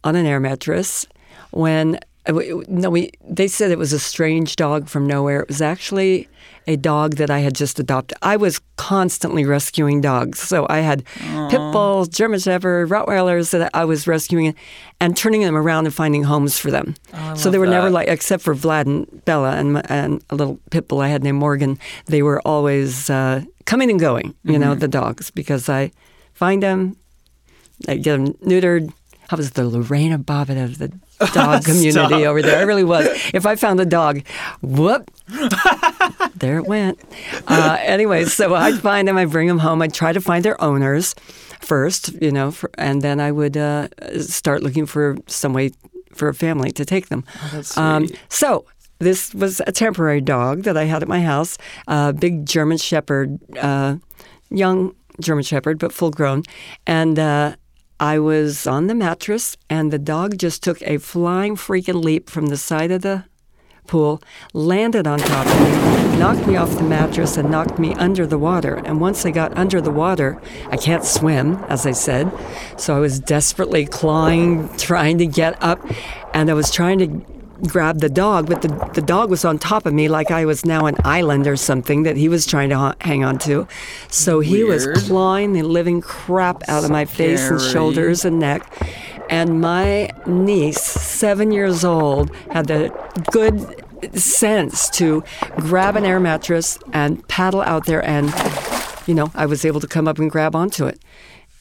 on 0.03 0.15
an 0.15 0.25
air 0.25 0.39
mattress 0.39 1.05
when 1.51 1.99
no, 2.27 2.89
we 2.89 3.11
they 3.27 3.47
said 3.47 3.71
it 3.71 3.77
was 3.77 3.93
a 3.93 3.99
strange 3.99 4.55
dog 4.55 4.87
from 4.87 5.07
nowhere. 5.07 5.41
It 5.41 5.47
was 5.47 5.61
actually 5.61 6.27
a 6.67 6.75
dog 6.75 7.15
that 7.15 7.31
I 7.31 7.39
had 7.39 7.55
just 7.55 7.79
adopted. 7.79 8.17
I 8.21 8.37
was 8.37 8.59
constantly 8.77 9.45
rescuing 9.45 10.01
dogs, 10.01 10.39
so 10.39 10.67
I 10.69 10.79
had 10.79 11.03
pit 11.49 11.59
bulls, 11.73 12.07
German 12.07 12.39
Shepherd, 12.39 12.89
Rottweilers 12.89 13.49
that 13.51 13.71
I 13.73 13.85
was 13.85 14.05
rescuing 14.05 14.53
and 14.99 15.17
turning 15.17 15.41
them 15.41 15.57
around 15.57 15.85
and 15.87 15.95
finding 15.95 16.23
homes 16.23 16.59
for 16.59 16.69
them. 16.69 16.93
so 17.35 17.49
they 17.49 17.57
were 17.57 17.65
never 17.65 17.89
like, 17.89 18.07
except 18.07 18.43
for 18.43 18.53
Vlad 18.53 18.85
and 18.85 19.25
Bella 19.25 19.55
and 19.57 19.81
and 19.91 20.23
a 20.29 20.35
little 20.35 20.59
pit 20.69 20.87
bull 20.87 21.01
I 21.01 21.07
had 21.07 21.23
named 21.23 21.39
Morgan. 21.39 21.79
They 22.05 22.21
were 22.21 22.39
always 22.45 23.09
uh, 23.09 23.41
coming 23.65 23.89
and 23.89 23.99
going. 23.99 24.35
You 24.43 24.59
know, 24.59 24.75
the 24.75 24.87
dogs 24.87 25.31
because 25.31 25.67
I 25.69 25.91
find 26.33 26.61
them, 26.61 26.97
I 27.87 27.95
get 27.97 28.17
them 28.17 28.33
neutered. 28.45 28.93
I 29.31 29.35
was 29.35 29.51
the 29.51 29.63
Lorena 29.63 30.19
Bobbitt 30.19 30.61
of 30.61 30.77
the 30.77 30.91
dog 31.33 31.65
community 31.65 32.25
over 32.25 32.41
there. 32.41 32.59
I 32.59 32.63
really 32.63 32.83
was. 32.83 33.07
If 33.33 33.45
I 33.45 33.55
found 33.55 33.79
a 33.79 33.85
dog, 33.85 34.21
whoop, 34.61 35.11
there 36.35 36.57
it 36.57 36.65
went. 36.65 36.99
Uh, 37.47 37.77
anyway, 37.81 38.25
so 38.25 38.55
I'd 38.55 38.79
find 38.79 39.07
them, 39.07 39.17
I'd 39.17 39.31
bring 39.31 39.47
them 39.47 39.59
home. 39.59 39.81
I'd 39.81 39.93
try 39.93 40.13
to 40.13 40.21
find 40.21 40.43
their 40.43 40.61
owners 40.61 41.15
first, 41.59 42.13
you 42.21 42.31
know, 42.31 42.51
for, 42.51 42.69
and 42.77 43.01
then 43.01 43.19
I 43.19 43.31
would 43.31 43.57
uh, 43.57 43.87
start 44.19 44.63
looking 44.63 44.85
for 44.85 45.17
some 45.27 45.53
way 45.53 45.71
for 46.13 46.27
a 46.27 46.33
family 46.33 46.71
to 46.71 46.85
take 46.85 47.09
them. 47.09 47.23
that's 47.51 47.77
Um, 47.77 48.07
so 48.29 48.65
this 48.99 49.33
was 49.33 49.61
a 49.65 49.71
temporary 49.71 50.21
dog 50.21 50.63
that 50.63 50.77
I 50.77 50.83
had 50.85 51.01
at 51.01 51.07
my 51.07 51.21
house, 51.21 51.57
a 51.87 52.13
big 52.13 52.45
German 52.45 52.77
Shepherd, 52.77 53.39
uh, 53.57 53.97
young 54.49 54.95
German 55.19 55.43
Shepherd, 55.43 55.79
but 55.79 55.93
full 55.93 56.11
grown. 56.11 56.43
And 56.85 57.17
uh, 57.17 57.55
I 58.01 58.17
was 58.17 58.65
on 58.65 58.87
the 58.87 58.95
mattress, 58.95 59.55
and 59.69 59.93
the 59.93 59.99
dog 59.99 60.39
just 60.39 60.63
took 60.63 60.81
a 60.81 60.97
flying 60.97 61.55
freaking 61.55 62.03
leap 62.03 62.31
from 62.31 62.47
the 62.47 62.57
side 62.57 62.89
of 62.89 63.03
the 63.03 63.25
pool, 63.85 64.23
landed 64.53 65.05
on 65.05 65.19
top 65.19 65.45
of 65.45 65.61
me, 65.61 66.17
knocked 66.17 66.47
me 66.47 66.55
off 66.55 66.75
the 66.75 66.83
mattress, 66.83 67.37
and 67.37 67.51
knocked 67.51 67.77
me 67.77 67.93
under 67.93 68.25
the 68.25 68.39
water. 68.39 68.81
And 68.85 68.99
once 68.99 69.23
I 69.23 69.29
got 69.29 69.55
under 69.55 69.79
the 69.79 69.91
water, 69.91 70.41
I 70.71 70.77
can't 70.77 71.05
swim, 71.05 71.63
as 71.69 71.85
I 71.85 71.91
said. 71.91 72.31
So 72.75 72.97
I 72.97 72.99
was 72.99 73.19
desperately 73.19 73.85
clawing, 73.85 74.75
trying 74.79 75.19
to 75.19 75.27
get 75.27 75.61
up, 75.61 75.79
and 76.33 76.49
I 76.49 76.55
was 76.55 76.71
trying 76.71 76.97
to 76.99 77.40
grab 77.67 77.99
the 77.99 78.09
dog, 78.09 78.47
but 78.47 78.61
the, 78.61 78.67
the 78.93 79.01
dog 79.01 79.29
was 79.29 79.45
on 79.45 79.59
top 79.59 79.85
of 79.85 79.93
me 79.93 80.07
like 80.07 80.31
I 80.31 80.45
was 80.45 80.65
now 80.65 80.85
an 80.85 80.95
island 81.03 81.47
or 81.47 81.55
something 81.55 82.03
that 82.03 82.17
he 82.17 82.29
was 82.29 82.45
trying 82.45 82.69
to 82.69 82.77
ha- 82.77 82.95
hang 83.01 83.23
on 83.23 83.37
to. 83.39 83.67
So 84.09 84.39
he 84.39 84.63
was 84.63 84.87
clawing 85.05 85.53
the 85.53 85.63
living 85.63 86.01
crap 86.01 86.67
out 86.67 86.83
of 86.83 86.89
my 86.89 87.05
face 87.05 87.49
and 87.49 87.61
shoulders 87.61 88.25
and 88.25 88.39
neck. 88.39 88.71
And 89.29 89.61
my 89.61 90.09
niece, 90.25 90.81
seven 90.81 91.51
years 91.51 91.85
old, 91.85 92.35
had 92.51 92.67
the 92.67 92.89
good 93.31 93.83
sense 94.13 94.89
to 94.89 95.23
grab 95.57 95.95
an 95.95 96.05
air 96.05 96.19
mattress 96.19 96.77
and 96.91 97.25
paddle 97.27 97.61
out 97.61 97.85
there 97.85 98.03
and 98.03 98.33
you 99.05 99.13
know 99.13 99.31
i 99.35 99.45
was 99.45 99.63
able 99.63 99.79
to 99.79 99.87
come 99.87 100.07
up 100.07 100.17
and 100.17 100.31
grab 100.31 100.55
onto 100.55 100.85
it 100.85 100.99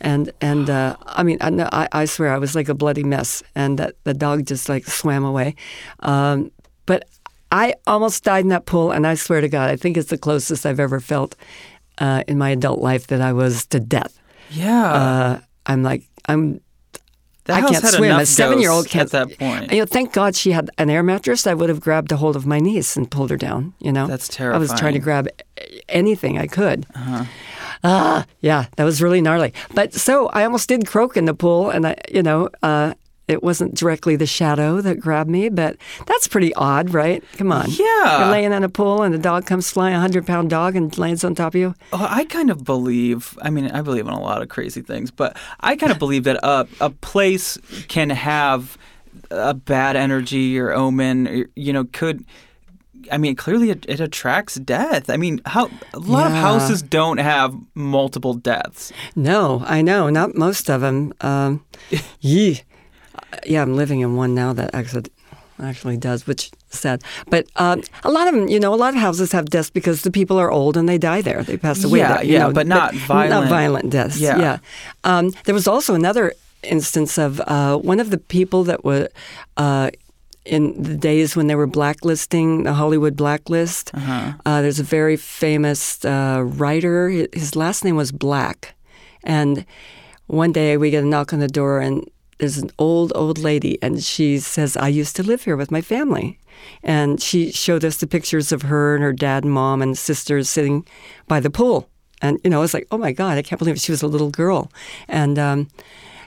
and 0.00 0.32
and 0.40 0.70
uh, 0.70 0.96
i 1.06 1.22
mean 1.22 1.38
I, 1.40 1.50
I, 1.72 1.88
I 2.02 2.04
swear 2.06 2.32
i 2.32 2.38
was 2.38 2.54
like 2.54 2.68
a 2.68 2.74
bloody 2.74 3.04
mess 3.04 3.42
and 3.54 3.78
that 3.78 3.94
the 4.04 4.14
dog 4.14 4.46
just 4.46 4.68
like 4.68 4.86
swam 4.86 5.24
away 5.24 5.54
um, 6.00 6.50
but 6.86 7.04
i 7.52 7.74
almost 7.86 8.24
died 8.24 8.44
in 8.44 8.48
that 8.48 8.66
pool 8.66 8.90
and 8.92 9.06
i 9.06 9.14
swear 9.14 9.40
to 9.40 9.48
god 9.48 9.70
i 9.70 9.76
think 9.76 9.96
it's 9.96 10.10
the 10.10 10.18
closest 10.18 10.64
i've 10.66 10.80
ever 10.80 11.00
felt 11.00 11.36
uh, 11.98 12.22
in 12.28 12.38
my 12.38 12.50
adult 12.50 12.80
life 12.80 13.06
that 13.08 13.20
i 13.20 13.32
was 13.32 13.66
to 13.66 13.78
death 13.80 14.18
Yeah. 14.50 14.84
uh, 14.92 15.40
i'm 15.66 15.82
like 15.82 16.04
i'm 16.26 16.60
I 17.48 17.62
can't 17.62 17.82
had 17.82 17.94
swim. 17.94 18.16
A 18.16 18.26
seven-year-old 18.26 18.86
can't. 18.86 19.12
at 19.12 19.28
that 19.28 19.36
point. 19.38 19.72
You 19.72 19.80
know, 19.80 19.86
thank 19.86 20.12
God 20.12 20.36
she 20.36 20.52
had 20.52 20.70
an 20.78 20.88
air 20.88 21.02
mattress. 21.02 21.48
I 21.48 21.54
would 21.54 21.68
have 21.68 21.80
grabbed 21.80 22.12
a 22.12 22.16
hold 22.16 22.36
of 22.36 22.46
my 22.46 22.60
niece 22.60 22.96
and 22.96 23.10
pulled 23.10 23.30
her 23.30 23.36
down. 23.36 23.74
You 23.80 23.90
know, 23.90 24.06
That's 24.06 24.28
terrible. 24.28 24.54
I 24.56 24.58
was 24.60 24.72
trying 24.78 24.92
to 24.92 25.00
grab 25.00 25.26
anything 25.88 26.38
I 26.38 26.46
could. 26.46 26.86
Uh-huh. 26.94 27.24
Ah, 27.82 28.26
yeah, 28.40 28.66
that 28.76 28.84
was 28.84 29.00
really 29.00 29.20
gnarly. 29.20 29.54
But 29.74 29.94
so 29.94 30.28
I 30.28 30.44
almost 30.44 30.68
did 30.68 30.86
croak 30.86 31.16
in 31.16 31.24
the 31.24 31.34
pool, 31.34 31.70
and 31.70 31.86
I, 31.86 31.96
you 32.10 32.22
know, 32.22 32.50
uh, 32.62 32.94
it 33.30 33.42
wasn't 33.44 33.76
directly 33.76 34.16
the 34.16 34.26
shadow 34.26 34.80
that 34.80 34.98
grabbed 34.98 35.30
me, 35.30 35.48
but 35.48 35.76
that's 36.06 36.26
pretty 36.26 36.52
odd, 36.54 36.92
right? 36.92 37.22
Come 37.34 37.52
on. 37.52 37.70
Yeah. 37.70 38.22
You're 38.24 38.32
laying 38.32 38.52
in 38.52 38.64
a 38.64 38.68
pool, 38.68 39.02
and 39.02 39.14
a 39.14 39.18
dog 39.18 39.46
comes 39.46 39.70
flying, 39.70 39.94
a 39.94 40.00
hundred 40.00 40.26
pound 40.26 40.50
dog, 40.50 40.74
and 40.74 40.96
lands 40.98 41.22
on 41.22 41.34
top 41.36 41.54
of 41.54 41.60
you. 41.60 41.74
Oh, 41.92 42.06
I 42.10 42.24
kind 42.24 42.50
of 42.50 42.64
believe. 42.64 43.38
I 43.40 43.50
mean, 43.50 43.70
I 43.70 43.82
believe 43.82 44.06
in 44.06 44.12
a 44.12 44.20
lot 44.20 44.42
of 44.42 44.48
crazy 44.48 44.82
things, 44.82 45.10
but 45.10 45.36
I 45.60 45.76
kind 45.76 45.92
of 45.92 45.98
believe 46.00 46.24
that 46.24 46.40
a 46.42 46.66
a 46.80 46.90
place 46.90 47.56
can 47.88 48.10
have 48.10 48.76
a 49.30 49.54
bad 49.54 49.94
energy 49.96 50.58
or 50.58 50.72
omen. 50.72 51.28
Or, 51.28 51.46
you 51.54 51.72
know, 51.72 51.84
could 51.84 52.24
I 53.12 53.18
mean, 53.18 53.36
clearly 53.36 53.70
it, 53.70 53.84
it 53.88 54.00
attracts 54.00 54.54
death. 54.56 55.10
I 55.10 55.16
mean, 55.16 55.40
how 55.46 55.70
a 55.94 55.98
lot 55.98 56.26
of 56.26 56.32
houses 56.32 56.82
don't 56.82 57.18
have 57.18 57.54
multiple 57.74 58.34
deaths. 58.34 58.92
No, 59.16 59.62
I 59.66 59.82
know, 59.82 60.10
not 60.10 60.34
most 60.34 60.68
of 60.70 60.80
them. 60.80 61.12
Um, 61.20 61.64
yee. 62.20 62.62
Yeah, 63.46 63.62
I'm 63.62 63.74
living 63.76 64.00
in 64.00 64.16
one 64.16 64.34
now 64.34 64.52
that 64.54 64.74
actually 64.74 65.04
actually 65.62 65.96
does, 65.98 66.26
which 66.26 66.50
is 66.72 66.78
sad. 66.78 67.02
But 67.28 67.46
um, 67.56 67.82
a 68.02 68.10
lot 68.10 68.26
of 68.28 68.34
them, 68.34 68.48
you 68.48 68.58
know, 68.58 68.72
a 68.72 68.76
lot 68.76 68.94
of 68.94 69.00
houses 69.00 69.32
have 69.32 69.44
deaths 69.50 69.70
because 69.70 70.02
the 70.02 70.10
people 70.10 70.38
are 70.38 70.50
old 70.50 70.76
and 70.76 70.88
they 70.88 70.96
die 70.98 71.20
there. 71.22 71.42
They 71.42 71.56
pass 71.58 71.84
away 71.84 71.98
Yeah, 71.98 72.14
there. 72.14 72.24
yeah, 72.24 72.38
know, 72.46 72.52
but 72.52 72.66
not 72.66 72.94
Not 72.94 73.02
violent- 73.06 73.48
violent 73.50 73.90
deaths. 73.90 74.18
Yeah. 74.18 74.38
Yeah. 74.38 74.58
Um, 75.04 75.32
there 75.44 75.54
was 75.54 75.68
also 75.68 75.94
another 75.94 76.32
instance 76.62 77.18
of 77.18 77.40
uh, 77.46 77.76
one 77.76 78.00
of 78.00 78.08
the 78.10 78.18
people 78.18 78.64
that 78.64 78.84
were. 78.84 79.08
Uh, 79.56 79.90
in 80.44 80.82
the 80.82 80.96
days 80.96 81.36
when 81.36 81.46
they 81.48 81.54
were 81.54 81.66
blacklisting 81.66 82.62
the 82.64 82.72
Hollywood 82.72 83.16
blacklist, 83.16 83.90
Uh-huh. 83.94 84.32
uh, 84.46 84.62
there's 84.62 84.80
a 84.80 84.84
very 84.84 85.16
famous 85.16 86.04
uh, 86.04 86.42
writer. 86.44 87.08
His 87.32 87.54
last 87.56 87.84
name 87.84 87.96
was 87.96 88.10
Black, 88.12 88.74
and 89.22 89.64
one 90.26 90.52
day 90.52 90.76
we 90.76 90.90
get 90.90 91.04
a 91.04 91.06
knock 91.06 91.32
on 91.32 91.40
the 91.40 91.48
door, 91.48 91.80
and 91.80 92.08
there's 92.38 92.56
an 92.58 92.70
old, 92.78 93.12
old 93.14 93.38
lady, 93.38 93.76
and 93.82 94.02
she 94.02 94.38
says, 94.38 94.76
"I 94.76 94.88
used 94.88 95.14
to 95.16 95.22
live 95.22 95.44
here 95.44 95.56
with 95.56 95.70
my 95.70 95.82
family," 95.82 96.38
and 96.82 97.20
she 97.20 97.52
showed 97.52 97.84
us 97.84 97.96
the 97.98 98.06
pictures 98.06 98.50
of 98.52 98.62
her 98.62 98.94
and 98.94 99.04
her 99.04 99.12
dad 99.12 99.44
and 99.44 99.52
mom 99.52 99.82
and 99.82 99.96
sisters 99.98 100.48
sitting 100.48 100.86
by 101.28 101.40
the 101.40 101.50
pool, 101.50 101.88
and 102.22 102.38
you 102.44 102.50
know, 102.50 102.58
I 102.58 102.62
was 102.62 102.72
like, 102.74 102.86
"Oh 102.90 102.98
my 102.98 103.12
God, 103.12 103.36
I 103.38 103.42
can't 103.42 103.58
believe 103.58 103.76
it. 103.76 103.80
she 103.82 103.92
was 103.92 104.02
a 104.02 104.08
little 104.08 104.30
girl," 104.30 104.70
and 105.08 105.38
um, 105.38 105.68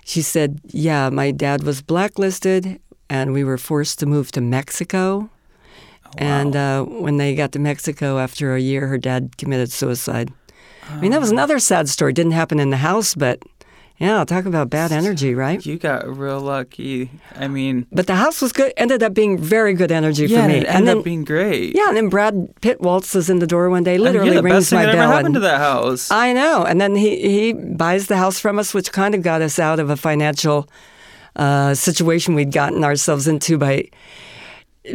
she 0.05 0.21
said, 0.21 0.59
"Yeah, 0.67 1.09
my 1.09 1.31
dad 1.31 1.63
was 1.63 1.81
blacklisted." 1.81 2.79
And 3.13 3.31
we 3.31 3.43
were 3.43 3.59
forced 3.59 3.99
to 3.99 4.05
move 4.07 4.31
to 4.31 4.41
Mexico. 4.41 5.29
And 6.17 6.55
uh, 6.55 6.83
when 6.83 7.17
they 7.17 7.35
got 7.35 7.51
to 7.51 7.59
Mexico 7.59 8.17
after 8.17 8.55
a 8.55 8.59
year, 8.59 8.87
her 8.87 8.97
dad 8.97 9.37
committed 9.37 9.71
suicide. 9.71 10.31
I 10.89 10.99
mean, 10.99 11.11
that 11.11 11.21
was 11.21 11.29
another 11.31 11.59
sad 11.59 11.89
story. 11.89 12.11
Didn't 12.13 12.31
happen 12.33 12.59
in 12.59 12.71
the 12.71 12.77
house, 12.77 13.13
but 13.13 13.41
yeah, 13.97 14.23
talk 14.25 14.45
about 14.45 14.69
bad 14.71 14.91
energy, 14.91 15.35
right? 15.35 15.63
You 15.65 15.77
got 15.77 16.07
real 16.07 16.39
lucky. 16.41 17.09
I 17.35 17.47
mean, 17.47 17.85
But 17.91 18.07
the 18.07 18.15
house 18.15 18.41
was 18.41 18.51
good. 18.51 18.73
Ended 18.77 19.01
up 19.03 19.13
being 19.13 19.37
very 19.37 19.73
good 19.75 19.91
energy 19.91 20.25
yeah, 20.25 20.41
for 20.41 20.47
me. 20.47 20.55
it 20.55 20.65
and 20.65 20.67
ended 20.67 20.87
then, 20.87 20.97
up 20.97 21.03
being 21.03 21.23
great. 21.23 21.75
yeah, 21.75 21.87
and 21.89 21.95
then 21.97 22.09
Brad 22.09 22.49
Pitt 22.61 22.81
waltzes 22.81 23.29
in 23.29 23.37
the 23.39 23.47
door 23.47 23.69
one 23.69 23.83
day, 23.83 23.95
And 23.95 24.03
literally 24.03 24.41
rings 24.41 24.71
my 24.73 24.83
ever 24.83 24.93
bell. 24.93 25.07
happened 25.11 25.27
and- 25.27 25.35
to 25.35 25.39
that 25.41 25.59
house. 25.59 26.09
I 26.11 26.33
know. 26.33 26.63
And 26.63 26.81
then 26.81 26.95
he, 26.95 27.19
he 27.21 27.53
buys 27.53 28.07
the 28.07 28.17
house 28.17 28.39
from 28.39 28.57
us, 28.59 28.73
which 28.73 28.91
kind 28.91 29.13
of 29.15 29.21
got 29.21 29.41
us 29.43 29.59
out 29.59 29.79
of 29.79 29.89
a 29.91 29.95
financial 29.95 30.67
uh, 31.35 31.73
situation 31.73 32.35
we'd 32.35 32.51
gotten 32.51 32.83
ourselves 32.83 33.27
into 33.27 33.57
by 33.57 33.89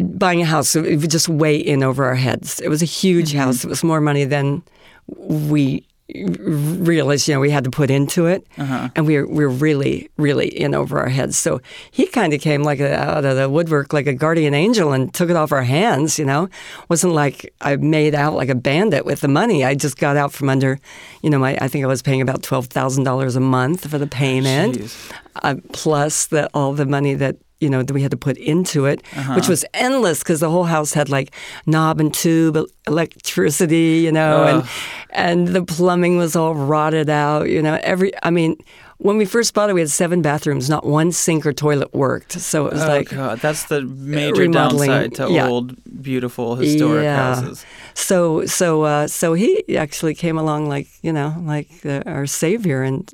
buying 0.00 0.42
a 0.42 0.44
house. 0.44 0.76
It 0.76 0.96
was 0.96 1.08
just 1.08 1.28
way 1.28 1.56
in 1.56 1.82
over 1.82 2.04
our 2.04 2.14
heads. 2.14 2.60
It 2.60 2.68
was 2.68 2.82
a 2.82 2.86
huge 2.86 3.30
Mm-hmm. 3.30 3.38
house. 3.38 3.64
It 3.64 3.68
was 3.68 3.82
more 3.82 4.00
money 4.00 4.24
than 4.24 4.62
we 5.06 5.86
realized, 6.14 7.28
you 7.28 7.34
know, 7.34 7.40
we 7.40 7.50
had 7.50 7.64
to 7.64 7.70
put 7.70 7.90
into 7.90 8.26
it. 8.26 8.46
Uh-huh. 8.56 8.88
And 8.96 9.06
we 9.06 9.18
were, 9.18 9.26
we 9.26 9.44
were 9.44 9.50
really, 9.50 10.10
really 10.16 10.48
in 10.48 10.74
over 10.74 10.98
our 10.98 11.08
heads. 11.08 11.36
So 11.36 11.60
he 11.90 12.06
kind 12.06 12.32
of 12.32 12.40
came 12.40 12.62
like 12.62 12.80
a, 12.80 12.94
out 12.94 13.24
of 13.24 13.36
the 13.36 13.48
woodwork 13.48 13.92
like 13.92 14.06
a 14.06 14.14
guardian 14.14 14.54
angel 14.54 14.92
and 14.92 15.12
took 15.12 15.28
it 15.28 15.36
off 15.36 15.52
our 15.52 15.62
hands, 15.62 16.18
you 16.18 16.24
know. 16.24 16.48
wasn't 16.88 17.12
like 17.12 17.52
I 17.60 17.76
made 17.76 18.14
out 18.14 18.34
like 18.34 18.48
a 18.48 18.54
bandit 18.54 19.04
with 19.04 19.20
the 19.20 19.28
money. 19.28 19.64
I 19.64 19.74
just 19.74 19.98
got 19.98 20.16
out 20.16 20.32
from 20.32 20.48
under, 20.48 20.80
you 21.22 21.30
know, 21.30 21.38
my 21.38 21.58
I 21.60 21.68
think 21.68 21.84
I 21.84 21.88
was 21.88 22.02
paying 22.02 22.22
about 22.22 22.42
$12,000 22.42 23.36
a 23.36 23.40
month 23.40 23.90
for 23.90 23.98
the 23.98 24.06
payment, 24.06 24.96
uh, 25.42 25.56
plus 25.72 26.26
the, 26.26 26.48
all 26.54 26.72
the 26.72 26.86
money 26.86 27.14
that 27.14 27.36
you 27.60 27.68
know 27.70 27.82
that 27.82 27.92
we 27.94 28.02
had 28.02 28.10
to 28.12 28.16
put 28.16 28.36
into 28.36 28.86
it, 28.86 29.02
Uh-huh. 29.16 29.34
which 29.34 29.48
was 29.48 29.64
endless 29.74 30.18
because 30.20 30.40
the 30.40 30.50
whole 30.50 30.64
house 30.64 30.92
had 30.94 31.08
like 31.08 31.34
knob 31.66 32.00
and 32.00 32.12
tube 32.14 32.56
electricity, 32.86 34.00
you 34.04 34.12
know, 34.12 34.44
and 34.44 34.68
and 35.10 35.48
the 35.48 35.62
plumbing 35.64 36.16
was 36.18 36.36
all 36.36 36.54
rotted 36.54 37.08
out. 37.10 37.48
You 37.48 37.62
know, 37.62 37.78
every 37.82 38.12
I 38.22 38.30
mean, 38.30 38.56
when 38.98 39.16
we 39.16 39.24
first 39.24 39.54
bought 39.54 39.70
it, 39.70 39.74
we 39.74 39.80
had 39.80 39.90
seven 39.90 40.22
bathrooms, 40.22 40.68
not 40.68 40.84
one 40.84 41.12
sink 41.12 41.46
or 41.46 41.52
toilet 41.52 41.92
worked. 41.94 42.32
So 42.40 42.66
it 42.66 42.72
was 42.72 42.82
Oh 42.84 42.88
like 42.88 43.08
god, 43.10 43.38
that's 43.40 43.64
the 43.64 43.82
major 43.82 44.42
remodeling, 44.42 44.90
downside 44.90 45.14
to 45.14 45.32
yeah. 45.32 45.48
old, 45.48 45.74
beautiful 46.02 46.56
historic 46.56 47.04
Yeah. 47.04 47.34
houses. 47.34 47.64
so 47.94 48.44
so 48.46 48.82
uh, 48.82 49.06
so 49.06 49.34
he 49.34 49.76
actually 49.76 50.14
came 50.14 50.38
along 50.38 50.68
like 50.68 50.88
you 51.02 51.12
know 51.12 51.34
like 51.46 51.70
uh, 51.84 52.02
our 52.06 52.26
savior 52.26 52.82
and 52.82 53.10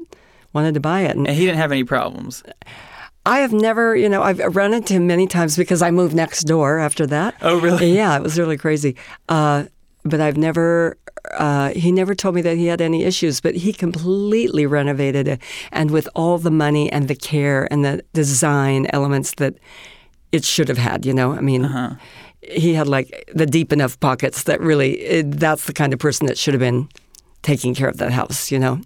wanted 0.52 0.74
to 0.74 0.80
buy 0.80 1.00
it. 1.02 1.16
And 1.16 1.26
And 1.26 1.36
he 1.36 1.44
didn't 1.46 1.58
have 1.58 1.72
any 1.72 1.84
problems. 1.84 2.42
I 3.26 3.38
have 3.40 3.52
never, 3.52 3.96
you 3.96 4.08
know, 4.08 4.22
I've 4.22 4.38
run 4.54 4.74
into 4.74 4.94
him 4.94 5.06
many 5.06 5.26
times 5.26 5.56
because 5.56 5.80
I 5.82 5.90
moved 5.90 6.14
next 6.14 6.44
door 6.44 6.78
after 6.78 7.06
that. 7.06 7.34
Oh, 7.40 7.58
really? 7.60 7.94
Yeah, 7.94 8.16
it 8.16 8.22
was 8.22 8.38
really 8.38 8.56
crazy. 8.58 8.96
Uh, 9.28 9.64
but 10.04 10.20
I've 10.20 10.36
never, 10.36 10.98
uh, 11.32 11.70
he 11.70 11.90
never 11.90 12.14
told 12.14 12.34
me 12.34 12.42
that 12.42 12.56
he 12.58 12.66
had 12.66 12.82
any 12.82 13.04
issues, 13.04 13.40
but 13.40 13.54
he 13.54 13.72
completely 13.72 14.66
renovated 14.66 15.26
it. 15.26 15.40
And 15.72 15.90
with 15.90 16.06
all 16.14 16.36
the 16.38 16.50
money 16.50 16.92
and 16.92 17.08
the 17.08 17.14
care 17.14 17.66
and 17.72 17.82
the 17.84 18.04
design 18.12 18.86
elements 18.92 19.34
that 19.36 19.54
it 20.32 20.44
should 20.44 20.68
have 20.68 20.78
had, 20.78 21.06
you 21.06 21.14
know, 21.14 21.32
I 21.32 21.40
mean, 21.40 21.64
Uh-huh. 21.64 21.94
he 22.42 22.74
had 22.74 22.88
like 22.88 23.30
the 23.34 23.46
deep 23.46 23.72
enough 23.72 23.98
pockets 24.00 24.42
that 24.42 24.60
really, 24.60 25.00
it, 25.00 25.30
that's 25.40 25.64
the 25.64 25.72
kind 25.72 25.94
of 25.94 25.98
person 25.98 26.26
that 26.26 26.36
should 26.36 26.52
have 26.52 26.60
been 26.60 26.88
taking 27.44 27.74
care 27.76 27.88
of 27.88 27.96
that 27.98 28.10
house, 28.12 28.50
you 28.52 28.58
know. 28.58 28.80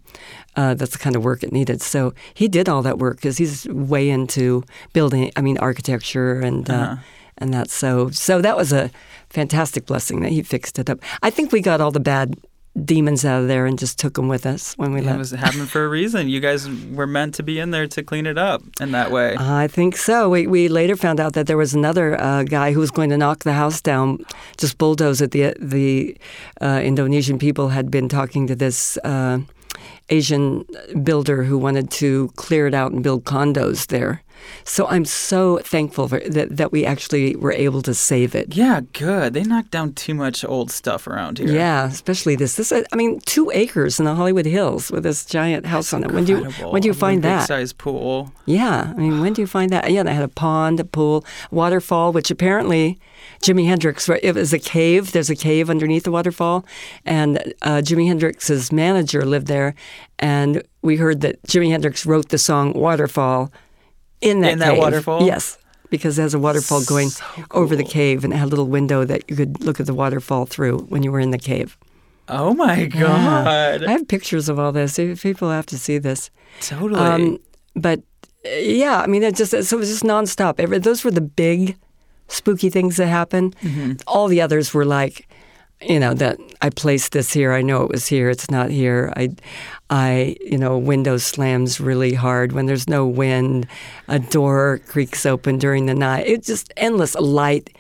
Uh, 0.57 0.75
that's 0.75 0.93
the 0.93 0.99
kind 0.99 1.17
of 1.17 1.23
work 1.25 1.43
it 1.43 1.53
needed. 1.53 1.81
So 1.81 2.13
he 2.35 2.49
did 2.49 2.69
all 2.69 2.83
that 2.83 2.99
work 2.99 3.17
because 3.17 3.39
he's 3.39 3.67
way 3.69 4.11
into 4.11 4.63
building. 4.93 5.31
I 5.37 5.41
mean, 5.41 5.57
architecture 5.59 6.41
and 6.47 6.69
Uh-huh. 6.69 6.93
uh, 6.93 6.97
and 7.41 7.55
that. 7.55 7.71
So 7.71 8.11
so 8.11 8.43
that 8.43 8.57
was 8.57 8.73
a 8.73 8.91
fantastic 9.31 9.87
blessing 9.87 10.23
that 10.23 10.33
he 10.33 10.43
fixed 10.43 10.79
it 10.79 10.91
up. 10.91 10.99
I 11.23 11.31
think 11.31 11.53
we 11.53 11.61
got 11.61 11.81
all 11.81 11.93
the 11.93 12.01
bad 12.15 12.35
demons 12.85 13.25
out 13.25 13.43
of 13.43 13.49
there 13.49 13.67
and 13.67 13.79
just 13.79 13.99
took 13.99 14.15
them 14.15 14.29
with 14.29 14.47
us 14.47 14.75
when 14.75 14.93
we 14.93 15.01
It 15.01 15.05
left. 15.05 15.17
It 15.17 15.19
was 15.19 15.31
happening 15.33 15.67
for 15.67 15.85
a 15.85 15.89
reason. 15.89 16.29
You 16.29 16.41
guys 16.41 16.69
were 16.93 17.07
meant 17.07 17.35
to 17.35 17.43
be 17.43 17.59
in 17.59 17.71
there 17.71 17.87
to 17.89 18.03
clean 18.03 18.27
it 18.27 18.39
up 18.39 18.63
in 18.81 18.93
that 18.93 19.11
way. 19.11 19.37
I 19.39 19.69
think 19.69 19.97
so. 19.97 20.29
We, 20.29 20.47
we 20.47 20.69
later 20.69 20.97
found 20.97 21.21
out 21.21 21.33
that 21.35 21.47
there 21.47 21.57
was 21.57 21.75
another 21.75 22.21
uh, 22.21 22.43
guy 22.45 22.73
who 22.73 22.81
was 22.81 22.91
going 22.91 23.11
to 23.11 23.19
knock 23.19 23.45
the 23.45 23.53
house 23.53 23.81
down, 23.81 24.25
just 24.57 24.79
bulldoze 24.79 25.21
it. 25.21 25.31
The 25.33 25.55
the 25.59 26.17
uh, 26.61 26.81
Indonesian 26.83 27.39
people 27.39 27.69
had 27.69 27.91
been 27.91 28.09
talking 28.09 28.47
to 28.47 28.55
this 28.55 28.97
uh, 29.05 29.41
Asian 30.11 30.65
builder 31.03 31.45
who 31.45 31.59
wanted 31.59 31.91
to 31.91 32.29
clear 32.37 32.67
it 32.67 32.75
out 32.75 32.93
and 32.93 33.03
build 33.03 33.25
condos 33.25 33.87
there. 33.89 34.23
So 34.65 34.87
I'm 34.87 35.05
so 35.05 35.59
thankful 35.59 36.09
for, 36.09 36.21
that 36.21 36.57
that 36.57 36.73
we 36.73 36.85
actually 36.85 37.37
were 37.37 37.53
able 37.53 37.83
to 37.83 37.95
save 37.95 38.35
it. 38.35 38.55
yeah, 38.57 38.81
good. 38.93 39.33
They 39.35 39.43
knocked 39.43 39.71
down 39.71 39.93
too 39.95 40.15
much 40.15 40.45
old 40.45 40.71
stuff 40.71 41.07
around 41.07 41.39
here. 41.39 41.49
Yeah, 41.49 41.87
especially 41.87 42.37
this. 42.37 42.57
This, 42.57 42.73
I 42.73 42.97
mean, 42.97 43.21
two 43.21 43.51
acres 43.55 43.99
in 43.99 44.05
the 44.05 44.15
Hollywood 44.15 44.47
Hills 44.47 44.91
with 44.91 45.03
this 45.05 45.25
giant 45.25 45.67
house 45.67 45.93
on 45.93 46.05
it. 46.05 46.11
When 46.13 46.25
do 46.25 46.39
you 46.39 46.45
when 46.71 46.83
do 46.83 46.87
you 46.89 46.93
A 46.93 46.95
find 46.95 47.23
big 47.23 47.31
that? 47.31 47.47
size 47.49 47.73
pool? 47.73 48.33
Yeah, 48.47 48.93
I 48.97 49.01
mean, 49.01 49.21
when 49.21 49.33
do 49.33 49.41
you 49.43 49.47
find 49.47 49.71
that? 49.73 49.91
Yeah, 49.91 50.03
they 50.03 50.15
had 50.15 50.25
a 50.25 50.29
pond, 50.29 50.81
a 50.81 50.85
pool, 50.85 51.25
waterfall, 51.51 52.13
which 52.13 52.31
apparently 52.31 52.99
Jimi 53.43 53.67
Hendrix. 53.67 54.09
It 54.09 54.35
was 54.35 54.53
a 54.53 54.59
cave. 54.59 55.13
There's 55.13 55.31
a 55.31 55.37
cave 55.37 55.71
underneath 55.71 56.05
the 56.05 56.11
waterfall, 56.13 56.65
and 57.05 57.39
uh, 57.63 57.81
Jimi 57.83 58.07
Hendrix's 58.09 58.73
manager 58.73 59.25
lived 59.25 59.47
there, 59.47 59.75
and 60.19 60.63
we 60.83 60.97
heard 60.97 61.21
that 61.23 61.43
Jimi 61.45 61.71
Hendrix 61.71 62.05
wrote 62.07 62.29
the 62.29 62.39
song 62.39 62.73
"Waterfall" 62.75 63.51
in 64.21 64.41
that 64.41 64.53
In 64.53 64.59
that 64.61 64.77
waterfall? 64.77 65.23
Yes, 65.25 65.59
because 65.91 66.17
there's 66.17 66.35
a 66.35 66.39
waterfall 66.39 66.83
going 66.85 67.09
So 67.11 67.25
over 67.53 67.77
the 67.77 67.85
cave, 67.85 68.25
and 68.25 68.33
it 68.33 68.37
had 68.37 68.47
a 68.47 68.51
little 68.51 68.67
window 68.69 69.05
that 69.05 69.23
you 69.29 69.37
could 69.37 69.65
look 69.65 69.81
at 69.81 69.87
the 69.87 69.95
waterfall 69.95 70.47
through 70.47 70.81
when 70.89 71.03
you 71.03 71.13
were 71.13 71.21
in 71.21 71.31
the 71.31 71.39
cave. 71.39 71.77
Oh 72.29 72.53
my 72.55 72.77
Yeah. 72.77 72.87
god! 72.89 73.85
I 73.85 73.91
have 73.93 74.07
pictures 74.09 74.49
of 74.49 74.59
all 74.59 74.73
this. 74.73 74.97
People 75.23 75.51
have 75.51 75.67
to 75.67 75.79
see 75.79 75.99
this. 75.99 76.31
Totally. 76.61 77.01
Um, 77.01 77.39
but 77.75 78.01
uh, 78.45 78.51
yeah, 78.51 79.01
I 79.01 79.07
mean, 79.07 79.23
it 79.23 79.35
just 79.37 79.51
so 79.53 79.77
it 79.77 79.81
was 79.81 79.89
just 79.89 80.03
nonstop. 80.05 80.83
Those 80.83 81.05
were 81.05 81.11
the 81.11 81.23
big, 81.23 81.77
spooky 82.29 82.69
things 82.71 82.97
that 82.97 83.07
happened. 83.07 83.57
Mm-hmm. 83.63 83.93
All 84.07 84.29
the 84.29 84.43
others 84.43 84.75
were 84.75 84.85
like, 84.85 85.27
you 85.81 85.99
know, 85.99 86.13
that 86.15 86.39
I 86.61 86.69
placed 86.71 87.13
this 87.13 87.33
here. 87.33 87.53
I 87.53 87.63
know 87.63 87.83
it 87.85 87.91
was 87.91 88.07
here. 88.09 88.29
It's 88.29 88.51
not 88.51 88.71
here. 88.71 89.13
I, 89.17 89.31
I, 89.91 90.37
you 90.41 90.59
know, 90.59 90.75
a 90.75 90.79
window 90.79 91.17
slams 91.17 91.81
really 91.81 92.13
hard 92.13 92.53
when 92.53 92.67
there's 92.67 92.89
no 92.89 93.07
wind. 93.07 93.67
A 94.09 94.19
door 94.19 94.81
creaks 94.87 95.25
open 95.25 95.59
during 95.59 95.87
the 95.87 95.95
night. 95.95 96.27
It's 96.27 96.47
just 96.47 96.73
endless. 96.77 97.15
A 97.15 97.21
light 97.21 97.75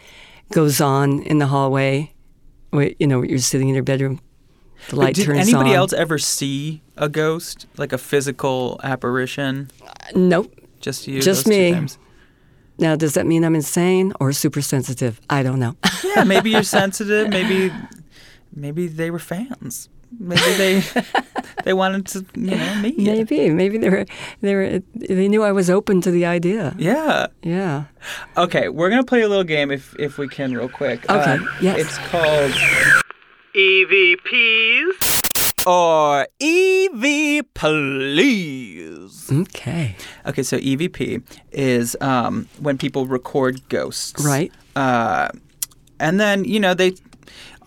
goes 0.53 0.81
on 0.81 1.23
in 1.23 1.39
the 1.39 1.47
hallway. 1.47 2.13
You 2.73 3.07
know, 3.07 3.23
you're 3.23 3.39
sitting 3.39 3.69
in 3.69 3.75
your 3.75 3.85
bedroom. 3.85 4.21
The 4.89 4.97
light 4.97 5.15
did 5.17 5.27
turns 5.27 5.41
anybody 5.41 5.71
on. 5.71 5.77
else 5.77 5.93
ever 5.93 6.19
see 6.19 6.83
a 6.97 7.09
ghost, 7.09 7.67
like 7.77 7.93
a 7.93 7.99
physical 7.99 8.81
apparition? 8.83 9.71
Uh, 9.87 9.93
nope. 10.15 10.55
Just 10.81 11.07
you? 11.09 11.21
Just 11.21 11.47
me. 11.47 11.87
Now, 12.79 12.95
does 12.95 13.15
that 13.15 13.27
mean 13.27 13.45
I'm 13.45 13.57
insane 13.57 14.13
or 14.21 14.33
super 14.33 14.63
sensitive? 14.63 15.21
I 15.29 15.43
don't 15.43 15.59
know. 15.59 15.77
Yeah, 16.05 16.25
maybe 16.25 16.51
you're 16.51 16.63
sensitive. 16.81 17.29
Maybe, 17.29 17.73
maybe 18.55 18.87
they 18.87 19.11
were 19.11 19.19
fans. 19.19 19.89
Maybe 20.19 20.41
they 20.57 20.83
they 21.65 21.73
wanted 21.73 22.07
to 22.07 22.25
you 22.35 22.57
know 22.57 22.75
meet. 22.83 22.99
Maybe, 22.99 23.51
maybe 23.51 23.79
they 23.79 23.91
were 23.91 24.07
they 24.41 24.55
were 24.55 24.83
they 24.95 25.29
knew 25.29 25.43
I 25.43 25.53
was 25.53 25.71
open 25.71 26.01
to 26.03 26.11
the 26.11 26.27
idea. 26.27 26.75
Yeah. 26.79 27.27
Yeah. 27.43 27.85
Okay, 28.37 28.69
we're 28.69 28.91
gonna 28.91 29.05
play 29.05 29.23
a 29.23 29.29
little 29.29 29.45
game 29.45 29.71
if 29.71 29.95
if 29.99 30.19
we 30.19 30.29
can, 30.29 30.55
real 30.57 30.69
quick. 30.69 31.09
Okay, 31.11 31.35
Uh, 31.35 31.39
yes. 31.61 31.79
It's 31.81 31.99
called 32.11 32.53
EVPs 33.55 35.67
or 35.67 36.27
EV 36.41 37.43
Please. 37.55 39.31
Okay. 39.33 39.97
Okay, 40.27 40.43
so 40.43 40.59
EVP 40.59 41.23
is 41.53 41.97
um, 42.01 42.49
when 42.61 42.79
people 42.79 43.07
record 43.07 43.69
ghosts, 43.69 44.25
Right. 44.25 44.53
Uh, 44.77 45.29
and 46.01 46.21
then 46.21 46.45
you 46.45 46.61
know 46.61 46.75
they 46.75 46.93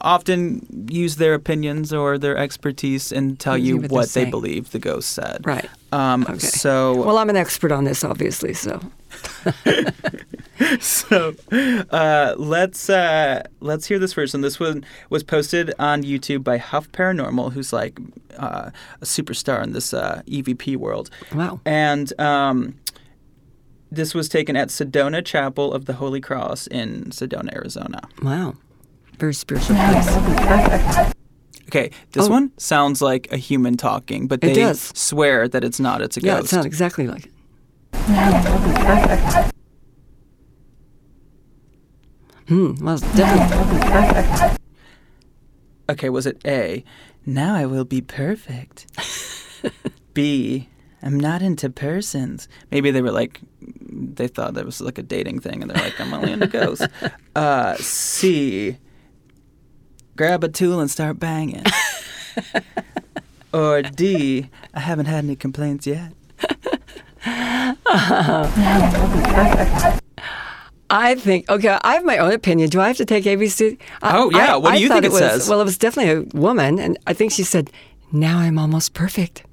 often 0.01 0.87
use 0.89 1.15
their 1.17 1.33
opinions 1.33 1.93
or 1.93 2.17
their 2.17 2.37
expertise 2.37 3.11
and 3.11 3.39
tell 3.39 3.55
See 3.55 3.61
you 3.61 3.77
what 3.77 4.09
they 4.09 4.25
believe 4.25 4.71
the 4.71 4.79
ghost 4.79 5.09
said. 5.09 5.45
Right. 5.45 5.69
Um, 5.91 6.23
Okay. 6.23 6.37
So 6.37 7.03
Well, 7.03 7.17
I'm 7.17 7.29
an 7.29 7.35
expert 7.35 7.71
on 7.71 7.83
this, 7.83 8.03
obviously. 8.03 8.53
So 8.53 8.79
so 10.79 11.35
uh, 11.91 12.35
let's 12.37 12.89
uh, 12.89 13.43
let's 13.59 13.87
hear 13.87 13.99
this 13.99 14.13
first 14.13 14.33
one. 14.33 14.41
This 14.41 14.59
one 14.59 14.85
was 15.09 15.23
posted 15.23 15.73
on 15.79 16.03
YouTube 16.03 16.43
by 16.43 16.57
Huff 16.57 16.91
Paranormal, 16.91 17.53
who's 17.53 17.73
like 17.73 17.99
uh, 18.37 18.71
a 19.01 19.05
superstar 19.05 19.63
in 19.63 19.73
this 19.73 19.93
uh, 19.93 20.21
EVP 20.27 20.77
world. 20.77 21.09
Wow. 21.33 21.59
And 21.65 22.19
um, 22.19 22.75
this 23.91 24.13
was 24.13 24.29
taken 24.29 24.55
at 24.55 24.69
Sedona 24.69 25.23
Chapel 25.25 25.73
of 25.73 25.85
the 25.85 25.93
Holy 25.93 26.21
Cross 26.21 26.67
in 26.67 27.05
Sedona, 27.05 27.53
Arizona. 27.53 28.01
wow, 28.21 28.55
very 29.21 29.33
spiritual 29.35 29.75
place. 29.75 31.13
Okay, 31.67 31.91
this 32.11 32.25
Oh. 32.25 32.29
one 32.29 32.51
sounds 32.57 33.01
like 33.03 33.31
a 33.31 33.37
human 33.37 33.77
talking, 33.77 34.27
but 34.27 34.43
It 34.43 34.47
they 34.47 34.53
does. 34.55 34.91
swear 34.95 35.47
that 35.47 35.63
it's 35.63 35.79
not. 35.79 36.01
It's 36.01 36.17
a 36.17 36.21
Yeah, 36.21 36.37
it 36.37 36.39
ghost. 36.41 36.49
sounds 36.49 36.65
exactly 36.65 37.07
like 37.07 37.25
it. 37.27 37.31
Hmm. 42.47 42.73
Well, 42.83 42.95
it's 42.95 43.03
definitely. 43.15 44.57
Okay, 45.89 46.09
was 46.09 46.25
it 46.25 46.41
A? 46.45 46.83
Now 47.25 47.53
I 47.55 47.65
will 47.65 47.85
be 47.85 48.01
perfect. 48.01 48.87
B. 50.13 50.67
I'm 51.03 51.19
not 51.19 51.41
into 51.41 51.69
persons. 51.69 52.47
Maybe 52.71 52.91
they 52.91 53.01
were 53.01 53.11
like, 53.11 53.39
they 53.61 54.27
thought 54.27 54.53
that 54.55 54.65
was 54.65 54.81
like 54.81 54.97
a 54.97 55.03
dating 55.03 55.39
thing, 55.39 55.61
and 55.61 55.69
they're 55.71 55.83
like, 55.83 55.99
I'm 55.99 56.13
only 56.13 56.31
into 56.31 56.47
ghosts. 56.47 56.87
Uh, 57.35 57.75
C. 57.77 58.77
Grab 60.15 60.43
a 60.43 60.49
tool 60.49 60.79
and 60.79 60.89
start 60.91 61.19
banging. 61.19 61.63
or 63.53 63.81
D. 63.81 64.49
I 64.73 64.79
haven't 64.79 65.05
had 65.07 65.23
any 65.23 65.35
complaints 65.35 65.87
yet. 65.87 66.11
I 70.89 71.15
think. 71.15 71.49
Okay, 71.49 71.77
I 71.81 71.93
have 71.93 72.03
my 72.03 72.17
own 72.17 72.33
opinion. 72.33 72.69
Do 72.69 72.81
I 72.81 72.87
have 72.87 72.97
to 72.97 73.05
take 73.05 73.23
ABC? 73.23 73.77
I- 74.01 74.17
Oh, 74.17 74.29
yeah. 74.31 74.55
I- 74.55 74.57
What 74.57 74.73
do 74.75 74.81
you 74.81 74.89
think 74.89 75.05
it 75.05 75.11
was, 75.11 75.19
says? 75.19 75.49
Well, 75.49 75.61
it 75.61 75.65
was 75.65 75.77
definitely 75.77 76.11
a 76.11 76.21
woman, 76.37 76.79
and 76.79 76.97
I 77.07 77.13
think 77.13 77.31
she 77.31 77.43
said, 77.43 77.69
"Now 78.11 78.39
I'm 78.39 78.59
almost 78.59 78.93
perfect." 78.93 79.43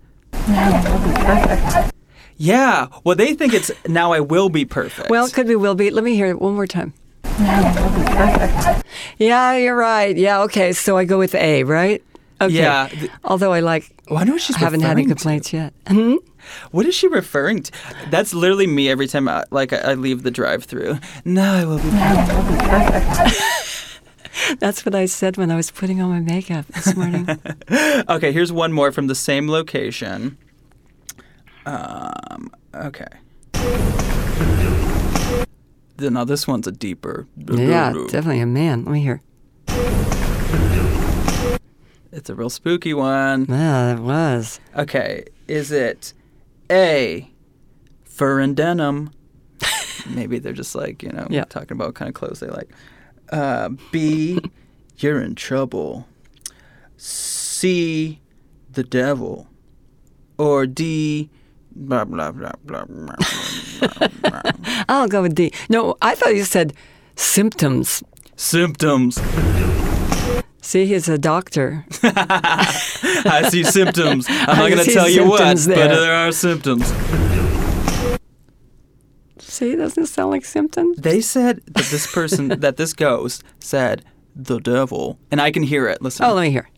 Yeah. 2.40 2.86
Well, 3.04 3.16
they 3.16 3.34
think 3.34 3.52
it's 3.54 3.70
now 3.88 4.12
I 4.12 4.20
will 4.20 4.48
be 4.48 4.64
perfect. 4.64 5.10
Well, 5.10 5.26
it 5.26 5.32
could 5.34 5.46
be 5.46 5.56
will 5.56 5.74
be. 5.74 5.90
Let 5.90 6.04
me 6.04 6.14
hear 6.14 6.26
it 6.26 6.40
one 6.40 6.54
more 6.54 6.66
time. 6.66 6.92
Yeah, 9.18 9.56
you're 9.56 9.76
right. 9.76 10.16
Yeah, 10.16 10.42
okay. 10.42 10.72
So 10.72 10.96
I 10.96 11.04
go 11.04 11.18
with 11.18 11.34
A, 11.34 11.64
right? 11.64 12.02
Okay. 12.40 12.54
Yeah, 12.54 12.88
Although 13.24 13.52
I 13.52 13.60
like, 13.60 13.90
I 14.08 14.14
wonder 14.14 14.32
what 14.32 14.40
she's 14.42 14.54
I 14.56 14.60
haven't 14.60 14.80
had 14.82 14.92
any 14.92 15.02
referring 15.02 15.08
to. 15.08 15.14
complaints 15.14 15.52
yet. 15.52 15.72
Hmm? 15.88 16.14
What 16.70 16.86
is 16.86 16.94
she 16.94 17.08
referring 17.08 17.64
to? 17.64 17.72
That's 18.10 18.32
literally 18.32 18.66
me 18.66 18.88
every 18.88 19.06
time 19.06 19.28
I, 19.28 19.44
like 19.50 19.74
I, 19.74 19.78
I 19.90 19.94
leave 19.94 20.22
the 20.22 20.30
drive-through. 20.30 20.98
No, 21.26 21.42
I 21.42 21.64
will 21.66 21.76
be 21.76 21.90
perfect. 21.90 23.40
That's 24.60 24.86
what 24.86 24.94
I 24.94 25.04
said 25.04 25.36
when 25.36 25.50
I 25.50 25.56
was 25.56 25.70
putting 25.70 26.00
on 26.00 26.08
my 26.08 26.20
makeup 26.20 26.64
this 26.68 26.96
morning. 26.96 27.28
Okay, 28.08 28.32
here's 28.32 28.50
one 28.50 28.72
more 28.72 28.92
from 28.92 29.08
the 29.08 29.14
same 29.14 29.46
location. 29.50 30.38
Um, 31.66 32.50
okay. 32.74 33.08
Now 36.00 36.24
this 36.24 36.46
one's 36.46 36.66
a 36.66 36.72
deeper. 36.72 37.26
yeah, 37.36 37.92
definitely 38.08 38.40
a 38.40 38.46
man. 38.46 38.84
Let 38.84 38.92
me 38.92 39.00
hear. 39.02 39.20
It's 42.10 42.30
a 42.30 42.34
real 42.34 42.50
spooky 42.50 42.94
one. 42.94 43.46
Yeah, 43.48 43.94
it 43.94 44.00
was. 44.00 44.60
Okay, 44.76 45.24
is 45.46 45.70
it 45.70 46.14
A, 46.70 47.30
fur 48.04 48.40
and 48.40 48.56
denim? 48.56 49.10
Maybe 50.08 50.38
they're 50.38 50.52
just 50.54 50.74
like, 50.74 51.02
you 51.02 51.10
know, 51.10 51.26
Yeah. 51.30 51.44
talking 51.44 51.72
about 51.72 51.88
what 51.88 51.94
kind 51.96 52.08
of 52.08 52.14
clothes 52.14 52.40
they 52.40 52.48
like. 52.48 52.70
Uh, 53.30 53.70
B, 53.92 54.38
you're 54.98 55.20
in 55.20 55.34
trouble. 55.34 56.06
C, 56.96 58.20
the 58.70 58.84
devil. 58.84 59.46
Or 60.38 60.66
D, 60.66 61.28
blah, 61.78 62.04
blah, 62.04 62.32
blah, 62.32 62.52
blah, 62.64 62.84
blah, 62.84 63.16
blah, 63.80 64.08
blah. 64.22 64.42
I'll 64.88 65.08
go 65.08 65.22
with 65.22 65.34
D. 65.34 65.52
No, 65.68 65.96
I 66.02 66.14
thought 66.14 66.34
you 66.34 66.44
said 66.44 66.74
symptoms. 67.16 68.02
Symptoms. 68.36 69.20
See, 70.60 70.86
he's 70.86 71.08
a 71.08 71.18
doctor. 71.18 71.86
I 72.02 73.48
see 73.50 73.64
symptoms. 73.64 74.26
I'm 74.28 74.58
not 74.58 74.70
going 74.70 74.84
to 74.84 74.92
tell 74.92 75.08
you 75.08 75.28
what, 75.28 75.38
symptoms 75.38 75.66
but 75.66 75.74
there. 75.74 75.88
there 75.88 76.14
are 76.14 76.32
symptoms. 76.32 76.92
See, 79.40 79.74
doesn't 79.76 80.02
it 80.02 80.06
sound 80.06 80.30
like 80.30 80.44
symptoms? 80.44 80.98
They 80.98 81.20
said 81.20 81.62
that 81.68 81.86
this 81.86 82.06
person, 82.12 82.48
that 82.48 82.76
this 82.76 82.92
ghost 82.92 83.42
said 83.60 84.04
the 84.36 84.58
devil, 84.58 85.18
and 85.30 85.40
I 85.40 85.50
can 85.50 85.62
hear 85.62 85.88
it. 85.88 86.02
Listen. 86.02 86.26
Oh, 86.26 86.34
let 86.34 86.42
me 86.42 86.50
hear. 86.50 86.68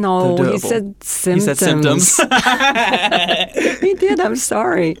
No, 0.00 0.36
he 0.36 0.58
said 0.58 0.94
he 1.00 1.04
symptoms. 1.06 1.44
said 1.44 1.58
symptoms. 1.58 2.16
he 3.80 3.94
did. 3.94 4.20
I'm 4.20 4.36
sorry. 4.36 4.96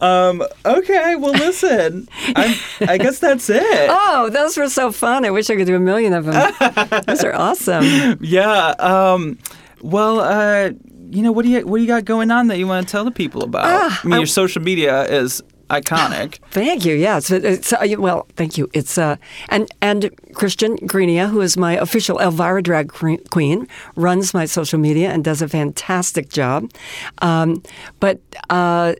um. 0.00 0.42
Okay. 0.64 1.16
Well, 1.16 1.32
listen. 1.32 2.08
I'm, 2.34 2.54
I 2.88 2.98
guess 2.98 3.18
that's 3.18 3.48
it. 3.50 3.62
Oh, 3.90 4.28
those 4.32 4.56
were 4.56 4.68
so 4.68 4.90
fun. 4.92 5.24
I 5.24 5.30
wish 5.30 5.50
I 5.50 5.56
could 5.56 5.66
do 5.66 5.76
a 5.76 5.80
million 5.80 6.12
of 6.12 6.24
them. 6.26 6.52
those 7.06 7.24
are 7.24 7.34
awesome. 7.34 7.84
Yeah. 8.20 8.74
Um. 8.78 9.38
Well. 9.82 10.20
Uh. 10.20 10.70
You 11.08 11.22
know 11.22 11.30
what 11.30 11.44
do 11.44 11.50
you 11.52 11.64
what 11.64 11.76
do 11.78 11.82
you 11.82 11.86
got 11.88 12.04
going 12.04 12.32
on 12.32 12.48
that 12.48 12.58
you 12.58 12.66
want 12.66 12.86
to 12.88 12.90
tell 12.90 13.04
the 13.04 13.12
people 13.12 13.44
about? 13.44 13.64
Ah, 13.66 14.00
I 14.02 14.06
mean, 14.06 14.14
I- 14.14 14.18
your 14.18 14.26
social 14.26 14.60
media 14.60 15.04
is 15.04 15.40
iconic. 15.68 16.38
Thank 16.50 16.84
you. 16.84 16.94
Yeah, 16.94 17.18
it's, 17.18 17.30
it's 17.30 17.72
uh, 17.72 17.86
well, 17.98 18.26
thank 18.36 18.56
you. 18.56 18.68
It's 18.72 18.98
uh, 18.98 19.16
and 19.48 19.68
and 19.80 20.10
Christian 20.34 20.76
Greenia, 20.78 21.28
who 21.28 21.40
is 21.40 21.56
my 21.56 21.74
official 21.74 22.18
Elvira 22.18 22.62
drag 22.62 22.92
queen, 23.30 23.68
runs 23.96 24.32
my 24.32 24.44
social 24.44 24.78
media 24.78 25.10
and 25.10 25.24
does 25.24 25.42
a 25.42 25.48
fantastic 25.48 26.28
job. 26.28 26.70
Um, 27.18 27.62
but 28.00 28.20
uh, 28.50 28.94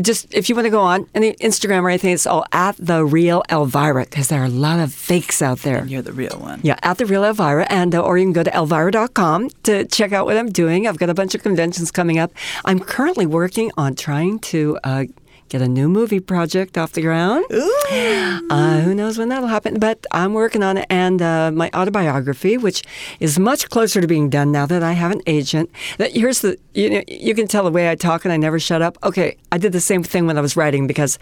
just 0.00 0.32
if 0.34 0.48
you 0.48 0.54
want 0.54 0.66
to 0.66 0.70
go 0.70 0.80
on 0.80 1.06
any 1.14 1.32
Instagram 1.34 1.82
or 1.82 1.90
anything, 1.90 2.12
it's 2.12 2.26
all 2.26 2.44
at 2.52 2.76
the 2.78 3.04
real 3.04 3.42
Elvira 3.50 4.04
because 4.04 4.28
there 4.28 4.42
are 4.42 4.46
a 4.46 4.50
lot 4.50 4.80
of 4.80 4.92
fakes 4.92 5.40
out 5.40 5.60
there. 5.60 5.84
You're 5.86 6.02
the 6.02 6.12
real 6.12 6.38
one. 6.38 6.60
Yeah, 6.62 6.78
at 6.82 6.98
the 6.98 7.06
real 7.06 7.24
Elvira, 7.24 7.66
and 7.70 7.94
uh, 7.94 8.00
or 8.00 8.18
you 8.18 8.24
can 8.24 8.32
go 8.32 8.42
to 8.42 8.50
elvira.com 8.50 9.50
to 9.64 9.84
check 9.86 10.12
out 10.12 10.26
what 10.26 10.36
I'm 10.36 10.50
doing. 10.50 10.86
I've 10.86 10.98
got 10.98 11.10
a 11.10 11.14
bunch 11.14 11.34
of 11.34 11.42
conventions 11.42 11.90
coming 11.90 12.18
up. 12.18 12.32
I'm 12.64 12.80
currently 12.80 13.26
working 13.26 13.70
on 13.76 13.94
trying 13.94 14.38
to 14.40 14.78
uh, 14.82 15.04
get 15.48 15.62
a 15.62 15.68
new 15.68 15.88
movie 15.88 16.20
project 16.20 16.76
off 16.76 16.92
the 16.92 17.02
ground. 17.02 17.44
Uh, 17.50 18.80
who 18.80 18.94
knows 18.94 19.18
when 19.18 19.28
that'll 19.28 19.48
happen? 19.48 19.78
But 19.78 20.04
I'm 20.12 20.32
working 20.34 20.62
on 20.62 20.76
it, 20.76 20.86
and 20.90 21.20
uh, 21.22 21.50
my 21.52 21.70
autobiography, 21.74 22.56
which 22.56 22.82
is 23.20 23.38
much 23.38 23.68
closer 23.70 24.00
to 24.00 24.06
being 24.06 24.28
done 24.30 24.52
now 24.52 24.66
that 24.66 24.82
I 24.82 24.92
have 24.92 25.12
an 25.12 25.22
agent. 25.26 25.70
That 25.98 26.12
here's 26.12 26.40
the 26.40 26.58
you 26.74 26.90
know 26.90 27.02
you 27.08 27.34
can 27.34 27.46
tell 27.46 27.64
the 27.64 27.70
way 27.70 27.90
I 27.90 27.94
talk, 27.94 28.24
and 28.24 28.32
I 28.32 28.36
never 28.36 28.58
shut 28.58 28.82
up. 28.82 28.98
Okay, 29.02 29.36
I 29.52 29.58
did 29.58 29.72
the 29.72 29.80
same 29.80 30.02
thing 30.02 30.26
when 30.26 30.36
I 30.38 30.40
was 30.40 30.56
writing 30.56 30.86
because 30.86 31.18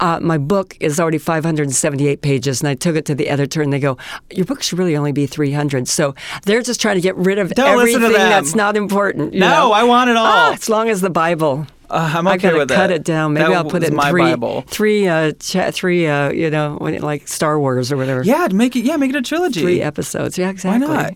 uh, 0.00 0.20
my 0.20 0.38
book 0.38 0.76
is 0.80 0.98
already 1.00 1.18
578 1.18 2.22
pages, 2.22 2.60
and 2.60 2.68
I 2.68 2.74
took 2.74 2.96
it 2.96 3.04
to 3.06 3.14
the 3.14 3.28
editor, 3.28 3.62
and 3.62 3.72
they 3.72 3.80
go, 3.80 3.96
"Your 4.32 4.46
book 4.46 4.62
should 4.62 4.78
really 4.78 4.96
only 4.96 5.12
be 5.12 5.26
300." 5.26 5.88
So 5.88 6.14
they're 6.44 6.62
just 6.62 6.80
trying 6.80 6.96
to 6.96 7.00
get 7.02 7.16
rid 7.16 7.38
of 7.38 7.50
Don't 7.54 7.78
everything 7.78 8.12
that's 8.12 8.54
not 8.54 8.76
important. 8.76 9.34
you 9.34 9.40
No, 9.40 9.48
know? 9.50 9.72
I 9.72 9.82
want 9.84 10.10
it 10.10 10.16
all. 10.16 10.26
Ah, 10.26 10.52
as 10.54 10.68
long 10.68 10.88
as 10.88 11.00
the 11.00 11.10
Bible. 11.10 11.66
Uh, 11.88 12.12
I'm 12.16 12.26
I 12.26 12.32
okay 12.34 12.42
gotta 12.48 12.58
with 12.58 12.68
cut 12.68 12.88
that. 12.88 12.90
it 12.90 13.04
down. 13.04 13.34
Maybe 13.34 13.46
That 13.48 13.52
I'll 13.56 13.64
put 13.64 13.82
it 13.82 13.90
in 13.90 13.96
my 13.96 14.10
three, 14.10 14.22
Bible. 14.22 14.62
three, 14.62 15.06
uh, 15.08 15.32
cha- 15.38 15.70
three, 15.70 16.06
uh, 16.06 16.30
you 16.30 16.50
know, 16.50 16.78
like 16.80 17.28
Star 17.28 17.58
Wars 17.58 17.92
or 17.92 17.96
whatever. 17.96 18.22
Yeah, 18.24 18.48
make 18.52 18.74
it. 18.76 18.84
Yeah, 18.84 18.96
make 18.96 19.10
it 19.10 19.16
a 19.16 19.22
trilogy. 19.22 19.60
Three 19.60 19.82
episodes. 19.82 20.36
Yeah, 20.38 20.50
exactly. 20.50 20.88
Why 20.88 21.14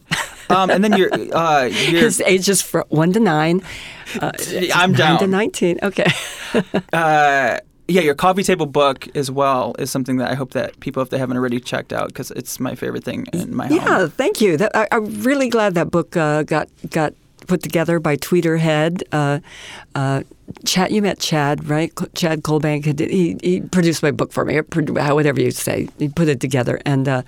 not? 0.50 0.56
um, 0.56 0.70
and 0.70 0.82
then 0.84 0.92
you're. 0.96 1.12
Uh, 1.12 1.64
you're 1.90 2.02
His 2.02 2.20
age 2.20 2.48
is 2.48 2.62
from 2.62 2.84
one 2.88 3.12
to 3.12 3.20
nine. 3.20 3.62
Uh, 4.20 4.32
I'm 4.74 4.92
nine 4.92 4.98
down. 4.98 5.18
to 5.20 5.26
nineteen. 5.26 5.78
Okay. 5.82 6.06
uh, 6.92 7.58
yeah, 7.88 8.02
your 8.02 8.14
coffee 8.14 8.44
table 8.44 8.66
book 8.66 9.08
as 9.16 9.30
well 9.32 9.74
is 9.80 9.90
something 9.90 10.18
that 10.18 10.30
I 10.30 10.34
hope 10.34 10.52
that 10.52 10.78
people, 10.78 11.02
if 11.02 11.10
they 11.10 11.18
haven't 11.18 11.36
already 11.36 11.58
checked 11.58 11.92
out, 11.92 12.06
because 12.08 12.30
it's 12.30 12.60
my 12.60 12.76
favorite 12.76 13.02
thing 13.02 13.26
in 13.32 13.54
my 13.54 13.68
yeah, 13.68 13.80
home. 13.98 14.10
thank 14.10 14.40
you. 14.40 14.56
That, 14.56 14.70
I, 14.76 14.86
I'm 14.92 15.22
really 15.22 15.48
glad 15.48 15.74
that 15.74 15.90
book 15.90 16.16
uh, 16.16 16.44
got 16.44 16.68
got 16.90 17.14
put 17.46 17.62
together 17.62 18.00
by 18.00 18.16
Tweeterhead. 18.16 19.02
Uh, 19.12 19.40
uh, 19.94 20.22
Chad, 20.64 20.90
you 20.90 21.02
met 21.02 21.18
Chad, 21.20 21.68
right? 21.68 21.92
Chad 22.14 22.42
Colbank. 22.42 22.98
He, 22.98 23.36
he 23.42 23.60
produced 23.60 24.02
my 24.02 24.10
book 24.10 24.32
for 24.32 24.44
me, 24.44 24.58
whatever 24.58 25.40
you 25.40 25.50
say. 25.50 25.88
He 25.98 26.08
put 26.08 26.28
it 26.28 26.40
together, 26.40 26.80
and 26.84 27.08
uh, 27.08 27.22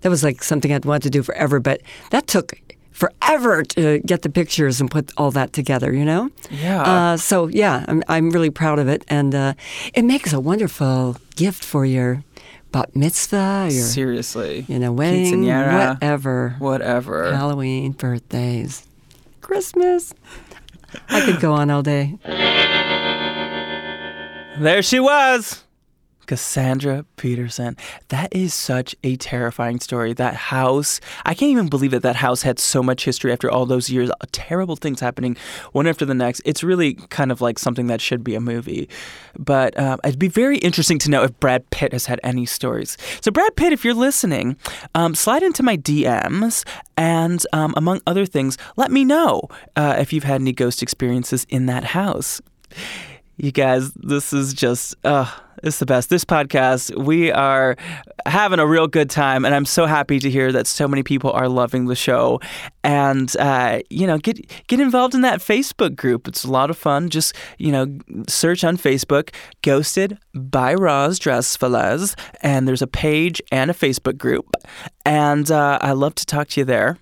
that 0.00 0.08
was 0.08 0.22
like 0.22 0.44
something 0.44 0.72
I'd 0.72 0.84
wanted 0.84 1.02
to 1.04 1.10
do 1.10 1.22
forever. 1.22 1.60
But 1.60 1.82
that 2.10 2.26
took 2.26 2.54
forever 2.98 3.62
to 3.62 4.00
get 4.00 4.22
the 4.22 4.28
pictures 4.28 4.80
and 4.80 4.90
put 4.90 5.12
all 5.16 5.30
that 5.30 5.52
together, 5.52 5.92
you 5.92 6.04
know? 6.04 6.28
Yeah. 6.50 6.82
Uh, 6.82 7.16
so, 7.16 7.46
yeah, 7.46 7.84
I'm, 7.86 8.02
I'm 8.08 8.30
really 8.30 8.50
proud 8.50 8.80
of 8.80 8.88
it. 8.88 9.04
And 9.06 9.36
uh, 9.36 9.54
it 9.94 10.02
makes 10.02 10.32
a 10.32 10.40
wonderful 10.40 11.16
gift 11.36 11.62
for 11.64 11.86
your 11.86 12.24
bat 12.72 12.96
mitzvah, 12.96 13.68
your, 13.70 13.84
Seriously. 13.84 14.64
you 14.66 14.80
know, 14.80 14.90
wedding, 14.90 15.46
whatever. 15.46 16.56
Whatever. 16.58 17.32
Halloween, 17.32 17.92
birthdays, 17.92 18.84
Christmas. 19.48 20.12
I 21.08 21.22
could 21.24 21.40
go 21.40 21.54
on 21.54 21.70
all 21.70 21.82
day. 21.82 22.18
There 24.58 24.82
she 24.82 25.00
was. 25.00 25.64
Cassandra 26.28 27.06
Peterson. 27.16 27.74
That 28.08 28.28
is 28.36 28.52
such 28.52 28.94
a 29.02 29.16
terrifying 29.16 29.80
story. 29.80 30.12
That 30.12 30.34
house, 30.34 31.00
I 31.24 31.32
can't 31.32 31.50
even 31.50 31.68
believe 31.68 31.90
that 31.90 32.02
that 32.02 32.16
house 32.16 32.42
had 32.42 32.58
so 32.58 32.82
much 32.82 33.04
history 33.04 33.32
after 33.32 33.50
all 33.50 33.64
those 33.64 33.88
years. 33.88 34.10
Terrible 34.30 34.76
things 34.76 35.00
happening 35.00 35.36
one 35.72 35.86
after 35.86 36.04
the 36.04 36.14
next. 36.14 36.42
It's 36.44 36.62
really 36.62 36.94
kind 37.08 37.32
of 37.32 37.40
like 37.40 37.58
something 37.58 37.86
that 37.86 38.02
should 38.02 38.22
be 38.22 38.34
a 38.34 38.40
movie. 38.40 38.90
But 39.38 39.76
um, 39.78 39.98
it'd 40.04 40.18
be 40.18 40.28
very 40.28 40.58
interesting 40.58 40.98
to 41.00 41.10
know 41.10 41.22
if 41.24 41.38
Brad 41.40 41.68
Pitt 41.70 41.92
has 41.92 42.04
had 42.04 42.20
any 42.22 42.44
stories. 42.44 42.98
So, 43.22 43.30
Brad 43.30 43.56
Pitt, 43.56 43.72
if 43.72 43.82
you're 43.82 43.94
listening, 43.94 44.56
um, 44.94 45.14
slide 45.14 45.42
into 45.42 45.62
my 45.62 45.78
DMs 45.78 46.62
and, 46.98 47.44
um, 47.54 47.72
among 47.74 48.02
other 48.06 48.26
things, 48.26 48.58
let 48.76 48.90
me 48.90 49.02
know 49.02 49.48
uh, 49.76 49.96
if 49.98 50.12
you've 50.12 50.24
had 50.24 50.42
any 50.42 50.52
ghost 50.52 50.82
experiences 50.82 51.46
in 51.48 51.64
that 51.66 51.84
house. 51.84 52.42
You 53.38 53.52
guys, 53.52 53.92
this 53.92 54.32
is 54.32 54.52
just, 54.52 54.96
uh, 55.04 55.30
it's 55.62 55.78
the 55.78 55.86
best. 55.86 56.10
This 56.10 56.24
podcast, 56.24 56.92
we 56.96 57.30
are 57.30 57.76
having 58.26 58.58
a 58.58 58.66
real 58.66 58.88
good 58.88 59.08
time, 59.08 59.44
and 59.44 59.54
I'm 59.54 59.64
so 59.64 59.86
happy 59.86 60.18
to 60.18 60.28
hear 60.28 60.50
that 60.50 60.66
so 60.66 60.88
many 60.88 61.04
people 61.04 61.30
are 61.30 61.48
loving 61.48 61.86
the 61.86 61.94
show. 61.94 62.40
And 62.82 63.34
uh, 63.36 63.80
you 63.90 64.06
know, 64.06 64.18
get 64.18 64.40
get 64.66 64.80
involved 64.80 65.14
in 65.14 65.20
that 65.22 65.40
Facebook 65.40 65.94
group. 65.94 66.26
It's 66.26 66.44
a 66.44 66.50
lot 66.50 66.70
of 66.70 66.76
fun. 66.76 67.10
Just 67.10 67.34
you 67.58 67.70
know, 67.72 67.86
search 68.28 68.64
on 68.64 68.76
Facebook 68.76 69.32
"Ghosted 69.62 70.18
by 70.34 70.74
Roz 70.74 71.18
Drezfalez," 71.18 72.18
and 72.42 72.66
there's 72.66 72.82
a 72.82 72.86
page 72.86 73.40
and 73.50 73.70
a 73.70 73.74
Facebook 73.74 74.18
group. 74.18 74.56
And 75.04 75.50
uh, 75.50 75.78
I 75.80 75.92
love 75.92 76.14
to 76.16 76.26
talk 76.26 76.48
to 76.48 76.60
you 76.60 76.64
there. 76.64 76.98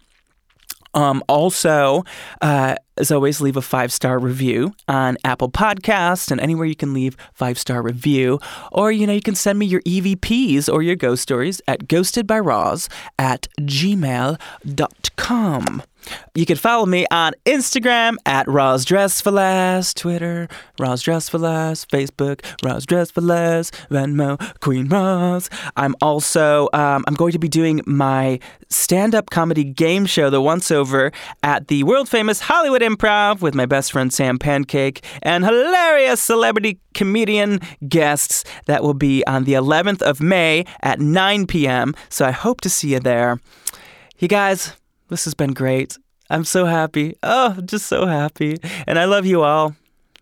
Um, 0.96 1.22
also, 1.28 2.02
uh, 2.40 2.74
as 2.96 3.12
always, 3.12 3.40
leave 3.42 3.56
a 3.56 3.62
five 3.62 3.92
star 3.92 4.18
review 4.18 4.74
on 4.88 5.18
Apple 5.24 5.50
Podcasts 5.50 6.30
and 6.32 6.40
anywhere 6.40 6.66
you 6.66 6.74
can 6.74 6.92
leave 6.94 7.16
five 7.34 7.58
star 7.58 7.82
review. 7.82 8.40
Or, 8.72 8.90
you 8.90 9.06
know, 9.06 9.12
you 9.12 9.20
can 9.20 9.34
send 9.34 9.58
me 9.58 9.66
your 9.66 9.82
EVPs 9.82 10.72
or 10.72 10.82
your 10.82 10.96
ghost 10.96 11.22
stories 11.22 11.60
at 11.68 11.86
ghostedbyroz 11.86 12.88
at 13.18 13.46
gmail.com. 13.60 14.36
You 16.34 16.46
can 16.46 16.56
follow 16.56 16.86
me 16.86 17.06
on 17.10 17.32
Instagram 17.44 18.16
at 18.26 18.46
Roz 18.48 18.84
Dress 18.84 19.20
for 19.20 19.30
Less, 19.30 19.94
Twitter, 19.94 20.48
Roz 20.78 21.02
Dress 21.02 21.28
for 21.28 21.38
Less, 21.38 21.84
Facebook, 21.86 22.44
Roz 22.64 22.86
Dress 22.86 23.10
for 23.10 23.20
Less, 23.20 23.70
Venmo, 23.90 24.38
Queen 24.60 24.88
Roz. 24.88 25.48
I'm 25.76 25.94
also, 26.00 26.68
um, 26.72 27.04
I'm 27.06 27.14
going 27.14 27.32
to 27.32 27.38
be 27.38 27.48
doing 27.48 27.80
my 27.86 28.38
stand-up 28.68 29.30
comedy 29.30 29.64
game 29.64 30.06
show, 30.06 30.30
The 30.30 30.40
Once 30.40 30.70
Over, 30.70 31.12
at 31.42 31.68
the 31.68 31.84
world 31.84 32.08
famous 32.08 32.40
Hollywood 32.40 32.82
Improv 32.82 33.40
with 33.40 33.54
my 33.54 33.66
best 33.66 33.92
friend 33.92 34.12
Sam 34.12 34.38
Pancake 34.38 35.04
and 35.22 35.44
hilarious 35.44 36.20
celebrity 36.20 36.80
comedian 36.94 37.60
guests. 37.88 38.44
That 38.66 38.82
will 38.82 38.94
be 38.94 39.24
on 39.26 39.44
the 39.44 39.52
11th 39.54 40.02
of 40.02 40.20
May 40.20 40.64
at 40.82 41.00
9 41.00 41.46
p.m. 41.46 41.94
So 42.08 42.24
I 42.24 42.30
hope 42.30 42.60
to 42.62 42.70
see 42.70 42.92
you 42.92 43.00
there. 43.00 43.40
You 44.18 44.28
guys, 44.28 44.72
this 45.08 45.24
has 45.24 45.34
been 45.34 45.52
great. 45.52 45.98
I'm 46.28 46.44
so 46.44 46.64
happy. 46.64 47.16
Oh, 47.22 47.60
just 47.64 47.86
so 47.86 48.06
happy. 48.06 48.56
And 48.86 48.98
I 48.98 49.04
love 49.04 49.26
you 49.26 49.42
all, 49.42 49.76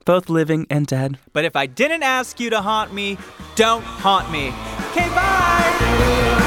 both 0.04 0.28
living 0.28 0.66
and 0.68 0.86
dead. 0.86 1.18
But 1.32 1.44
if 1.44 1.56
I 1.56 1.66
didn't 1.66 2.02
ask 2.02 2.38
you 2.40 2.50
to 2.50 2.60
haunt 2.60 2.92
me, 2.92 3.16
don't 3.56 3.82
haunt 3.82 4.30
me. 4.30 4.48
Okay, 4.90 5.08
bye. 5.14 6.44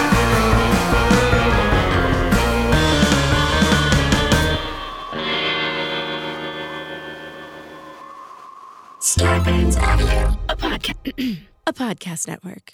Starburns 8.99 9.77
Audio, 9.81 10.37
a, 10.49 10.55
podca- 10.55 11.37
a 11.67 11.73
podcast 11.73 12.27
network. 12.27 12.73